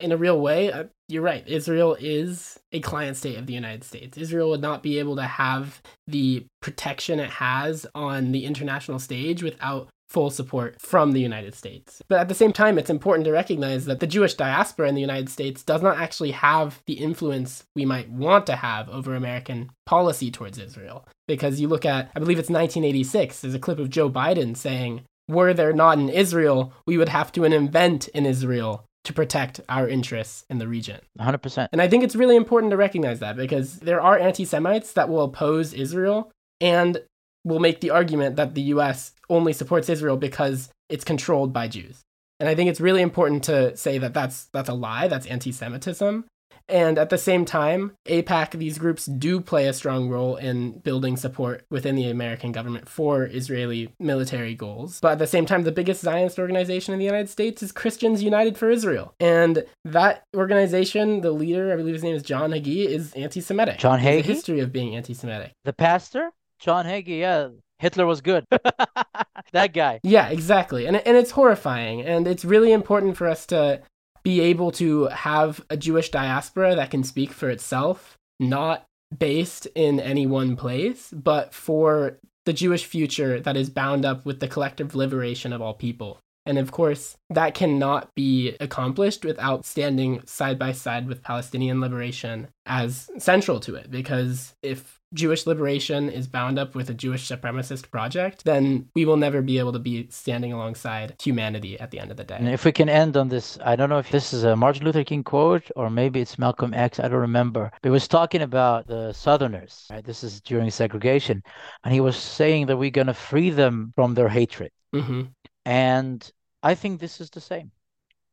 In 0.00 0.12
a 0.12 0.16
real 0.16 0.40
way, 0.40 0.70
uh, 0.70 0.84
you're 1.08 1.22
right. 1.22 1.46
Israel 1.46 1.96
is 1.98 2.58
a 2.72 2.80
client 2.80 3.16
state 3.16 3.36
of 3.36 3.46
the 3.46 3.54
United 3.54 3.82
States. 3.82 4.16
Israel 4.16 4.50
would 4.50 4.60
not 4.60 4.82
be 4.82 4.98
able 4.98 5.16
to 5.16 5.22
have 5.22 5.82
the 6.06 6.46
protection 6.62 7.18
it 7.18 7.30
has 7.30 7.86
on 7.94 8.32
the 8.32 8.44
international 8.44 8.98
stage 8.98 9.42
without 9.42 9.88
full 10.08 10.30
support 10.30 10.80
from 10.80 11.12
the 11.12 11.20
United 11.20 11.54
States. 11.54 12.02
But 12.08 12.20
at 12.20 12.28
the 12.28 12.34
same 12.34 12.52
time, 12.52 12.78
it's 12.78 12.90
important 12.90 13.24
to 13.26 13.32
recognize 13.32 13.84
that 13.84 14.00
the 14.00 14.06
Jewish 14.06 14.34
diaspora 14.34 14.88
in 14.88 14.94
the 14.94 15.00
United 15.00 15.28
States 15.28 15.62
does 15.62 15.82
not 15.82 15.98
actually 15.98 16.30
have 16.30 16.82
the 16.86 16.94
influence 16.94 17.64
we 17.76 17.84
might 17.84 18.08
want 18.08 18.46
to 18.46 18.56
have 18.56 18.88
over 18.88 19.14
American 19.14 19.70
policy 19.84 20.30
towards 20.30 20.58
Israel. 20.58 21.06
Because 21.26 21.60
you 21.60 21.68
look 21.68 21.84
at, 21.84 22.10
I 22.16 22.20
believe 22.20 22.38
it's 22.38 22.48
1986, 22.48 23.40
there's 23.40 23.54
a 23.54 23.58
clip 23.58 23.78
of 23.78 23.90
Joe 23.90 24.08
Biden 24.08 24.56
saying, 24.56 25.02
were 25.28 25.52
there 25.52 25.74
not 25.74 25.98
an 25.98 26.08
Israel, 26.08 26.72
we 26.86 26.96
would 26.96 27.10
have 27.10 27.30
to 27.32 27.44
invent 27.44 28.08
an 28.14 28.24
Israel 28.24 28.86
to 29.08 29.12
protect 29.14 29.60
our 29.68 29.88
interests 29.88 30.44
in 30.48 30.58
the 30.58 30.68
region. 30.68 31.00
100%. 31.18 31.68
And 31.72 31.82
I 31.82 31.88
think 31.88 32.04
it's 32.04 32.14
really 32.14 32.36
important 32.36 32.70
to 32.70 32.76
recognize 32.76 33.20
that 33.20 33.36
because 33.36 33.80
there 33.80 34.00
are 34.00 34.18
anti 34.18 34.44
Semites 34.44 34.92
that 34.92 35.08
will 35.08 35.22
oppose 35.22 35.72
Israel 35.72 36.30
and 36.60 37.02
will 37.42 37.58
make 37.58 37.80
the 37.80 37.90
argument 37.90 38.36
that 38.36 38.54
the 38.54 38.62
US 38.74 39.12
only 39.30 39.52
supports 39.52 39.88
Israel 39.88 40.16
because 40.16 40.68
it's 40.88 41.04
controlled 41.04 41.52
by 41.52 41.68
Jews. 41.68 42.00
And 42.38 42.48
I 42.48 42.54
think 42.54 42.70
it's 42.70 42.80
really 42.80 43.02
important 43.02 43.44
to 43.44 43.76
say 43.76 43.98
that 43.98 44.14
that's 44.14 44.44
that's 44.52 44.68
a 44.68 44.74
lie, 44.74 45.08
that's 45.08 45.26
anti-Semitism. 45.26 46.26
And 46.68 46.98
at 46.98 47.10
the 47.10 47.18
same 47.18 47.44
time, 47.44 47.92
AIPAC, 48.06 48.52
these 48.52 48.78
groups 48.78 49.06
do 49.06 49.40
play 49.40 49.66
a 49.66 49.72
strong 49.72 50.08
role 50.08 50.36
in 50.36 50.78
building 50.80 51.16
support 51.16 51.64
within 51.70 51.96
the 51.96 52.10
American 52.10 52.52
government 52.52 52.88
for 52.88 53.24
Israeli 53.24 53.94
military 53.98 54.54
goals. 54.54 55.00
But 55.00 55.12
at 55.12 55.18
the 55.18 55.26
same 55.26 55.46
time, 55.46 55.62
the 55.62 55.72
biggest 55.72 56.02
Zionist 56.02 56.38
organization 56.38 56.92
in 56.92 56.98
the 56.98 57.06
United 57.06 57.30
States 57.30 57.62
is 57.62 57.72
Christians 57.72 58.22
United 58.22 58.58
for 58.58 58.70
Israel. 58.70 59.14
And 59.20 59.64
that 59.84 60.24
organization, 60.36 61.22
the 61.22 61.32
leader, 61.32 61.72
I 61.72 61.76
believe 61.76 61.94
his 61.94 62.04
name 62.04 62.14
is 62.14 62.22
John 62.22 62.50
Hagee, 62.50 62.86
is 62.86 63.12
anti 63.14 63.40
Semitic. 63.40 63.78
John 63.78 64.00
Hagee? 64.00 64.22
history 64.22 64.60
of 64.60 64.72
being 64.72 64.94
anti 64.94 65.14
Semitic. 65.14 65.52
The 65.64 65.72
pastor? 65.72 66.30
John 66.58 66.84
Hagee, 66.84 67.20
yeah. 67.20 67.48
Hitler 67.78 68.06
was 68.06 68.20
good. 68.20 68.44
that 69.52 69.72
guy. 69.72 70.00
Yeah, 70.02 70.28
exactly. 70.28 70.86
And, 70.86 70.96
and 70.96 71.16
it's 71.16 71.30
horrifying. 71.30 72.02
And 72.02 72.26
it's 72.26 72.44
really 72.44 72.72
important 72.72 73.16
for 73.16 73.28
us 73.28 73.46
to 73.46 73.82
be 74.22 74.40
able 74.40 74.70
to 74.72 75.06
have 75.06 75.64
a 75.70 75.76
Jewish 75.76 76.10
diaspora 76.10 76.74
that 76.74 76.90
can 76.90 77.04
speak 77.04 77.32
for 77.32 77.50
itself, 77.50 78.16
not 78.40 78.84
based 79.16 79.66
in 79.74 80.00
any 80.00 80.26
one 80.26 80.56
place, 80.56 81.10
but 81.12 81.54
for 81.54 82.18
the 82.44 82.52
Jewish 82.52 82.84
future 82.84 83.40
that 83.40 83.56
is 83.56 83.70
bound 83.70 84.04
up 84.04 84.24
with 84.24 84.40
the 84.40 84.48
collective 84.48 84.94
liberation 84.94 85.52
of 85.52 85.60
all 85.60 85.74
people. 85.74 86.18
And 86.46 86.58
of 86.58 86.72
course, 86.72 87.16
that 87.28 87.54
cannot 87.54 88.14
be 88.14 88.56
accomplished 88.58 89.22
without 89.22 89.66
standing 89.66 90.22
side 90.24 90.58
by 90.58 90.72
side 90.72 91.06
with 91.06 91.22
Palestinian 91.22 91.78
liberation 91.78 92.48
as 92.64 93.10
central 93.18 93.60
to 93.60 93.74
it. 93.74 93.90
Because 93.90 94.54
if 94.62 94.97
Jewish 95.14 95.46
liberation 95.46 96.10
is 96.10 96.26
bound 96.26 96.58
up 96.58 96.74
with 96.74 96.90
a 96.90 96.94
Jewish 96.94 97.28
supremacist 97.28 97.90
project, 97.90 98.44
then 98.44 98.88
we 98.94 99.04
will 99.04 99.16
never 99.16 99.40
be 99.40 99.58
able 99.58 99.72
to 99.72 99.78
be 99.78 100.06
standing 100.10 100.52
alongside 100.52 101.14
humanity 101.22 101.80
at 101.80 101.90
the 101.90 101.98
end 101.98 102.10
of 102.10 102.16
the 102.16 102.24
day. 102.24 102.36
And 102.38 102.48
if 102.48 102.64
we 102.64 102.72
can 102.72 102.88
end 102.88 103.16
on 103.16 103.28
this, 103.28 103.58
I 103.64 103.74
don't 103.74 103.88
know 103.88 103.98
if 103.98 104.10
this 104.10 104.32
is 104.32 104.44
a 104.44 104.54
Martin 104.54 104.84
Luther 104.84 105.04
King 105.04 105.24
quote 105.24 105.70
or 105.76 105.88
maybe 105.88 106.20
it's 106.20 106.38
Malcolm 106.38 106.74
X, 106.74 107.00
I 107.00 107.08
don't 107.08 107.20
remember. 107.20 107.70
But 107.80 107.88
he 107.88 107.92
was 107.92 108.06
talking 108.06 108.42
about 108.42 108.86
the 108.86 109.12
Southerners, 109.12 109.86
right? 109.90 110.04
This 110.04 110.22
is 110.22 110.40
during 110.42 110.70
segregation. 110.70 111.42
And 111.84 111.94
he 111.94 112.00
was 112.00 112.16
saying 112.16 112.66
that 112.66 112.76
we're 112.76 112.90
going 112.90 113.06
to 113.06 113.14
free 113.14 113.50
them 113.50 113.92
from 113.94 114.14
their 114.14 114.28
hatred. 114.28 114.72
Mm-hmm. 114.94 115.22
And 115.64 116.30
I 116.62 116.74
think 116.74 117.00
this 117.00 117.20
is 117.20 117.30
the 117.30 117.40
same 117.40 117.70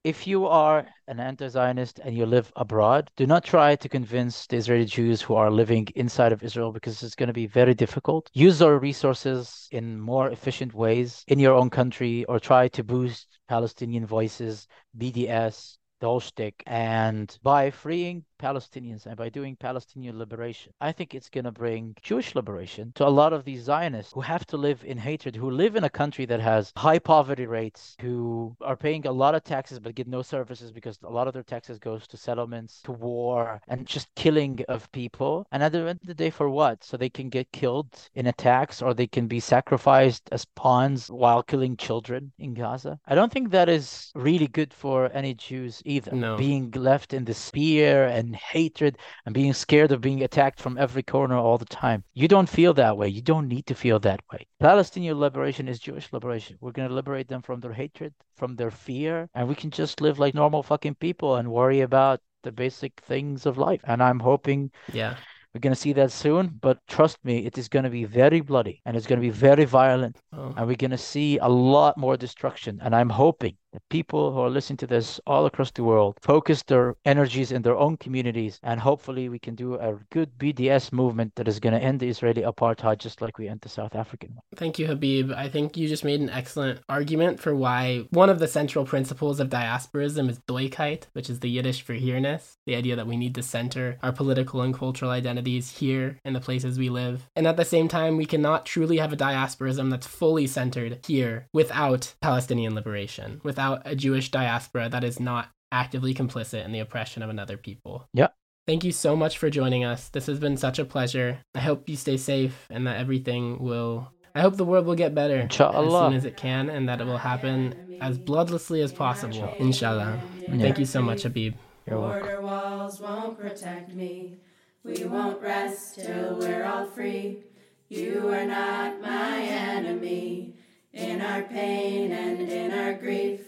if 0.05 0.27
you 0.27 0.45
are 0.45 0.85
an 1.07 1.19
anti-Zionist 1.19 1.97
and 1.97 2.15
you 2.15 2.27
live 2.27 2.53
abroad, 2.55 3.09
do 3.17 3.25
not 3.25 3.43
try 3.43 3.75
to 3.75 3.89
convince 3.89 4.45
the 4.45 4.57
Israeli 4.57 4.85
Jews 4.85 5.19
who 5.19 5.33
are 5.33 5.49
living 5.49 5.87
inside 5.95 6.31
of 6.31 6.43
Israel 6.43 6.71
because 6.71 7.01
it's 7.01 7.15
going 7.15 7.25
to 7.25 7.33
be 7.33 7.47
very 7.47 7.73
difficult. 7.73 8.29
Use 8.33 8.61
our 8.61 8.77
resources 8.77 9.67
in 9.71 9.99
more 9.99 10.29
efficient 10.29 10.75
ways 10.75 11.23
in 11.27 11.39
your 11.39 11.55
own 11.55 11.71
country 11.71 12.23
or 12.25 12.39
try 12.39 12.67
to 12.67 12.83
boost 12.83 13.39
Palestinian 13.49 14.05
voices, 14.05 14.67
BDS, 14.95 15.77
the. 15.99 16.61
And 16.67 17.35
by 17.41 17.71
freeing 17.71 18.25
Palestinians 18.37 19.05
and 19.05 19.17
by 19.17 19.29
doing 19.29 19.55
Palestinian 19.55 20.17
liberation, 20.17 20.73
I 20.81 20.91
think 20.91 21.13
it's 21.13 21.29
going 21.29 21.45
to 21.45 21.51
bring 21.51 21.95
Jewish 22.01 22.35
liberation 22.35 22.91
to 22.95 23.07
a 23.07 23.09
lot 23.09 23.33
of 23.33 23.45
these 23.45 23.63
Zionists 23.63 24.13
who 24.13 24.21
have 24.21 24.45
to 24.47 24.57
live 24.57 24.83
in 24.83 24.97
hatred, 24.97 25.35
who 25.35 25.49
live 25.49 25.75
in 25.75 25.83
a 25.83 25.89
country 25.89 26.25
that 26.25 26.39
has 26.39 26.71
high 26.77 26.99
poverty 26.99 27.45
rates, 27.45 27.95
who 28.01 28.55
are 28.61 28.75
paying 28.75 29.05
a 29.05 29.11
lot 29.11 29.35
of 29.35 29.43
taxes 29.43 29.79
but 29.79 29.95
get 29.95 30.07
no 30.07 30.21
services 30.21 30.71
because 30.71 30.99
a 31.03 31.09
lot 31.09 31.27
of 31.27 31.33
their 31.33 31.43
taxes 31.43 31.79
goes 31.79 32.07
to 32.07 32.17
settlements, 32.17 32.81
to 32.83 32.91
war, 32.91 33.61
and 33.67 33.85
just 33.85 34.13
killing 34.15 34.63
of 34.67 34.91
people. 34.91 35.47
And 35.51 35.63
at 35.63 35.71
the 35.71 35.79
end 35.79 35.99
of 36.01 36.07
the 36.07 36.13
day, 36.13 36.29
for 36.29 36.49
what? 36.49 36.83
So 36.83 36.97
they 36.97 37.09
can 37.09 37.29
get 37.29 37.51
killed 37.51 37.87
in 38.15 38.27
attacks 38.27 38.81
or 38.81 38.93
they 38.93 39.07
can 39.07 39.27
be 39.27 39.39
sacrificed 39.39 40.29
as 40.31 40.45
pawns 40.45 41.09
while 41.09 41.43
killing 41.43 41.77
children 41.77 42.31
in 42.39 42.53
Gaza. 42.53 42.99
I 43.07 43.15
don't 43.15 43.31
think 43.31 43.51
that 43.51 43.69
is 43.69 44.11
really 44.15 44.47
good 44.47 44.73
for 44.73 45.09
any 45.13 45.33
Jews 45.33 45.81
either. 45.85 46.11
No. 46.11 46.37
Being 46.37 46.71
left 46.71 47.13
in 47.13 47.25
the 47.25 47.33
fear 47.33 48.05
and 48.05 48.24
hatred 48.33 48.97
and 49.25 49.33
being 49.35 49.53
scared 49.53 49.91
of 49.91 50.01
being 50.01 50.23
attacked 50.23 50.59
from 50.59 50.77
every 50.77 51.03
corner 51.03 51.37
all 51.37 51.57
the 51.57 51.65
time. 51.65 52.03
You 52.13 52.27
don't 52.27 52.49
feel 52.49 52.73
that 52.75 52.97
way. 52.97 53.07
You 53.09 53.21
don't 53.21 53.47
need 53.47 53.65
to 53.67 53.75
feel 53.75 53.99
that 53.99 54.21
way. 54.31 54.47
Palestinian 54.59 55.19
liberation 55.19 55.67
is 55.67 55.79
Jewish 55.79 56.11
liberation. 56.13 56.57
We're 56.61 56.71
going 56.71 56.89
to 56.89 56.95
liberate 56.95 57.27
them 57.27 57.41
from 57.41 57.59
their 57.59 57.73
hatred, 57.73 58.13
from 58.35 58.55
their 58.55 58.71
fear, 58.71 59.29
and 59.35 59.47
we 59.47 59.55
can 59.55 59.71
just 59.71 60.01
live 60.01 60.19
like 60.19 60.33
normal 60.33 60.63
fucking 60.63 60.95
people 60.95 61.35
and 61.35 61.51
worry 61.51 61.81
about 61.81 62.19
the 62.43 62.51
basic 62.51 62.93
things 63.01 63.45
of 63.45 63.57
life. 63.57 63.81
And 63.85 64.01
I'm 64.03 64.19
hoping 64.19 64.71
Yeah. 64.93 65.15
we're 65.53 65.61
going 65.61 65.73
to 65.73 65.79
see 65.79 65.93
that 65.93 66.11
soon, 66.11 66.49
but 66.61 66.77
trust 66.87 67.17
me, 67.23 67.45
it 67.45 67.57
is 67.57 67.69
going 67.69 67.85
to 67.85 67.89
be 67.89 68.03
very 68.05 68.41
bloody 68.41 68.81
and 68.85 68.95
it's 68.97 69.07
going 69.07 69.19
to 69.19 69.25
be 69.25 69.31
very 69.31 69.65
violent 69.65 70.19
Oh. 70.33 70.53
and 70.57 70.67
we're 70.67 70.75
going 70.75 70.91
to 70.91 70.97
see 70.97 71.37
a 71.39 71.47
lot 71.47 71.97
more 71.97 72.17
destruction. 72.17 72.79
And 72.83 72.93
I'm 72.95 73.09
hoping 73.09 73.55
people 73.89 74.31
who 74.31 74.39
are 74.39 74.49
listening 74.49 74.77
to 74.77 74.87
this 74.87 75.19
all 75.25 75.45
across 75.45 75.71
the 75.71 75.83
world 75.83 76.17
focus 76.21 76.63
their 76.63 76.95
energies 77.05 77.51
in 77.51 77.61
their 77.61 77.77
own 77.77 77.97
communities, 77.97 78.59
and 78.63 78.79
hopefully 78.79 79.29
we 79.29 79.39
can 79.39 79.55
do 79.55 79.75
a 79.75 79.97
good 80.11 80.37
BDS 80.37 80.91
movement 80.91 81.35
that 81.35 81.47
is 81.47 81.59
going 81.59 81.73
to 81.73 81.81
end 81.81 81.99
the 81.99 82.09
Israeli 82.09 82.41
apartheid 82.41 82.97
just 82.99 83.21
like 83.21 83.37
we 83.37 83.47
end 83.47 83.61
the 83.61 83.69
South 83.69 83.95
African 83.95 84.29
one. 84.35 84.43
Thank 84.55 84.79
you, 84.79 84.87
Habeeb. 84.87 85.33
I 85.35 85.49
think 85.49 85.77
you 85.77 85.87
just 85.87 86.03
made 86.03 86.21
an 86.21 86.29
excellent 86.29 86.79
argument 86.87 87.39
for 87.39 87.55
why 87.55 88.05
one 88.11 88.29
of 88.29 88.39
the 88.39 88.47
central 88.47 88.85
principles 88.85 89.39
of 89.39 89.49
diasporism 89.49 90.29
is 90.29 90.39
Doikheit, 90.39 91.03
which 91.13 91.29
is 91.29 91.39
the 91.39 91.49
Yiddish 91.49 91.81
for 91.81 91.93
here-ness, 91.93 92.57
the 92.65 92.75
idea 92.75 92.95
that 92.95 93.07
we 93.07 93.17
need 93.17 93.35
to 93.35 93.43
center 93.43 93.97
our 94.01 94.11
political 94.11 94.61
and 94.61 94.73
cultural 94.73 95.11
identities 95.11 95.77
here 95.77 96.19
in 96.23 96.33
the 96.33 96.39
places 96.39 96.77
we 96.77 96.89
live. 96.89 97.27
And 97.35 97.47
at 97.47 97.57
the 97.57 97.65
same 97.65 97.87
time, 97.87 98.17
we 98.17 98.25
cannot 98.25 98.65
truly 98.65 98.97
have 98.97 99.13
a 99.13 99.17
diasporism 99.17 99.89
that's 99.89 100.07
fully 100.07 100.47
centered 100.47 100.99
here 101.05 101.47
without 101.53 102.13
Palestinian 102.21 102.75
liberation, 102.75 103.41
without 103.43 103.64
a 103.73 103.95
Jewish 103.95 104.31
diaspora 104.31 104.89
that 104.89 105.03
is 105.03 105.19
not 105.19 105.49
actively 105.71 106.13
complicit 106.13 106.65
in 106.65 106.71
the 106.71 106.79
oppression 106.79 107.21
of 107.23 107.29
another 107.29 107.57
people. 107.57 108.07
Yeah. 108.13 108.27
Thank 108.67 108.83
you 108.83 108.91
so 108.91 109.15
much 109.15 109.37
for 109.37 109.49
joining 109.49 109.83
us. 109.83 110.09
This 110.09 110.25
has 110.25 110.39
been 110.39 110.57
such 110.57 110.79
a 110.79 110.85
pleasure. 110.85 111.39
I 111.53 111.59
hope 111.59 111.87
you 111.87 111.95
stay 111.95 112.17
safe 112.17 112.65
and 112.69 112.87
that 112.87 112.97
everything 112.97 113.59
will. 113.59 114.11
I 114.33 114.41
hope 114.41 114.57
the 114.57 114.65
world 114.65 114.85
will 114.85 114.95
get 114.95 115.13
better 115.13 115.37
Inshallah. 115.37 115.85
as 115.85 116.07
soon 116.07 116.17
as 116.17 116.25
it 116.25 116.35
can 116.35 116.69
and 116.69 116.89
that 116.89 116.99
it 116.99 117.05
will 117.05 117.17
happen 117.17 117.97
as 118.01 118.17
bloodlessly 118.17 118.83
as 118.83 118.91
possible. 118.91 119.53
Inshallah. 119.59 120.19
Yeah. 120.41 120.57
Thank 120.57 120.79
you 120.79 120.85
so 120.85 121.01
much, 121.01 121.23
Habeeb. 121.23 121.53
You're 121.87 121.99
welcome. 121.99 122.21
Border 122.21 122.41
walls 122.41 122.99
won't 122.99 123.39
protect 123.39 123.93
me. 123.93 124.35
We 124.83 125.05
won't 125.05 125.41
rest 125.41 125.99
till 125.99 126.37
we're 126.39 126.65
all 126.65 126.85
free. 126.87 127.43
You 127.89 128.29
are 128.29 128.45
not 128.45 128.99
my 129.01 129.41
enemy. 129.41 130.55
In 130.93 131.21
our 131.21 131.43
pain 131.43 132.11
and 132.11 132.39
in 132.41 132.71
our 132.71 132.93
grief, 132.93 133.41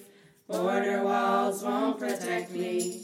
border 0.48 1.04
walls 1.04 1.64
won't 1.64 2.00
protect 2.00 2.52
me. 2.52 3.02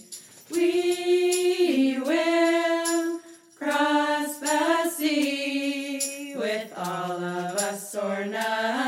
We 0.52 2.00
will 2.00 3.20
cross 3.58 4.38
the 4.40 4.90
sea 4.90 6.36
with 6.36 6.74
all 6.78 7.12
of 7.12 7.58
us 7.58 7.96
or 7.96 8.26
none. 8.26 8.83